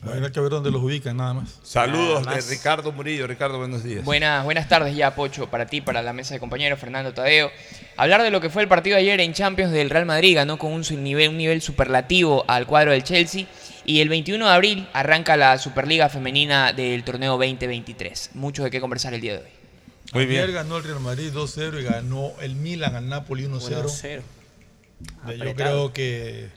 [0.01, 1.59] Habrá que ver dónde los ubican, nada más.
[1.61, 2.47] Saludos Nada más.
[2.49, 3.27] de Ricardo Murillo.
[3.27, 4.03] Ricardo, buenos días.
[4.03, 7.51] Buenas, buenas tardes ya, Pocho, para ti, para la mesa de compañeros, Fernando Tadeo.
[7.95, 10.57] Hablar de lo que fue el partido de ayer en Champions del Real Madrid, ganó
[10.57, 13.45] con un nivel, un nivel superlativo al cuadro del Chelsea.
[13.85, 18.31] Y el 21 de abril arranca la Superliga Femenina del torneo 2023.
[18.33, 19.49] Mucho de qué conversar el día de hoy.
[20.13, 23.69] Muy Ayer ganó el Real Madrid 2-0 y ganó el Milan al Napoli 1-0.
[23.69, 24.21] Yo
[25.23, 25.53] Apretado.
[25.55, 26.49] creo que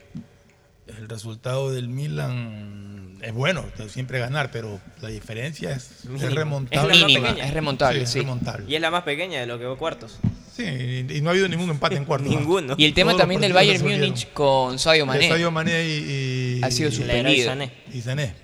[0.86, 6.92] el resultado del Milan es bueno, siempre ganar, pero la diferencia es, es remontable.
[6.92, 7.46] Es la más Mínima, pequeña.
[7.48, 8.18] es remontable, sí.
[8.18, 8.66] es remontable.
[8.68, 10.18] Y es la más pequeña de los que va cuartos.
[10.54, 12.28] Sí, y, y no ha habido ningún empate en cuartos.
[12.34, 12.74] Ninguno.
[12.78, 13.82] Y el tema Todos también del Bayern.
[13.82, 15.28] Múnich con Sadio De Mané.
[15.28, 17.46] Sadio Mané y, y- Ha sido y- suspendido.
[17.48, 17.72] Sané.
[17.92, 18.34] Y Sané.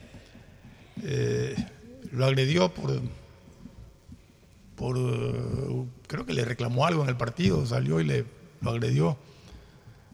[1.02, 1.54] Eh,
[2.12, 3.00] lo agredió por.
[4.76, 8.24] por eh, creo que le reclamó algo en el partido, salió y le
[8.60, 9.18] lo agredió,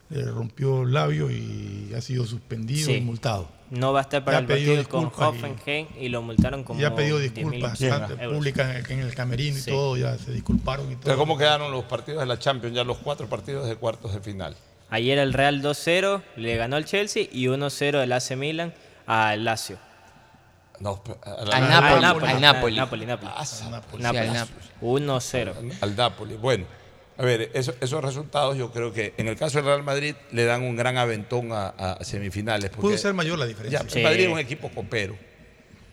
[0.08, 2.94] le rompió el labio y ha sido suspendido Sí.
[2.94, 3.48] y multado.
[3.70, 6.64] No va a estar para Ya el partido con disculpas y- Hoffenheim y, lo multaron
[6.64, 7.78] como Y ha pedido 10.000 disculpas
[8.28, 9.70] públicas en el camerino y Sí.
[9.70, 11.16] todo, ya se disculparon y Pero todo.
[11.18, 12.74] ¿Cómo quedaron los partidos de la Champions?
[12.74, 14.56] Ya los cuatro partidos de cuartos de final.
[14.90, 18.74] Ayer el Real 2-0 le ganó al Chelsea y 1-0 el AC Milan
[19.06, 19.78] al Lazio.
[20.80, 22.76] No, a Al la- Napoli, Napoli, al Napoli.
[22.76, 23.32] Napoli, Napoli.
[23.36, 24.02] Ah, al Napoli.
[24.02, 24.30] Napoli.
[24.80, 25.54] 1-0.
[25.82, 26.34] al Napoli.
[26.36, 26.64] Bueno,
[27.20, 30.44] a ver, eso- esos resultados yo creo que en el caso del Real Madrid le
[30.44, 32.70] dan un gran aventón a, a semifinales.
[32.70, 33.78] Pudo ser mayor la diferencia.
[33.78, 33.98] Ya, pues, Sí.
[34.00, 35.16] el Madrid es un equipo copero.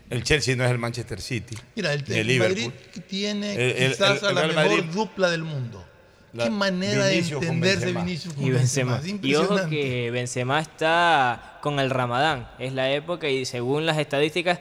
[0.09, 1.57] El Chelsea no es el Manchester City.
[1.75, 2.73] Mira, el, el el Liverpool.
[2.73, 5.83] Madrid tiene El- el- quizás el- a el la mejor Madrid- dupla del mundo.
[6.33, 8.03] La- Qué manera de Vinicius con entenderse Benzema.
[8.05, 8.91] Vinicius con Y Benzema.
[8.99, 9.19] Benzema.
[9.21, 12.47] Es Y ojo que Benzema está con el Ramadán.
[12.59, 14.59] Es la época y según las estadísticas,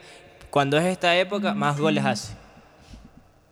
[0.51, 2.33] cuando es esta época, más goles hace.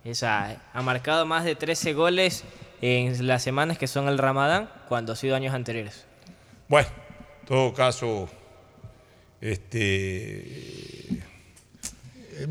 [0.05, 2.45] O sea, ha marcado más de 13 goles
[2.81, 6.07] en las semanas que son el Ramadán, cuando ha sido años anteriores.
[6.69, 6.89] Bueno,
[7.41, 8.29] en todo caso,
[9.41, 11.23] este,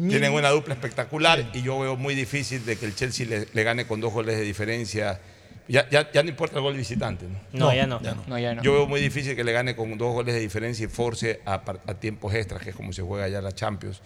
[0.08, 3.64] tienen una dupla espectacular y yo veo muy difícil de que el Chelsea le, le
[3.64, 5.20] gane con dos goles de diferencia.
[5.68, 7.40] Ya, ya, ya no importa el gol visitante, ¿no?
[7.54, 8.00] No, ya no.
[8.28, 8.62] No, ya no.
[8.62, 11.54] Yo veo muy difícil que le gane con dos goles de diferencia y force a,
[11.54, 14.02] a tiempos extras, que es como se juega ya la Champions.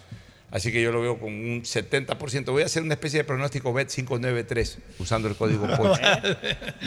[0.50, 2.46] Así que yo lo veo con un 70%.
[2.52, 6.00] Voy a hacer una especie de pronóstico bet 593 usando el código POCHO.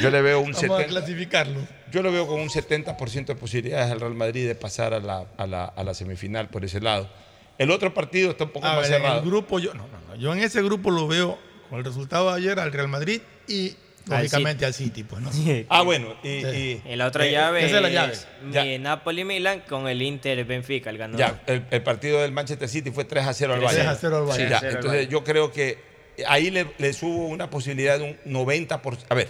[0.01, 0.87] Yo le veo un Vamos a 70%.
[0.87, 1.61] clasificarlo.
[1.93, 5.27] Yo lo veo con un 70% de posibilidades al Real Madrid de pasar a la,
[5.37, 7.11] a, la, a la semifinal por ese lado.
[7.59, 9.21] El otro partido está un poco A más ver, en cerrado.
[9.23, 11.39] el grupo yo, no, no, no, yo en ese grupo lo veo
[11.69, 13.75] con el resultado de ayer al Real Madrid y
[14.19, 15.31] lógicamente al City, pues, ¿no?
[15.69, 16.81] Ah, bueno, y, Sí.
[16.85, 18.15] y- En la otra eh, llave esa es la llave.
[18.43, 21.21] mi Napoli-Milan con el Inter-Benfica, el ganador.
[21.21, 23.89] ya, el, el partido del Manchester City fue 3 a 0 al 3 Bayern.
[23.89, 24.45] a 0 al Bayern.
[24.49, 25.79] Sí, ya, 3 a 0 al entonces yo creo que
[26.27, 28.99] ahí le, le subo una posibilidad de un 90%.
[29.09, 29.29] A ver,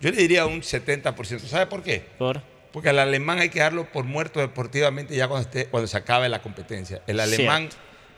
[0.00, 1.40] yo le diría un 70%.
[1.40, 2.04] ¿Sabe por qué?
[2.18, 5.96] Por Porque al alemán hay que darlo por muerto deportivamente ya cuando, esté, cuando se
[5.96, 7.02] acabe la competencia.
[7.06, 7.68] El alemán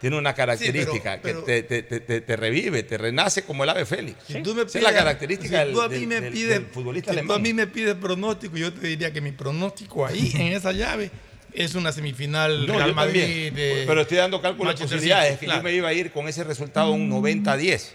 [0.03, 3.87] tiene una característica pero- que te, te- te- te revive, te renace como el ave
[3.87, 4.19] félix.
[4.27, 6.24] Si tú me Esa es la pides- característica si tú a del, mí me del-
[6.24, 7.37] del- pides- del futbolista si tú alemán.
[7.39, 11.11] a mí me pides pronóstico, yo te diría que mi pronóstico ahí, en esa llave,
[11.55, 13.20] es una semifinal No, Real yo Madrid.
[13.23, 13.55] también.
[13.55, 15.39] de- pero estoy dando cálculo de posibilidades.
[15.39, 15.61] Que claro.
[15.61, 17.93] yo me iba a ir con ese resultado un 90-10.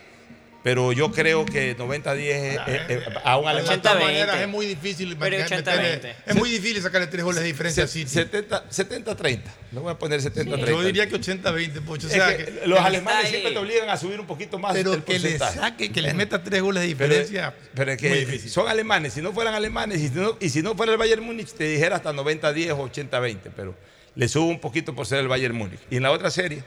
[0.67, 3.79] Pero yo creo que 90-10 es- es- es- a un De alemán.
[3.79, 4.03] 80-20.
[4.03, 6.15] maneras, es muy difícil Pero meterle- 80-20.
[6.25, 7.87] es muy difícil sacarle tres goles de diferencia.
[7.87, 9.49] 70 70-30.
[9.71, 10.67] Le voy a poner 70-30.
[10.69, 12.07] Yo diría que 80-20, Pocho.
[12.07, 14.73] O Es sea, que que- los alemanes siempre te obligan a subir un poquito más
[14.73, 17.53] pero el que le saque, que le meta tres goles de Pero, diferencia.
[17.73, 18.51] pero es que muy difícil.
[18.51, 19.13] son alemanes.
[19.13, 21.63] Si no fueran alemanes y si no, y si no fuera el Bayern Múnich, te
[21.63, 23.51] dijera hasta 90-10 o 80-20.
[23.55, 23.73] Pero
[24.15, 25.79] le subo un poquito por ser el Bayern Múnich.
[25.89, 26.61] Y en la otra serie,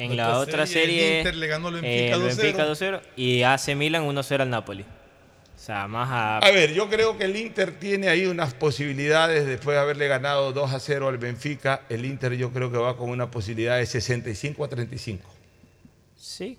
[0.00, 2.36] En la Otra serie, Inter le ganó al eh, Benfica el 2-0.
[2.36, 4.82] Benfica 2-0 y AC Milan 1-0 al Napoli.
[4.82, 6.38] O sea, más a...
[6.38, 10.52] a ver, yo creo que el Inter tiene ahí unas posibilidades después de haberle ganado
[10.52, 11.82] 2 a 0 al Benfica.
[11.90, 15.28] El Inter yo creo que va con una posibilidad de 65 a 35.
[16.16, 16.56] Sí.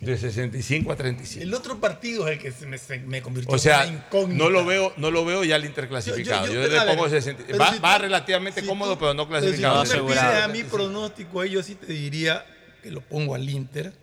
[0.00, 1.42] De 65 a 35.
[1.42, 3.98] El otro partido es el que se me, se me convirtió O sea, en una
[4.04, 4.44] incógnita.
[4.44, 6.46] no lo veo, no lo veo ya el Inter clasificado.
[6.46, 7.44] Yo- Yo, yo- yo- le pongo 60.
[7.46, 9.86] pero Va, si va tú- relativamente si cómodo, tú- pero no pero clasificado.
[9.86, 12.44] Si tú me pides a mi pronóstico, ahí yo sí te diría
[12.82, 13.94] que lo pongo al Inter,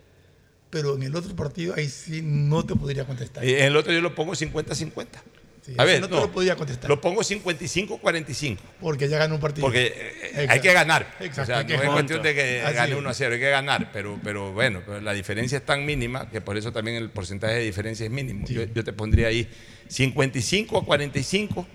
[0.70, 3.44] pero en el otro partido ahí sí no te podría contestar.
[3.44, 5.22] Y en el otro yo lo pongo 50-50.
[5.64, 6.90] Sí, a ver, no te no, lo podía contestar.
[6.90, 8.58] Lo pongo 55-45.
[8.80, 9.66] Porque ya ganó un partido.
[9.66, 9.86] Porque
[10.34, 11.06] eh, hay que ganar.
[11.20, 12.98] Exacto, o sea, no es cuestión de que Así gane es.
[12.98, 13.90] 1 a 0, hay que ganar.
[13.92, 17.54] Pero, pero bueno, pero la diferencia es tan mínima que por eso también el porcentaje
[17.54, 18.46] de diferencia es mínimo.
[18.46, 19.48] Yo, yo te pondría ahí
[19.88, 21.66] 55 a 45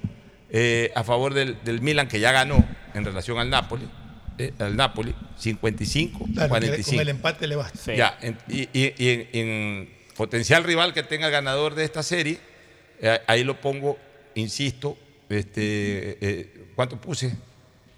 [0.51, 2.63] eh, a favor del, del Milan, que ya ganó
[2.93, 3.87] en relación al Napoli.
[4.37, 6.91] eh, al Napoli, 55 Claro, que 45.
[6.91, 7.77] con el empate le basta.
[7.79, 7.95] Sí.
[7.95, 12.39] Ya, en- y, y- y en, en potencial rival que tenga ganador de esta serie,
[13.27, 13.97] ahí lo pongo,
[14.35, 14.97] insisto,
[15.29, 17.35] este, eh, ¿cuánto puse?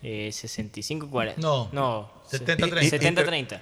[0.03, 1.37] Eh, 65-40.
[1.37, 1.69] No.
[1.71, 2.11] No.
[2.29, 2.89] 70-30.
[2.89, 3.59] 70-30.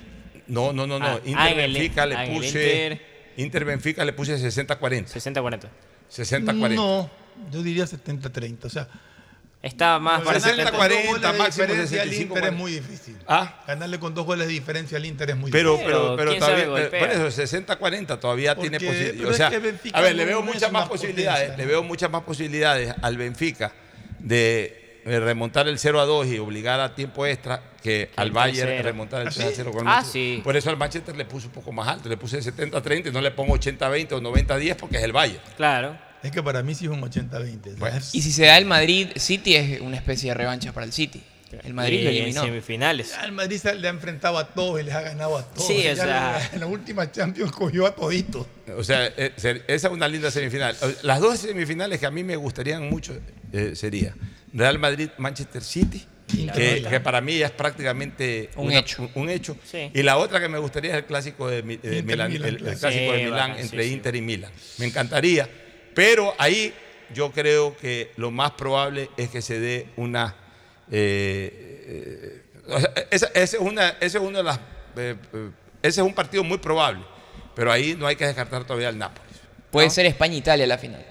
[0.47, 1.05] No, no, no, no.
[1.05, 2.47] Ah, Inter ah, el- Benfica le puse.
[2.47, 3.01] Inter.
[3.37, 5.07] Inter Benfica le puse 60-40.
[5.07, 5.69] 60-40.
[6.11, 6.75] 60-40.
[6.75, 7.09] No,
[7.51, 8.65] yo diría 70-30.
[8.65, 8.87] O sea,
[9.61, 10.77] Está más para 60, 70.
[10.77, 12.57] 40, de máximo diferencia al 65, Inter es 40.
[12.57, 13.17] muy difícil.
[13.27, 13.61] ¿Ah?
[13.67, 15.91] Ganarle con dos goles de diferencia al Inter es muy Pero, difícil.
[15.93, 16.99] pero, pero ¿quién todavía, pero golpea?
[16.99, 19.27] por eso 60-40 todavía Porque- tiene posibilidades.
[19.27, 21.57] O es sea, a ver, no- le veo muchas más posibilidades, potencia.
[21.57, 23.73] le veo muchas más posibilidades al Benfica
[24.19, 28.83] de remontar el 0 a 2 y obligar a tiempo extra que al Bayern 3-0.
[28.83, 29.53] remontar el ¿Ah, 3 a sí?
[29.57, 30.39] 0 con el Ah, sí.
[30.43, 33.19] Por eso al Manchester le puse un poco más alto, le puse 70-30 y no
[33.19, 35.41] le pongo 80-20 o 90-10 porque es el Bayern.
[35.57, 35.97] Claro.
[36.23, 37.75] Es que para mí sí es un 80-20.
[37.77, 37.95] Bueno.
[37.95, 38.13] ¿sabes?
[38.15, 41.21] Y si se da el Madrid-City es una especie de revancha para el City.
[41.63, 42.41] El Madrid Y lo en eliminó.
[42.43, 43.09] semifinales.
[43.11, 45.65] Ya el Madrid se le ha enfrentado a todos y les ha ganado a todos.
[45.65, 48.45] Sí, o sea- la- en la última Champions cogió a toditos.
[48.77, 50.75] O sea, eh, esa es una linda semifinal.
[51.01, 53.17] Las dos semifinales que a mí me gustarían mucho
[53.51, 54.13] eh, sería
[54.53, 56.91] Real Madrid-Manchester City, que, Milan.
[56.91, 59.01] que para mí es prácticamente Un una- hecho.
[59.01, 59.57] un- un hecho.
[59.63, 59.89] Sí.
[59.91, 63.11] Y la otra que me gustaría es el clásico de, Milan, el, clásico Sí, de
[63.25, 63.93] Milán bacán, entre sí, sí.
[63.95, 64.51] Inter y Milán.
[64.77, 65.49] Me encantaría,
[65.99, 66.73] pero ahí
[67.13, 70.33] yo creo que lo más probable es que se dé una
[70.89, 74.57] eh, eh, esa, esa es una, esa es una de las
[74.95, 75.49] eh, eh,
[75.81, 77.03] ese es un partido muy probable,
[77.53, 79.29] pero ahí no hay que descartar todavía al Nápoles.
[79.71, 81.05] Puede ser España-Italia la final.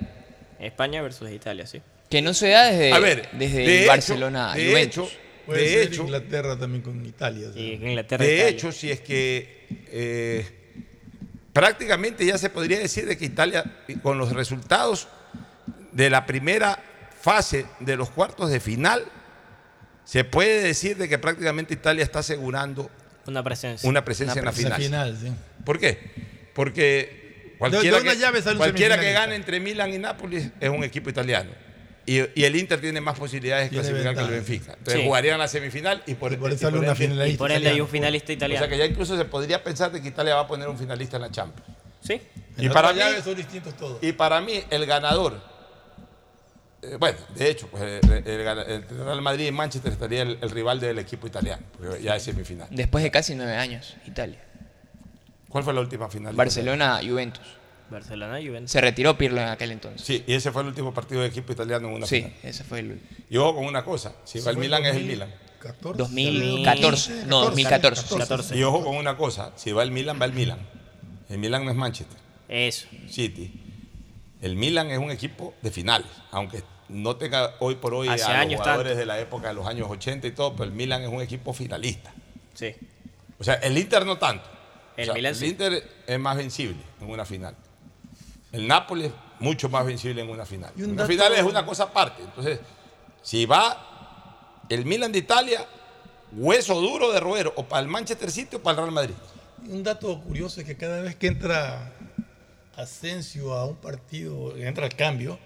[0.58, 1.82] España versus Italia, sí.
[2.08, 5.08] Que no se da desde, A ver, desde de el hecho- Barcelona de Juventus.
[5.08, 7.48] hecho, Puede de ser hecho, Inglaterra también con Italia.
[7.54, 8.24] Inglaterra.
[8.24, 8.48] de Italia.
[8.50, 10.46] hecho, si es que eh,
[11.58, 13.64] prácticamente ya se podría decir de que Italia,
[14.00, 15.08] con los resultados
[15.90, 16.78] de la primera
[17.20, 19.02] fase de los cuartos de final,
[20.04, 22.88] se puede decir de que prácticamente Italia está asegurando
[23.26, 23.90] una presencia.
[23.90, 24.80] una presencia en la final.
[24.80, 25.32] final, sí.
[25.64, 25.98] ¿Por qué?
[26.54, 31.50] Porque cualquiera, que, cualquiera que gane entre Milan y Nápoles es un equipo italiano.
[32.10, 34.30] Y, y el Inter tiene más posibilidades de Tiene clasificar que el.
[34.30, 34.72] Benfica.
[34.78, 35.06] Entonces Sí.
[35.06, 37.28] jugarían la semifinal y por, Y por y una finalista.
[37.28, 37.84] Y por ende hay italiano.
[37.84, 38.64] un finalista O italiano.
[38.64, 41.16] sea que ya incluso se podría pensar de que Italia va a poner un finalista
[41.16, 41.68] en la Champions.
[42.00, 42.14] Sí.
[42.56, 43.98] En Y la para mí- son distintos todos.
[44.02, 45.38] Y para mí, el ganador,
[46.82, 50.38] eh, bueno, de hecho, pues, el, el gana- el Real Madrid y Manchester estaría el,
[50.40, 52.68] el rival del equipo italiano, porque ya es semifinal.
[52.70, 54.38] Después de casi nueve años, Italia.
[55.48, 56.34] ¿Cuál fue la última final?
[56.34, 57.42] Barcelona-Juventus.
[57.90, 58.70] Barcelona, Juventus.
[58.70, 60.02] Se retiró Pirlo en aquel entonces.
[60.06, 62.32] Sí, y ese fue el último partido de equipo italiano en una Sí, final.
[62.42, 63.00] ese fue el
[63.30, 65.10] Y ojo con una cosa, si va el Milan es el 2000.
[65.12, 65.34] Milan.
[65.60, 65.98] 14.
[65.98, 67.26] 2014.
[67.26, 68.16] No, 2014.
[68.16, 68.56] 14.
[68.56, 70.58] Y ojo con una cosa, si va el Milan, va el Milan.
[71.28, 72.16] El Milan no es Manchester
[72.48, 72.86] Eso.
[73.08, 73.52] City.
[74.40, 78.28] El Milan es un equipo de finales, aunque no tenga hoy por hoy Hace a
[78.28, 79.00] los años jugadores tanto.
[79.00, 81.52] de la época de los años 80 y todo, pero el Milan es un equipo
[81.52, 82.14] finalista.
[82.54, 82.74] Sí.
[83.38, 84.44] O sea, el Inter no tanto.
[84.46, 85.46] O El sea, Milan el sí.
[85.46, 87.54] Inter es más vencible en una final.
[88.52, 90.72] El Nápoles mucho más vencible en una final.
[90.76, 92.22] Una dato- final es una cosa aparte.
[92.22, 92.60] Entonces,
[93.22, 95.66] si va el Milan de Italia,
[96.32, 99.14] hueso duro de roer, o para el Manchester City o para el Real Madrid.
[99.68, 101.92] Un dato curioso es que cada vez que entra
[102.76, 105.38] Asensio a un partido, entra al cambio,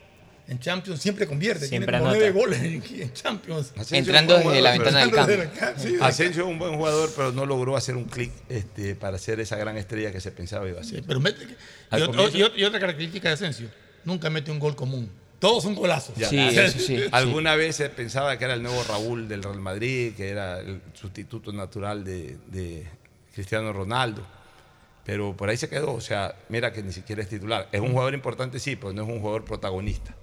[0.53, 1.67] en Champions siempre convierte.
[1.67, 3.73] Siempre tiene como nueve goles en, en Champions.
[3.75, 5.37] Asensio Entrando desde la ventana del Entrando cambio.
[5.51, 8.05] desde la ca- sí, pero- Asensio es un buen jugador, pero no logró hacer un
[8.05, 11.01] clic este, para ser esa gran estrella que se pensaba iba a ser.
[11.01, 12.25] Sí, pero mete- y, otro-
[12.67, 13.69] otra característica de Asensio,
[14.05, 15.11] nunca mete un gol común.
[15.39, 16.15] Todos son golazos.
[16.17, 16.29] Ya.
[16.29, 17.03] Sí, eso sí.
[17.11, 20.81] Alguna vez se pensaba que era el nuevo Raúl del Real Madrid, que era el
[20.95, 22.87] sustituto natural de, de
[23.35, 24.25] Cristiano Ronaldo.
[25.05, 25.95] Pero por ahí se quedó.
[25.95, 27.69] O sea, mira que ni siquiera es titular.
[27.73, 30.15] Es un jugador importante, sí, pero no es un jugador protagonista.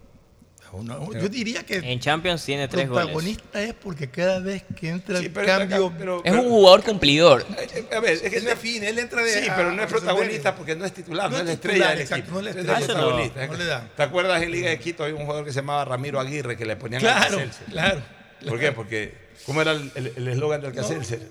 [0.71, 3.05] Uno- yo diría que En Champions tiene tres goles.
[3.05, 5.93] protagonista es porque cada vez que entra Sí, el cambio.
[5.97, 7.45] pero- Es un jugador cumplidor.
[7.57, 9.41] Eh, A ver, es que Él define, él entra de.
[9.43, 11.53] Sí, a- pero no es protagonista porque no es titular, no, No es es la
[11.53, 12.33] estrella del exacto, equipo.
[12.33, 13.47] no es la Es estrella, el no- protagonista.
[13.47, 13.89] no le da.
[13.97, 16.65] ¿Te acuerdas en Liga de Quito había un jugador que se llamaba Ramiro Aguirre que
[16.65, 17.65] le ponían al Claro, Alcacelser?
[17.67, 18.01] claro.
[18.47, 18.71] ¿Por qué?
[18.71, 19.13] Porque,
[19.45, 21.21] ¿cómo era el el- el eslogan del Alcacelser?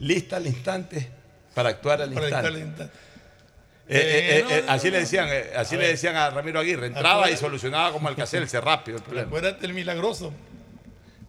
[0.00, 1.08] Lista al instante
[1.52, 2.48] para actuar al Para instante.
[2.48, 2.94] dictarle instante.
[3.86, 6.86] Eh, eh, Eh, eh, así le decían, así A le decían a Ramiro Aguirre.
[6.86, 9.28] Entraba y solucionaba como Alcacelser rápido el problema.
[9.28, 10.32] Acuérdate el milagroso.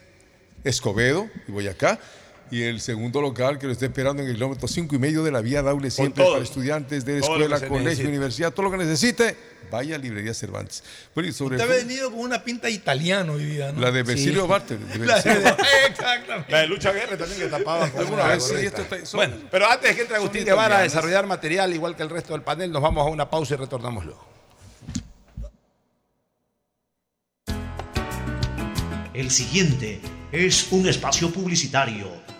[0.64, 2.00] Escobedo y Boyacá.
[2.50, 5.32] Y el segundo local que lo está esperando en el kilómetro 5 y medio de
[5.32, 6.34] la vía Daule, siempre todo.
[6.34, 8.08] para estudiantes de escuela, colegio, necesite.
[8.08, 9.36] universidad, todo lo que necesite,
[9.72, 10.84] vaya a Librería Cervantes.
[11.14, 13.80] Bueno, y sobre Usted el ha venido con una pinta italiana hoy día, ¿no?
[13.80, 14.48] la de Becilio Sí.
[14.48, 14.78] Barter.
[14.78, 15.30] de La de-.
[15.88, 16.52] Exactamente.
[16.52, 18.68] La de Lucha Guerra también que tapaba Alguna una vez, sí, gorrita.
[18.68, 21.96] esto está- son- Bueno, pero antes de que entre Agustín Guevara a desarrollar material, igual
[21.96, 24.24] que el resto del panel, nos vamos a una pausa y retornamos luego.
[29.14, 30.00] El siguiente
[30.32, 32.08] es un espacio publicitario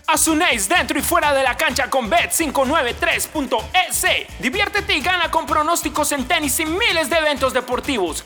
[0.08, 4.40] Asunéis dentro y fuera de la cancha con Bet593.es.
[4.40, 8.26] Diviértete y gana con pronósticos en tenis y miles de eventos deportivos.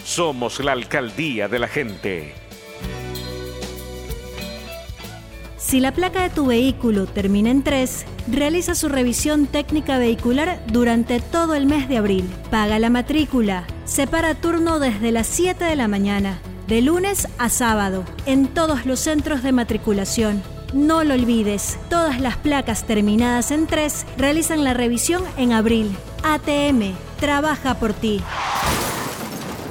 [0.03, 2.33] Somos la alcaldía de la gente.
[5.57, 11.19] Si la placa de tu vehículo termina en 3, realiza su revisión técnica vehicular durante
[11.19, 12.29] todo el mes de abril.
[12.49, 13.65] Paga la matrícula.
[13.85, 18.99] Separa turno desde las 7 de la mañana, de lunes a sábado, en todos los
[18.99, 20.41] centros de matriculación.
[20.73, 25.95] No lo olvides, todas las placas terminadas en 3 realizan la revisión en abril.
[26.23, 28.21] ATM, trabaja por ti.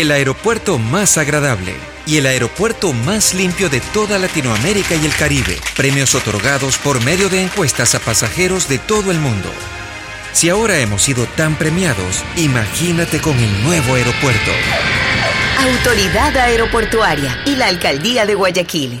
[0.00, 1.74] el aeropuerto más agradable
[2.06, 5.58] y el aeropuerto más limpio de toda Latinoamérica y el Caribe.
[5.74, 9.50] Premios otorgados por medio de encuestas a pasajeros de todo el mundo.
[10.32, 14.50] Si ahora hemos sido tan premiados, imagínate con el nuevo aeropuerto.
[15.60, 19.00] Autoridad Aeroportuaria y la Alcaldía de Guayaquil.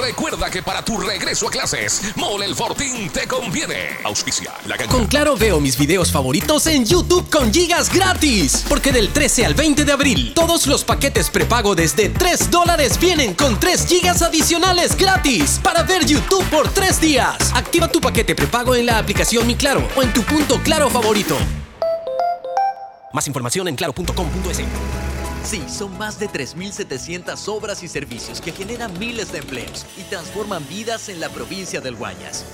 [0.01, 3.97] recuerda que para tu regreso a clases, Mole el Fortín te conviene.
[4.03, 4.91] Auspicia la cancha.
[4.91, 8.65] Con Claro veo mis videos favoritos en YouTube con gigas gratis.
[8.67, 13.33] Porque del 13 al 20 de abril, todos los paquetes prepago desde 3 dólares vienen
[13.33, 17.51] con 3 gigas adicionales gratis para ver YouTube por 3 días.
[17.53, 21.37] Activa tu paquete prepago en la aplicación Mi Claro o en tu punto Claro favorito.
[23.13, 25.10] Más información en claro.com.es.
[25.43, 30.65] Sí, son más de 3.700 obras y servicios que generan miles de empleos y transforman
[30.69, 32.45] vidas en la provincia del Guayas.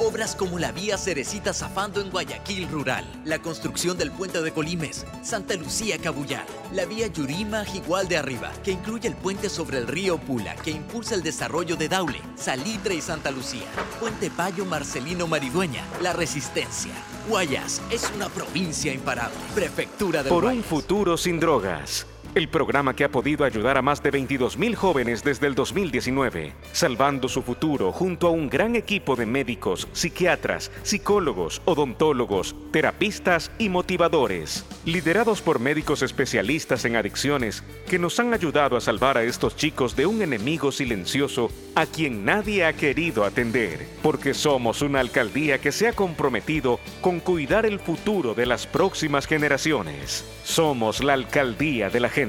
[0.00, 5.06] Obras como la vía Cerecita Zafando en Guayaquil Rural, la construcción del puente de Colimes,
[5.22, 9.86] Santa Lucía Cabullar, la vía Yurima Jigual de Arriba, que incluye el puente sobre el
[9.86, 13.68] río Pula, que impulsa el desarrollo de Daule, Salitre y Santa Lucía,
[14.00, 16.92] Puente Payo Marcelino Maridueña, La Resistencia.
[17.28, 19.38] Guayas es una provincia imparable.
[19.54, 20.64] Prefectura del Por Guayas.
[20.64, 22.04] un futuro sin drogas.
[22.34, 27.28] El programa que ha podido ayudar a más de 22.000 jóvenes desde el 2019, salvando
[27.28, 34.64] su futuro junto a un gran equipo de médicos, psiquiatras, psicólogos, odontólogos, terapistas y motivadores,
[34.84, 39.94] liderados por médicos especialistas en adicciones que nos han ayudado a salvar a estos chicos
[39.94, 45.70] de un enemigo silencioso a quien nadie ha querido atender, porque somos una alcaldía que
[45.70, 50.24] se ha comprometido con cuidar el futuro de las próximas generaciones.
[50.42, 52.23] Somos la alcaldía de la gente.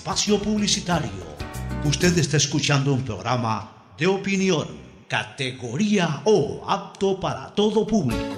[0.00, 1.10] espacio publicitario.
[1.84, 4.66] Usted está escuchando un programa de opinión,
[5.06, 8.34] categoría O, apto para todo público.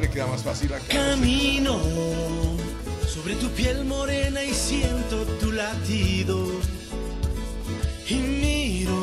[0.00, 0.86] le queda más fácil acá.
[0.88, 1.78] Camino
[3.12, 6.46] sobre tu piel morena y siento tu latido.
[8.08, 9.01] Y miro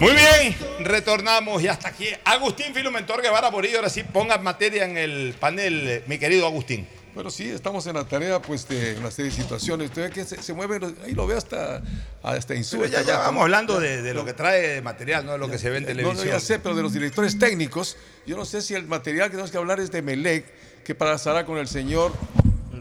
[0.00, 2.06] Muy bien, retornamos y hasta aquí.
[2.24, 6.86] Agustín Filumentor Guevara Borillo, ahora sí ponga materia en el panel, mi querido Agustín.
[7.14, 9.88] Bueno, sí, estamos en la tarea pues de una serie de situaciones.
[9.88, 11.82] Usted ve que se, se mueve, ahí lo ve hasta,
[12.22, 12.88] hasta Pero insulta.
[12.88, 15.58] ya, ya vamos hablando de, de lo que trae de material, no de lo que
[15.58, 16.26] se ve en No, televisión.
[16.26, 17.96] no, ya sé, pero de los directores técnicos,
[18.26, 20.46] yo no sé si el material que tenemos que hablar es de Melec,
[20.84, 22.12] que pasará con el señor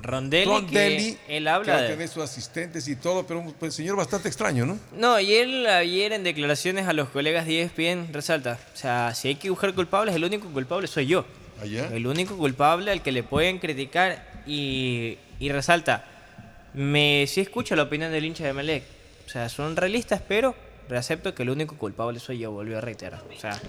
[0.04, 3.40] Rondelli, Rondelli, que él habla que va a de- tener sus asistentes y todo, pero
[3.40, 4.78] un pues, señor bastante extraño, ¿no?
[4.96, 9.28] No, y él ayer en declaraciones a los colegas de ESPN resalta, o sea, si
[9.30, 11.26] hay que buscar culpables, el único culpable soy yo.
[11.62, 16.06] El único culpable al que le pueden criticar y, y resalta,
[16.74, 18.84] me sí escucho la opinión del hincha de Melec.
[19.26, 20.56] O sea, son realistas, pero
[20.98, 23.22] acepto que el único culpable soy yo, volvió a reiterar.
[23.36, 23.60] O sea,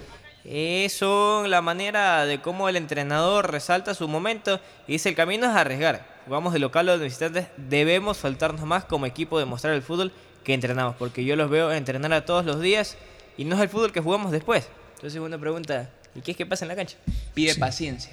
[0.43, 5.55] eso la manera de cómo el entrenador resalta su momento y dice el camino es
[5.55, 6.05] arriesgar.
[6.25, 10.11] Jugamos de local o de visitantes, debemos faltarnos más como equipo de mostrar el fútbol
[10.43, 12.97] que entrenamos, porque yo los veo entrenar a todos los días
[13.37, 14.67] y no es el fútbol que jugamos después.
[14.95, 16.97] Entonces uno pregunta, ¿y qué es que pasa en la cancha?
[17.33, 18.11] Pide paciencia.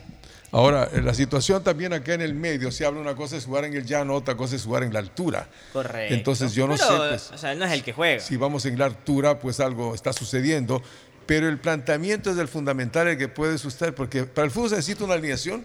[0.50, 3.66] Ahora, eh, la situación también acá en el medio, se habla una cosa es jugar
[3.66, 5.46] en el llano, otra cosa es jugar en la altura.
[5.74, 6.14] Correcto.
[6.14, 8.20] Entonces yo no Pero, sé, pues, o sea, él no es el que juega.
[8.20, 10.82] si vamos en la altura, pues algo está sucediendo.
[11.28, 14.76] Pero el planteamiento es el fundamental, el que puede sustentar, porque para el fútbol se
[14.76, 15.62] necesita una alineación,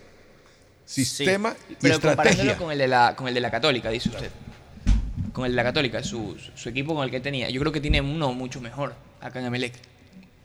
[0.85, 2.17] sistema y Pero estrategia.
[2.17, 4.29] comparándolo con el, de la, con el de la Católica, dice usted.
[5.31, 7.49] Con el de la Católica, su, su equipo con el que tenía.
[7.49, 9.73] Yo creo que tiene uno mucho mejor acá en Emelec.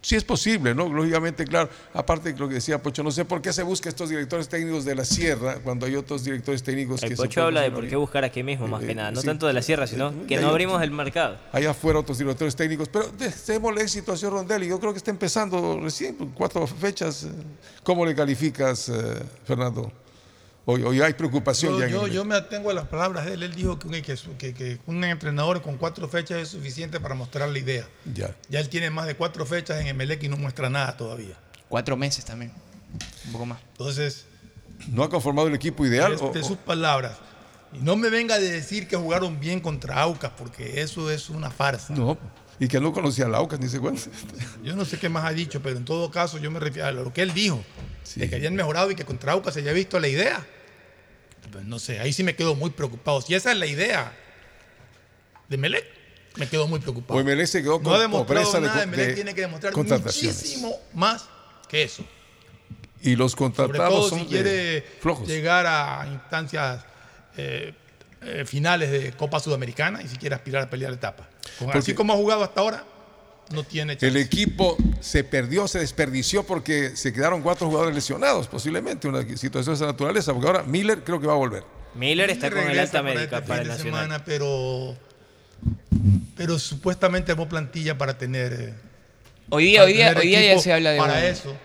[0.01, 0.89] Sí es posible, ¿no?
[0.89, 1.69] Lógicamente, claro.
[1.93, 4.85] Aparte de lo que decía Pocho, no sé por qué se busca estos directores técnicos
[4.85, 7.87] de la sierra cuando hay otros directores técnicos El que Pocho se habla de por
[7.89, 9.11] qué buscar aquí mismo, más que Eh, nada.
[9.11, 9.27] No sí.
[9.27, 11.39] tanto de la sierra, sino que no abrimos el mercado.
[11.53, 13.11] allá afuera otros directores técnicos, pero
[13.47, 14.69] démosle éxito a señor Rondelli.
[14.69, 17.25] Yo creo que está empezando recién, cuatro fechas.
[17.25, 17.29] eh.
[17.83, 18.95] ¿Cómo le calificas, eh,
[19.45, 19.91] Fernando?
[20.70, 23.43] Hoy, hoy hay preocupación Yo, ya yo, me atengo a las palabras de él.
[23.43, 27.01] Él dijo que un, que su- que- que un entrenador con cuatro fechas es suficiente
[27.01, 27.89] para mostrar la idea.
[28.12, 28.36] Ya.
[28.51, 31.39] Ya él tiene más de cuatro fechas en Emelec y no muestra nada todavía.
[31.70, 32.53] Cuatro meses también.
[33.24, 33.59] Un poco más.
[33.73, 34.27] Entonces,
[34.89, 36.19] ¿No ha conformado el equipo ideal?
[36.35, 37.16] de, sus palabras.
[37.73, 41.51] Y no me venga de decir que jugaron bien contra Aucas, porque eso es una
[41.51, 41.95] farsa.
[41.95, 42.19] No,
[42.61, 44.03] y que no conocía a Laucas ni se cuenta.
[44.62, 46.93] Yo no sé qué más ha dicho, pero en todo caso yo me refiero a
[46.93, 47.65] lo que él dijo,
[48.16, 50.47] de que habían mejorado y que contra Aucas se había visto la idea.
[51.53, 53.20] Pues no sé, ahí sí me quedo muy preocupado.
[53.20, 54.12] Si esa es la idea
[55.49, 55.85] de Melec,
[56.37, 57.19] me quedo muy preocupado.
[57.19, 59.41] O MLE se quedó no con ha demostrado de nada, co- Melec de tiene que
[59.43, 61.25] demostrar muchísimo más
[61.69, 62.05] que eso.
[63.01, 65.27] Y los Sobre contratados todo son si de- quiere flojos.
[65.29, 66.85] llegar a instancias
[67.37, 67.73] eh,
[68.23, 71.29] eh, finales de Copa Sudamericana y si quiere aspirar a pelear etapa.
[71.59, 72.85] Con- así como ha jugado hasta ahora,
[73.51, 74.07] no tiene chance.
[74.07, 79.75] El equipo se perdió, se desperdició porque se quedaron cuatro jugadores lesionados, posiblemente, una situación
[79.75, 81.65] de esa naturaleza, porque ahora Miller creo que va a volver.
[81.95, 84.03] Miller está con el alta para médica este para el Nacional.
[84.03, 84.97] semana, pero,
[86.37, 88.53] pero supuestamente armó plantilla para tener.
[88.53, 88.75] eh,
[89.51, 91.57] Hoy día- para hoy día- hoy día ya se habla de Para eso.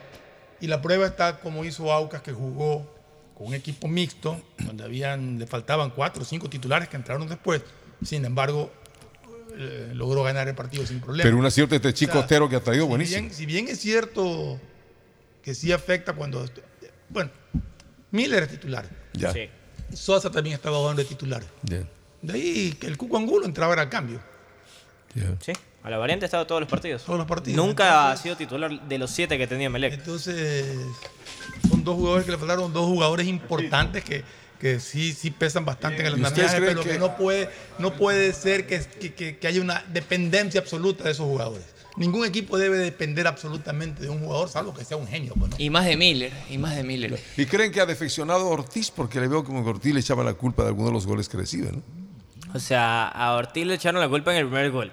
[0.61, 2.89] Y la prueba está como hizo Aucas, que jugó
[3.35, 7.61] con un equipo mixto, donde habían, le faltaban cuatro o cinco titulares que entraron después.
[8.03, 8.72] Sin embargo,
[9.57, 11.23] eh, logró ganar el partido sin problema.
[11.23, 13.21] Pero un acierto este chico O sea, Otero que ha traído si buenísimo.
[13.21, 14.59] bien- si bien es cierto
[15.41, 16.45] que sí afecta cuando.
[17.09, 17.30] Bueno,
[18.11, 18.85] Miller es titular.
[19.13, 19.31] Ya.
[19.31, 19.49] Sí.
[19.93, 21.43] Sosa también estaba jugando de titular.
[21.61, 24.19] De ahí que el Cuco Angulo entraba al cambio.
[25.41, 25.51] Sí,
[25.84, 27.03] a la variante ha estado todos los partidos.
[27.03, 27.63] Todos los partidos.
[27.63, 29.93] Nunca ha sido titular de los siete que tenía Melec.
[29.93, 30.65] Entonces,
[31.69, 34.23] son dos jugadores que le faltaron, dos jugadores importantes que,
[34.59, 37.49] que sí, sí pesan bastante en el ¿Y ustedes andamiaje, pero que, que- no puede,
[37.80, 38.80] no puede ser que,
[39.13, 41.65] que- que- haya una dependencia absoluta de esos jugadores.
[41.95, 45.34] Ningún equipo debe depender absolutamente de un jugador, salvo que sea un genio.
[45.38, 45.55] pues, ¿no?
[45.59, 47.19] Y más de Miller, y más de Miller.
[47.38, 48.89] ¿Y creen que ha defeccionado a Ortiz?
[48.89, 51.30] Porque le veo como que Ortiz le echaba la culpa de algunos de los goles
[51.30, 51.84] que recibe, ¿no?
[52.55, 54.91] O sea, a Ortiz le echaron la culpa en el primer gol.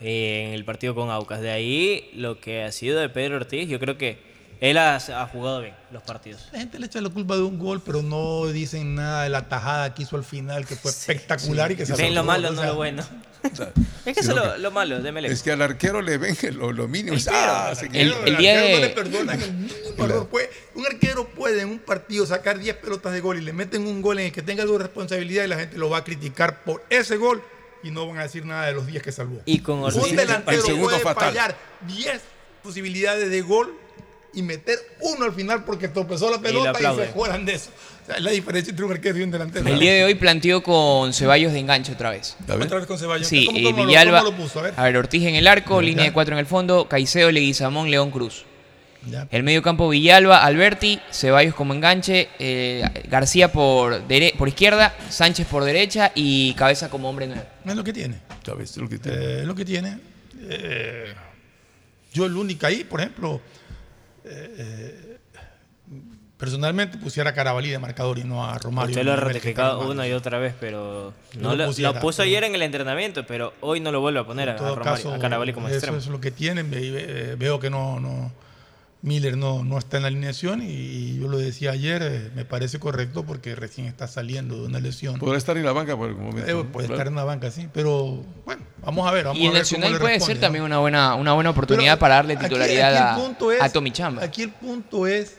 [0.00, 1.40] eh, En el partido con Aucas.
[1.40, 4.18] De ahí, lo que ha sido de Pedro Ortiz, yo creo que
[4.62, 6.48] él ha, ha jugado bien los partidos.
[6.52, 9.48] La gente le echa la culpa de un gol, pero no dicen nada de la
[9.48, 12.52] tajada que hizo al final, que fue espectacular y que se Ven lo malo, o
[12.52, 13.02] no sea, lo bueno.
[14.04, 15.30] Es que eso es lo, malo de Melec.
[15.32, 17.16] Es que al arquero le ven lo, lo mínimo.
[17.16, 20.28] El Ah, arquero, el- día de- no le perdonan el mínimo error.
[20.28, 23.86] Puede- un arquero puede en un partido sacar 10 pelotas de gol y le meten
[23.86, 26.04] un gol en el que tenga algo de responsabilidad y la gente lo va a
[26.04, 27.42] criticar por ese gol
[27.84, 29.40] y no van a decir nada de los 10 que salvó.
[29.44, 31.28] Y con Ortiz- un delantero El segundo puede fatal.
[31.30, 31.56] fallar
[31.88, 32.20] 10
[32.62, 33.74] posibilidades de gol
[34.34, 37.70] y meter uno al final porque tropezó la pelota y, se juegan de eso.
[38.02, 39.68] O sea, es la diferencia entre un arquero y un delantero.
[39.68, 42.36] El día de hoy planteó con Ceballos de enganche otra vez.
[42.48, 43.26] Otra vez con Ceballos.
[43.28, 44.20] Sí, ¿Cómo- Villalba.
[44.24, 44.60] cómo lo puso?
[44.76, 44.96] A ver.
[44.96, 45.86] Ortiz en el arco, Ya.
[45.86, 48.44] línea de cuatro en el fondo, Caicedo, Leguizamón, León Cruz.
[49.08, 49.26] Ya.
[49.32, 55.46] El medio campo Villalba, Alberti, Ceballos como enganche, eh, García por, dere- por izquierda, Sánchez
[55.48, 57.42] por derecha y Cabeza como hombre nuevo.
[57.66, 58.16] Es lo que tiene.
[58.46, 59.18] Lo que tiene.
[59.18, 59.98] Eh, es lo que tiene.
[60.48, 61.12] Eh,
[62.12, 63.40] yo el único ahí, por ejemplo,
[64.24, 65.18] eh,
[66.36, 68.90] personalmente pusiera a Carabalí de marcador y no a Romario.
[68.90, 72.22] Usted lo ha ratificado una y otra vez, pero no lo lo, pusiera, lo puso
[72.22, 75.18] ayer en el entrenamiento, pero hoy no lo vuelve a poner a, Romario- caso, a
[75.18, 75.98] Carabalí como eso extremo.
[75.98, 76.70] es lo que tienen.
[76.70, 78.32] Ve- ve- Veo que no, no
[79.02, 82.78] Miller no, no está en la alineación y yo lo decía ayer, eh, me parece
[82.78, 85.18] correcto porque recién está saliendo de una lesión.
[85.18, 86.48] Podrá estar en la banca por algún momento.
[86.60, 89.24] Eh, puede estar en la banca, sí, pero bueno, vamos a ver.
[89.24, 90.40] Vamos Y a el ver Nacional cómo le puede responde, ser ¿no?
[90.46, 93.62] también una buena, una buena oportunidad para darle Aquí- titularidad aquí el punto a, es-
[93.62, 94.22] a Tommy Chamba.
[94.22, 95.36] Aquí el punto es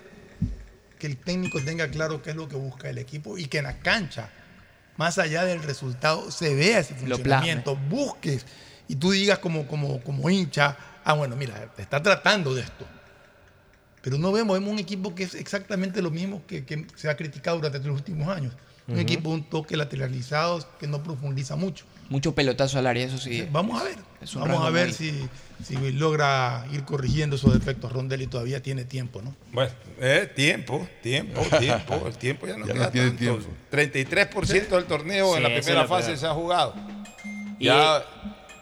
[0.99, 3.63] que el técnico tenga claro qué es lo que busca el equipo y que en
[3.63, 4.29] la cancha,
[4.97, 8.45] más allá del resultado, se vea ese funcionamiento, busques
[8.89, 10.75] y tú digas como, como, como hincha,
[11.05, 12.85] ah, bueno, mira, te está tratando de esto.
[14.03, 17.15] Pero no vemos, vemos un equipo que es exactamente lo mismo que, que se ha
[17.15, 18.53] criticado durante los últimos años.
[18.85, 19.01] Un Ujú.
[19.01, 21.85] equipo, un toque lateralizado que no profundiza mucho.
[22.09, 23.47] Mucho pelotazo al área, eso sí.
[23.49, 23.95] Vamos a ver.
[24.35, 25.29] Vamos a ver muy- si,
[25.65, 27.93] si logra ir corrigiendo esos defectos.
[27.93, 29.33] Rondelli todavía tiene tiempo, ¿no?
[29.53, 29.71] Bueno,
[30.01, 32.05] eh, tiempo, tiempo, tiempo.
[32.05, 33.19] El tiempo ya no Ya no queda tiene tanto.
[33.39, 33.47] tiempo.
[33.71, 36.75] 33% del torneo Sí, en la primera fase se ha jugado.
[37.61, 37.99] Ya,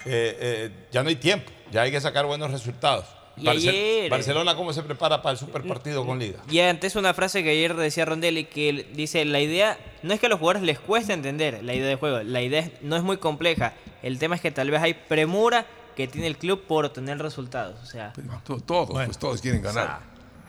[0.06, 1.52] eh, eh, ya no hay tiempo.
[1.72, 3.06] Ya hay que sacar buenos resultados.
[3.42, 6.40] Y ayer- Barcelona, ¿cómo se prepara para el super partido con Liga?
[6.50, 10.28] Y antes una frase que ayer decía Rondelli que dice, la idea no es que
[10.28, 13.18] a los jugadores les cueste entender la idea de juego, la idea no es muy
[13.18, 13.74] compleja,
[14.04, 15.66] el tema es que tal vez hay premura
[15.96, 18.14] que tiene el club por obtener resultados, o sea,
[18.46, 20.00] To- Todos, pues todos quieren ganar.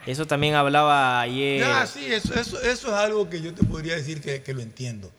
[0.07, 1.61] eso también hablaba ayer.
[1.61, 4.61] Ya, sí, eso, eso, eso es algo que yo te podría decir que, que lo
[4.61, 5.11] entiendo.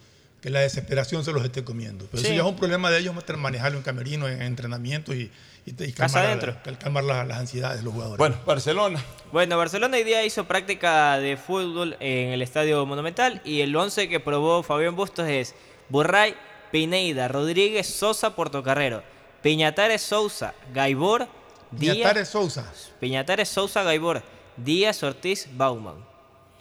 [0.42, 2.06] Que la desesperación se los esté comiendo.
[2.12, 2.28] Pero Sí.
[2.28, 5.32] eso ya es un problema de ellos manejarlo en camerino, en entrenamiento y,
[5.66, 6.56] y, y Casa calmar, adentro.
[6.66, 8.18] la- calmar las, las ansiedades de los jugadores.
[8.18, 9.04] Bueno, Barcelona.
[9.32, 14.08] Bueno, Barcelona hoy día hizo práctica de fútbol en el Estadio Monumental y el 11
[14.10, 15.56] que probó Fabián Bustos es
[15.90, 16.36] Burray,
[16.72, 19.04] Pineida, Rodríguez, Sosa, Portocarrero,
[19.42, 21.28] Piñatares, Sousa, Gaibor,
[21.72, 22.72] Díaz, Piñatares Sousa.
[23.00, 24.22] Piñatares, Sousa, Gaibor,
[24.58, 25.96] Díaz, Ortiz, Bauman.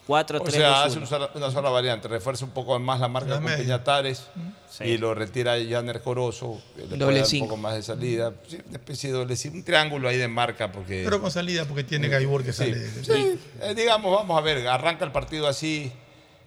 [0.07, 1.31] 4 O 3 sea, 2, hace 1.
[1.37, 3.59] una sola, variante, refuerza un poco más la marca La con media.
[3.59, 4.25] Piñatares
[4.69, 4.85] Sí.
[4.85, 8.33] y lo retira Janer Corozo, le puede Doble dar un poco más de salida.
[8.49, 11.03] Sí, una especie de doble un triángulo ahí de marca porque...
[11.05, 12.91] Pero con salida porque tiene Gaibor que Sí, sale.
[13.03, 15.93] sí, eh, digamos, vamos a ver, arranca el partido así.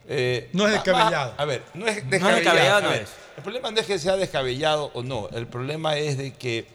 [0.07, 1.33] eh, No es descabellado.
[1.37, 2.35] va- a ver, no es No es descabellado.
[2.35, 3.09] descabellado, no es.
[3.37, 5.29] El problema no es que sea descabellado o no.
[5.33, 6.65] El problema es de que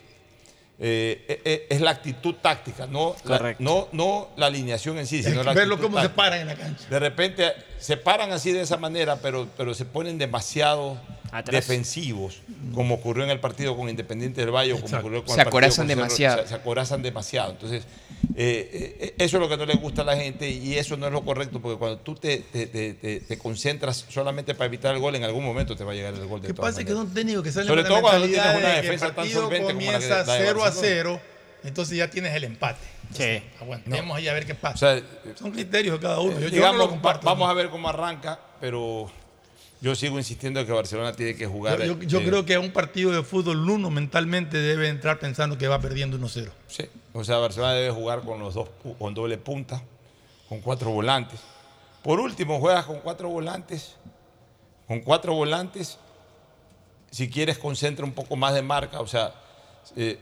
[0.82, 5.16] eh, eh, eh, es la actitud táctica, no la, no, no la alineación en sí,
[5.16, 6.88] Hay sino que la verlo actitud cómo se paran en la cancha.
[6.88, 10.96] De repente se paran así de esa manera, pero, pero se ponen demasiado
[11.32, 11.54] Atrás.
[11.66, 12.42] defensivos,
[12.74, 15.06] como ocurrió en el partido con Independiente del Valle, o como Exacto.
[15.06, 16.42] ocurrió con Se el partido acorazan con Cerro- demasiado.
[16.42, 17.50] Se, se acorazan demasiado.
[17.52, 17.84] Entonces,
[18.36, 21.06] eh, eh, eso es lo que no le gusta a la gente y eso no
[21.06, 24.94] es lo correcto, porque cuando tú te, te- te- te- te concentras solamente para evitar
[24.94, 26.78] el gol, en algún momento te va a llegar el gol de ¿Qué pasa?
[26.78, 27.04] Que maneras.
[27.06, 29.72] son técnicos que salen Sobre todo cuando no tienes una de que defensa tan solvente
[29.72, 30.88] como la que- comienza la de 0 a Barcelona.
[30.88, 31.20] 0
[31.62, 32.80] entonces ya tienes el empate.
[33.12, 33.42] Sí.
[33.60, 34.74] Aguantemos ahí a ver qué pasa.
[34.74, 35.02] O sea,
[35.36, 36.34] Son criterios de cada uno.
[36.34, 37.26] Yo, yo digamos, no lo comparto.
[37.26, 39.10] va- vamos a ver cómo arranca, pero
[39.80, 41.78] yo sigo insistiendo que Barcelona tiene que jugar.
[41.82, 45.18] Yo, yo- yo eh, creo que a un partido de fútbol uno mentalmente debe entrar
[45.18, 46.50] pensando que va perdiendo 1-0.
[46.66, 49.82] Sí, o sea, Barcelona debe jugar con los dos, con doble punta,
[50.48, 51.40] con cuatro volantes.
[52.02, 53.94] Por último, juegas con cuatro volantes,
[54.86, 55.98] con cuatro volantes.
[57.10, 59.00] Si quieres, concentra un poco más de marca.
[59.00, 59.34] O sea,
[59.96, 60.18] eh,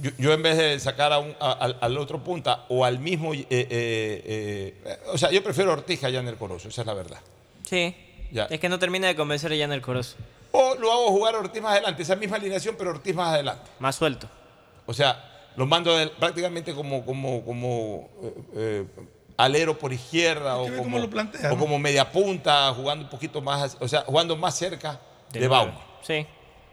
[0.00, 2.98] yo, yo en vez de sacar a un- a- al, al otro punta o al
[2.98, 6.80] mismo, eh, eh, eh, o sea, yo prefiero Ortiz que a Jan el Corozo, esa
[6.82, 7.20] es la verdad.
[7.68, 7.94] Sí.
[8.32, 8.44] Ya.
[8.46, 10.16] Es que no termina de convencer ya en el Corozo.
[10.52, 13.70] O lo hago jugar a Ortiz más adelante, esa misma alineación, pero Ortiz más adelante.
[13.78, 14.28] Más suelto.
[14.86, 18.86] O sea, lo mando prácticamente como, como, como eh, eh,
[19.36, 21.60] alero por izquierda o como, cómo lo plantea, o ¿no?
[21.60, 24.98] como media punta, jugando un poquito más, o sea, jugando más cerca
[25.30, 25.72] de, De.
[26.02, 26.26] Sí.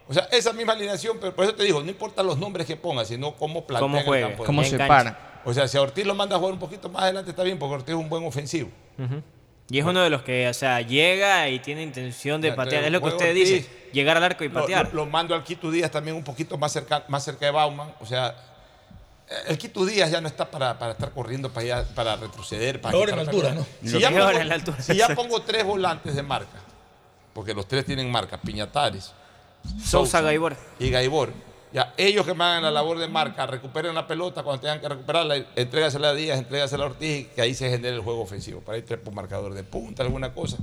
[0.08, 2.76] O sea, esa misma alineación, pero por eso te digo, no importa los nombres que
[2.76, 5.40] pongas, sino cómo plantea Cómo en el juega, campo de cómo se para.
[5.44, 7.58] O sea, si a Ortiz lo manda a jugar un poquito más adelante está bien,
[7.58, 8.70] porque Ortiz es un buen ofensivo.
[8.98, 9.22] Ujú.
[9.70, 12.82] Y es uno de los que, o sea, llega y tiene intención de Ya, patear.
[12.84, 14.88] Es lo que usted dice, llegar al arco y Lo- patear.
[14.88, 17.94] Lo, lo mando al Quito Díaz también un poquito más cerca, más cerca de Bauman.
[18.00, 18.34] O sea,
[19.46, 22.80] el Quito Díaz ya no está para, para estar corriendo para, allá, para retroceder.
[22.80, 23.66] Para Peor en quitar altura, la- ¿no?
[23.84, 25.22] Si, ya pongo, en la altura, si ya exacto.
[25.22, 26.58] pongo tres volantes de marca,
[27.32, 29.12] porque los tres tienen marca, Piñatares,
[29.84, 30.56] Sousa Gaibor.
[30.80, 31.32] y Gaibor.
[31.72, 34.88] Ya, ellos que me hagan la labor de marca, recuperen la pelota cuando tengan que
[34.88, 38.60] recuperarla, entrégasela a Díaz, entrégasela a Ortiz, que ahí se genere el juego ofensivo.
[38.60, 40.56] Para ir tres por marcador de punta, alguna cosa.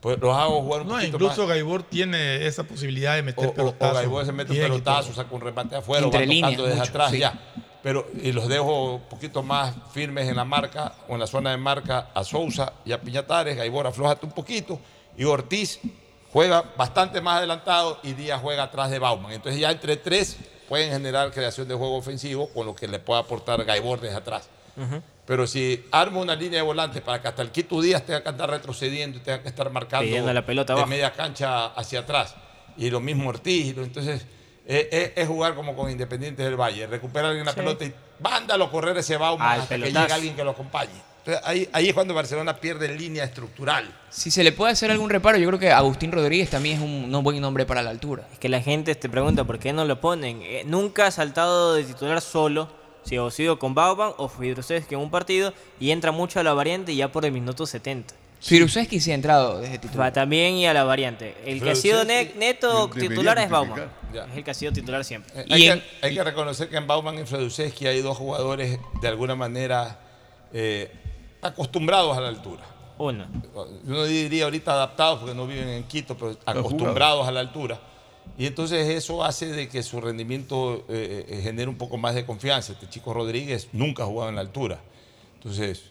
[0.00, 1.48] Pues los hago jugar un No, poquito incluso más.
[1.50, 3.92] Gaibor tiene esa posibilidad de meter O, pelotazos.
[3.96, 6.64] o Gaibor se mete un pelotazo, saca un remate afuera, Entre o va líneas, tocando
[6.64, 7.18] desde mucho, atrás, sí.
[7.18, 7.34] ya.
[7.82, 11.50] Pero, y los dejo un poquito más firmes en la marca, o en la zona
[11.52, 13.56] de marca, a Sousa y a Piñatares.
[13.56, 14.80] Gaibor, aflójate un poquito.
[15.16, 15.78] Y Ortiz
[16.32, 19.32] juega bastante más adelantado y Díaz juega atrás de Bauman.
[19.32, 20.36] Entonces ya entre tres
[20.68, 24.48] pueden generar creación de juego ofensivo con lo que le pueda aportar desde atrás.
[25.26, 28.28] Pero si armo una línea de volantes para que hasta el Quito Díaz tenga que
[28.28, 30.88] andar retrocediendo y tenga que estar marcando la pelota de abajo.
[30.88, 32.34] media cancha hacia atrás,
[32.76, 34.22] y lo mismo Ortiz, entonces
[34.66, 37.58] eh, eh, es jugar como con Independientes del Valle, recuperar alguien la Sí.
[37.58, 41.07] pelota y mándalo correr ese Bauman Al hasta que llegue alguien que lo acompañe.
[41.28, 43.94] Entonces, ahí, ahí es cuando Barcelona pierde línea estructural.
[44.08, 47.14] Si se le puede hacer algún reparo, yo creo que Agustín Rodríguez también es un,
[47.14, 48.26] un buen nombre para la altura.
[48.32, 50.40] Es que la gente te pregunta por qué no lo ponen.
[50.42, 52.70] Eh, nunca ha saltado de titular solo.
[53.04, 56.54] Si ha sido con Bauman o Fidrusevski en un partido y entra mucho a la
[56.54, 58.14] variante ya por el minuto 70.
[58.40, 60.12] Firuseski sí ha entrado desde Va titular.
[60.14, 61.34] también y a la variante.
[61.44, 63.90] El que ha sido ne- neto titular es Bauman.
[64.14, 64.24] Ya.
[64.24, 65.30] Es el que ha sido titular siempre.
[65.42, 68.16] Eh, Y hay, en- que, hay que reconocer que en Bauman y Fredusewski hay dos
[68.16, 69.98] jugadores de alguna manera
[70.54, 70.90] eh,
[71.42, 72.62] acostumbrados a la altura.
[72.98, 73.26] Uno.
[73.84, 77.80] yo no diría ahorita adaptados porque no viven en Quito, pero acostumbrados a la altura.
[78.36, 82.26] Y entonces eso hace de que su rendimiento eh, eh, genere un poco más de
[82.26, 82.72] confianza.
[82.72, 84.80] Este chico Rodríguez nunca ha jugado en la altura.
[85.34, 85.84] Entonces,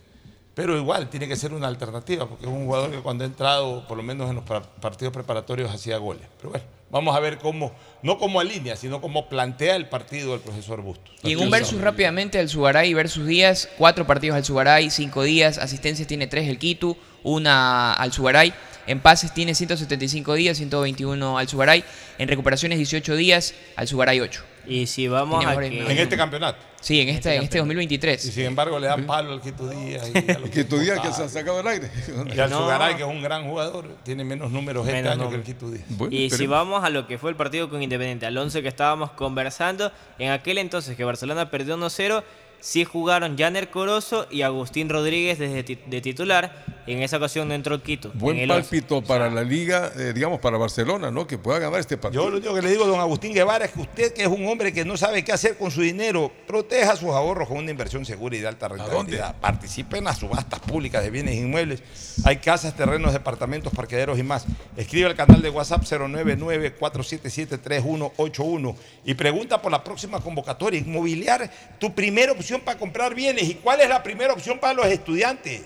[0.54, 3.88] pero igual tiene que ser una alternativa porque es un jugador que cuando ha entrado,
[3.88, 6.28] por lo menos en los par- partidos preparatorios, hacía goles.
[6.38, 7.72] Pero bueno, vamos a ver cómo,
[8.04, 11.16] no cómo alinea, sino cómo plantea el partido el profesor Bustos.
[11.24, 15.58] Y en un versus rápidamente, el Sugaray versus Díaz, cuatro partidos al Sugaray, cinco días,
[15.58, 18.54] asistencias tiene tres el Quito, una al Sugaray,
[18.88, 21.84] en pases tiene 175 días, 121 al Sugaray,
[22.18, 24.44] en recuperaciones 18 días, al Sugaray 8.
[24.66, 25.68] Y si vamos a que...
[25.68, 26.60] En este campeonato.
[26.80, 28.22] Sí, en este, en este Y 2023.
[28.22, 30.10] sin embargo le dan palo al Quito Díaz.
[30.14, 31.90] Y, a los Quito Díaz que se ha sacado del aire.
[32.34, 32.60] Y al No.
[32.60, 35.84] Sugaray, que es un gran jugador, tiene menos números este año que el Quito Díaz.
[35.90, 38.68] Bueno, Y si vamos a lo que fue el partido con Independiente, al 11 que
[38.68, 42.24] estábamos conversando, en aquel entonces que Barcelona perdió 1-0,
[42.60, 46.66] sí jugaron Janer Corozo y Agustín Rodríguez desde ti- de titular.
[46.88, 48.12] En esa ocasión no entró Quito.
[48.14, 51.28] en Buen pálpito para la liga, eh, digamos, para Barcelona, ¿no?
[51.28, 52.24] Que pueda ganar este partido.
[52.24, 54.28] Yo lo único que le digo a don Agustín Guevara es que usted, que es
[54.30, 57.72] un hombre que no sabe qué hacer con su dinero, proteja sus ahorros con una
[57.72, 59.36] inversión segura y de alta rentabilidad.
[59.42, 61.84] Participe en las subastas públicas de bienes inmuebles.
[62.24, 64.46] Hay casas, terrenos, departamentos, parqueaderos y más.
[64.78, 70.80] Escribe al canal de WhatsApp 099-477-3181 y pregunta por la próxima convocatoria.
[70.80, 73.50] Inmobiliar, tu primera opción para comprar bienes.
[73.50, 75.64] ¿Y cuál es la primera opción para los estudiantes?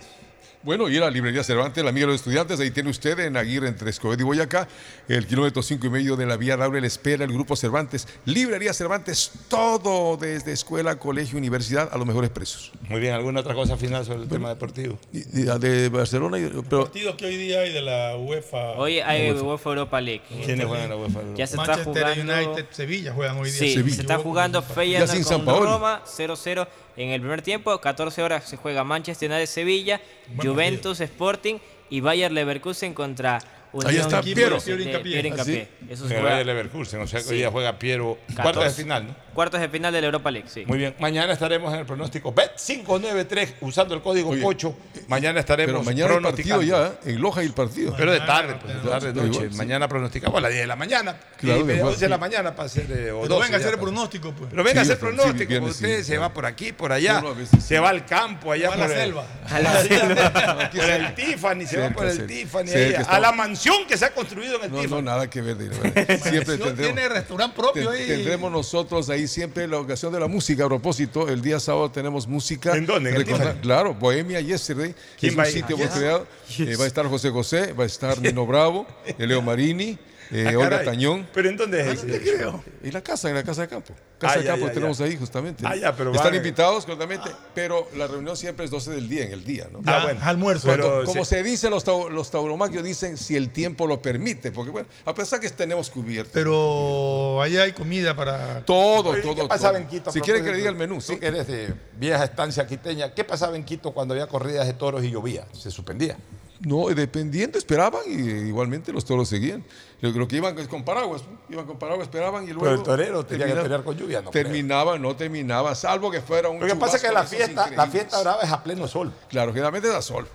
[0.63, 3.67] Bueno, y la librería Cervantes, la amiga de los estudiantes, ahí tiene usted en Aguirre,
[3.67, 4.67] entre Escobedo y Boyacá,
[5.07, 8.07] el kilómetro cinco y medio de la vía Laurel espera el grupo Cervantes.
[8.25, 12.71] Librería Cervantes, todo desde escuela, colegio, universidad, a los mejores precios.
[12.89, 14.99] Muy bien, ¿alguna otra cosa final sobre el tema deportivo?
[15.11, 18.73] Y- y de Barcelona, y- pero partidos que hoy día hay de la UEFA.
[18.73, 19.43] Hoy hay UEFA.
[19.43, 20.21] UEFA Europa League.
[20.45, 21.19] ¿Quiénes juegan en la UEFA?
[21.35, 22.33] Ya se está Manchester jugando.
[22.51, 23.59] United, Sevilla juegan hoy día.
[23.59, 25.63] Sí, me se está jugando Feyenoord con.
[25.63, 26.67] Roma 0-0
[26.97, 27.79] en el primer tiempo.
[27.79, 30.01] 14 horas se juega Manchester United Sevilla,
[30.35, 31.57] Buen Juventus Sporting
[31.89, 33.39] y Bayer Leverkusen contra
[33.85, 34.57] Ahí está Equipo Piero.
[34.59, 35.69] de- Piero Hincapié.
[35.89, 37.31] Eso se juega- de Leverkusen, o sea que Sí.
[37.31, 38.17] hoy día juega Piero.
[38.27, 38.41] 14.
[38.43, 39.15] Cuartos de final, ¿no?
[39.33, 40.65] Cuartos de final de la Europa League, sí.
[40.65, 40.93] Muy bien.
[40.99, 44.75] Mañana estaremos en el pronóstico Bet593 usando el código POCHO.
[45.07, 46.63] Mañana estaremos Pero mañana hay partido pronosticando.
[46.63, 47.11] ya, ¿eh?
[47.13, 47.93] en Loja hay el partido.
[47.97, 49.27] Pero de tarde, pues, de tarde, noche.
[49.27, 49.57] igual, sí.
[49.57, 51.15] Mañana pronosticamos a las 10 de la mañana.
[51.37, 51.87] Claro, y de de acuerdo.
[51.93, 52.85] 11 de la mañana para hacer.
[52.91, 54.49] eh, o Pero 12 venga a hacer el pronóstico, pues.
[54.51, 55.53] Pero venga a hacer pronóstico.
[55.65, 56.21] usted sí, se claro.
[56.21, 57.21] va por aquí, por allá.
[57.21, 59.25] No, veces se va al campo, allá Va a la por el- selva.
[59.49, 60.69] A la selva.
[60.71, 61.15] Por el.
[61.15, 62.27] Tiffany, se va por el.
[62.27, 62.69] Tiffany.
[63.07, 63.31] A la
[63.69, 65.57] mansión que se ha construido en el No, no, nada que ver.
[66.21, 70.65] Siempre tendremos, tiene restaurante propio ten- tendremos nosotros ahí siempre la ocasión de la música.
[70.65, 72.75] A propósito, el día sábado tenemos música.
[72.75, 73.09] ¿En dónde?
[73.11, 73.61] ¿En Recordar- Tiffany?
[73.61, 74.95] Claro, Bohemia Yesterday.
[75.19, 75.95] ¿Quién es va un sitio Ah, muy yes.
[75.95, 76.27] creado.
[76.59, 78.85] Eh, va a estar José José, va a estar Nino Bravo,
[79.17, 79.97] Leo Marini,
[80.31, 80.83] eh, Ah, Olga.
[80.83, 81.27] Tañón.
[81.33, 82.35] ¿Pero en dónde es ¿Dónde ese?
[82.35, 82.63] creo?
[82.83, 83.93] En la casa, en la casa de campo.
[84.17, 85.05] Casa Ah, de ya, campo ya, que tenemos ya.
[85.05, 85.63] ahí justamente.
[85.65, 89.31] Ah, ya, pero Están invitados, claramente, pero la reunión siempre es 12 del día, en
[89.33, 89.81] el día, ¿no?
[89.83, 89.97] Ya,
[90.27, 90.67] almuerzo.
[90.67, 94.51] Pero como se- se dice, los, tau- los tauromaquios dicen si el tiempo lo permite,
[94.51, 96.31] porque bueno, a pesar que tenemos cubierto.
[96.33, 98.63] Pero ahí hay comida para.
[98.65, 99.35] Todo, todo.
[99.35, 99.81] ¿Qué pasaba todo.
[99.81, 100.11] en Quito?
[100.11, 101.17] Si quiere que le diga el menú, Tú sí.
[101.17, 105.03] que eres de vieja estancia quiteña, ¿qué pasaba en Quito cuando había corridas de toros
[105.03, 105.45] y llovía?
[105.53, 106.17] Se suspendía.
[106.61, 109.63] No, dependiendo, esperaban y igualmente los toros seguían.
[109.99, 111.39] Lo, lo que iban es con paraguas, ¿no?
[111.49, 112.61] iban con paraguas, esperaban y luego.
[112.61, 114.43] Pero el torero tenía que pelear con lluvia, no creo.
[114.43, 116.59] Terminaba, no terminaba, salvo que fuera un.
[116.59, 119.11] Lo que pasa es que la fiesta, la fiesta brava es a pleno sol.
[119.27, 120.27] Claro, generalmente da sol.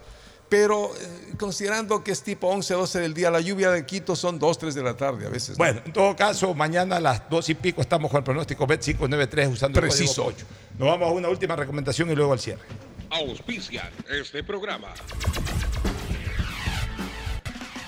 [0.48, 4.38] Pero eh, considerando que es tipo 11, 12 del día, la lluvia de Quito son
[4.38, 5.50] 2, 3 de la tarde a veces.
[5.50, 5.56] ¿no?
[5.56, 9.52] Bueno, en todo caso, mañana a las dos y pico estamos con el pronóstico Bet593
[9.52, 10.28] usando Preciso.
[10.28, 10.46] el código 8.
[10.78, 12.62] Nos vamos a una última recomendación y luego al cierre.
[13.10, 14.88] Auspician este programa.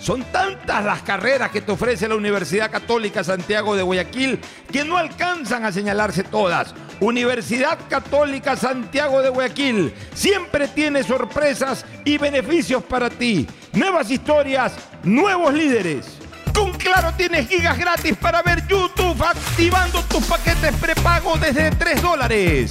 [0.00, 4.40] Son tantas las carreras que te ofrece la Universidad Católica Santiago de Guayaquil
[4.72, 6.74] que no alcanzan a señalarse todas.
[7.00, 13.46] Universidad Católica Santiago de Guayaquil siempre tiene sorpresas y beneficios para ti.
[13.74, 14.72] Nuevas historias,
[15.02, 16.06] nuevos líderes.
[16.54, 22.70] Con Claro tienes gigas gratis para ver YouTube activando tus paquetes prepago desde 3 dólares.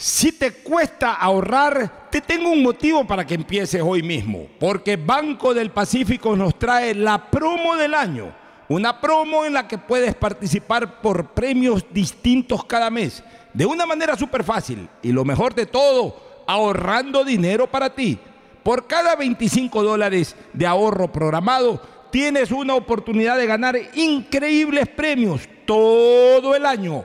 [0.00, 4.46] Si te cuesta ahorrar, te tengo un motivo para que empieces hoy mismo.
[4.60, 8.32] Porque Banco del Pacífico nos trae la promo del año.
[8.68, 13.24] Una promo en la que puedes participar por premios distintos cada mes.
[13.52, 14.88] De una manera súper fácil.
[15.02, 18.20] Y lo mejor de todo, ahorrando dinero para ti.
[18.62, 26.54] Por cada 25 dólares de ahorro programado, tienes una oportunidad de ganar increíbles premios todo
[26.54, 27.04] el año.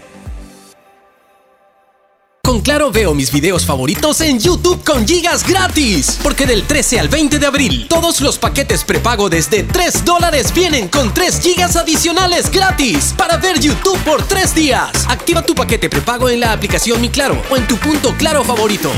[2.51, 6.19] Con Claro veo mis videos favoritos en YouTube con gigas gratis.
[6.21, 10.89] Porque del 13 al 20 de abril, todos los paquetes prepago desde 3 dólares vienen
[10.89, 14.91] con 3 gigas adicionales gratis para ver YouTube por 3 días.
[15.07, 18.91] Activa tu paquete prepago en la aplicación Mi Claro o en tu punto Claro favorito.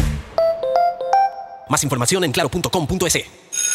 [1.70, 3.43] Más información en claro.com.es.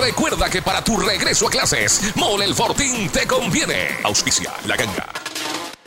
[0.00, 3.98] recuerda que para tu regreso a clases, Mole el Fortín te conviene.
[4.02, 5.06] Auspicia la ganga.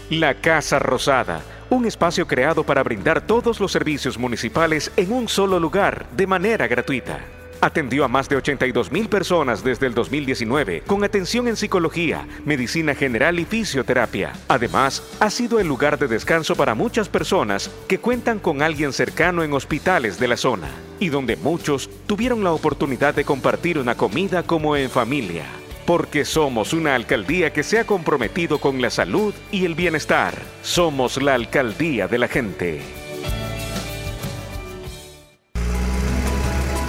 [0.10, 5.60] La Casa Rosada, un espacio creado para brindar todos los servicios municipales en un solo
[5.60, 7.43] lugar de manera gratuita.
[7.64, 12.94] Atendió a más de 82 mil personas desde el 2019 con atención en psicología, medicina
[12.94, 14.34] general y fisioterapia.
[14.49, 19.44] Además, ha sido el lugar de descanso para muchas personas que cuentan con alguien cercano
[19.44, 20.68] en hospitales de la zona
[20.99, 25.45] y donde muchos tuvieron la oportunidad de compartir una comida como en familia.
[25.85, 30.34] Porque somos una alcaldía que se ha comprometido con la salud y el bienestar.
[30.64, 33.02] Somos la alcaldía de la gente.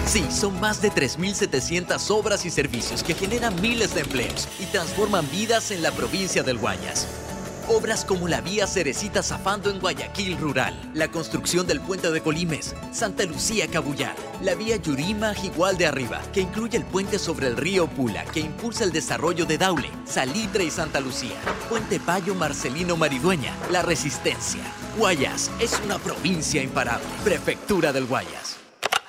[0.07, 5.29] Sí, son más de 3.700 obras y servicios que generan miles de empleos y transforman
[5.31, 7.09] vidas en la provincia del Guayas.
[7.69, 12.75] Obras como la vía Cerecita Zafando en Guayaquil Rural, la construcción del puente de Colimes,
[12.93, 17.57] Santa Lucía Cabullar, la vía Yurima Jigual de Arriba, que incluye el puente sobre el
[17.57, 21.37] río Pula, que impulsa el desarrollo de Daule, Salitre y Santa Lucía,
[21.71, 24.61] Puente Payo Marcelino Maridueña, La Resistencia.
[24.99, 27.07] Guayas es una provincia imparable.
[27.25, 28.54] Prefectura del Guayas.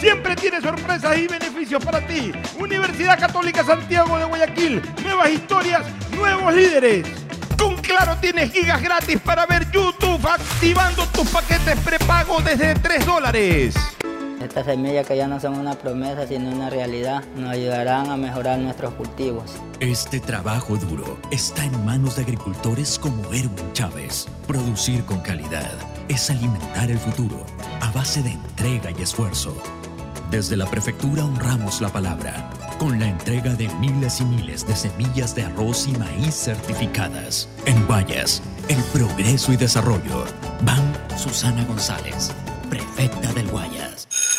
[0.00, 2.30] Siempre tiene sorpresas y beneficios para ti.
[2.58, 4.80] Universidad Católica Santiago de Guayaquil.
[5.02, 5.82] Nuevas historias,
[6.16, 7.04] nuevos líderes.
[7.58, 13.74] Con Claro tienes gigas gratis para ver YouTube activando tus paquetes prepago desde 3 dólares.
[14.40, 18.60] Estas semillas que ya no son una promesa sino una realidad nos ayudarán a mejorar
[18.60, 19.50] nuestros cultivos.
[19.80, 24.28] Este trabajo duro está en manos de agricultores como Erwin Chávez.
[24.46, 25.72] Producir con calidad
[26.08, 27.44] es alimentar el futuro
[27.80, 29.60] a base de entrega y esfuerzo.
[30.30, 35.34] Desde la prefectura honramos la palabra con la entrega de miles y miles de semillas
[35.34, 37.48] de arroz y maíz certificadas.
[37.64, 40.26] En Guayas, el progreso y desarrollo.
[40.62, 42.30] Van Susana González,
[42.68, 44.06] prefecta del Guayas.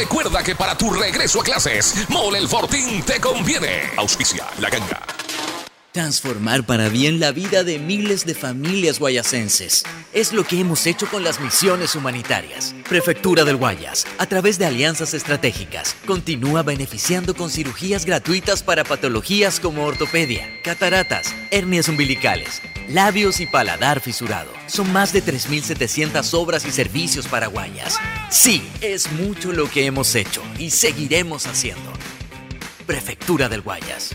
[0.00, 3.90] recuerda que para tu regreso a clases, Mole el Fortín te conviene.
[3.98, 4.98] Auspicia la ganga.
[5.92, 9.82] Transformar para bien la vida de miles de familias guayasenses.
[10.12, 12.76] Es lo que hemos hecho con las misiones humanitarias.
[12.88, 19.58] Prefectura del Guayas, a través de alianzas estratégicas, continúa beneficiando con cirugías gratuitas para patologías
[19.58, 24.52] como ortopedia, cataratas, hernias umbilicales, labios y paladar fisurado.
[24.68, 27.98] Son más de 3.700 obras y servicios para Guayas.
[28.30, 31.92] Sí, es mucho lo que hemos hecho y seguiremos haciendo.
[32.86, 34.14] Prefectura del Guayas.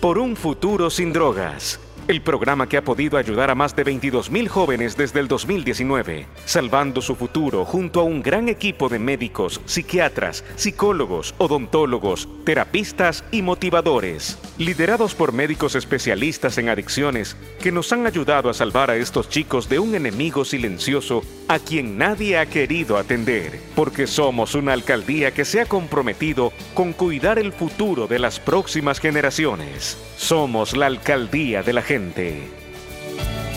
[0.00, 1.80] Por un futuro sin drogas.
[2.08, 7.02] El programa que ha podido ayudar a más de 22.000 jóvenes desde el 2019, salvando
[7.02, 14.38] su futuro junto a un gran equipo de médicos, psiquiatras, psicólogos, odontólogos, terapistas y motivadores,
[14.56, 19.68] liderados por médicos especialistas en adicciones que nos han ayudado a salvar a estos chicos
[19.68, 25.44] de un enemigo silencioso a quien nadie ha querido atender, porque somos una alcaldía que
[25.44, 29.98] se ha comprometido con cuidar el futuro de las próximas generaciones.
[30.16, 33.47] Somos la alcaldía de la gente presente.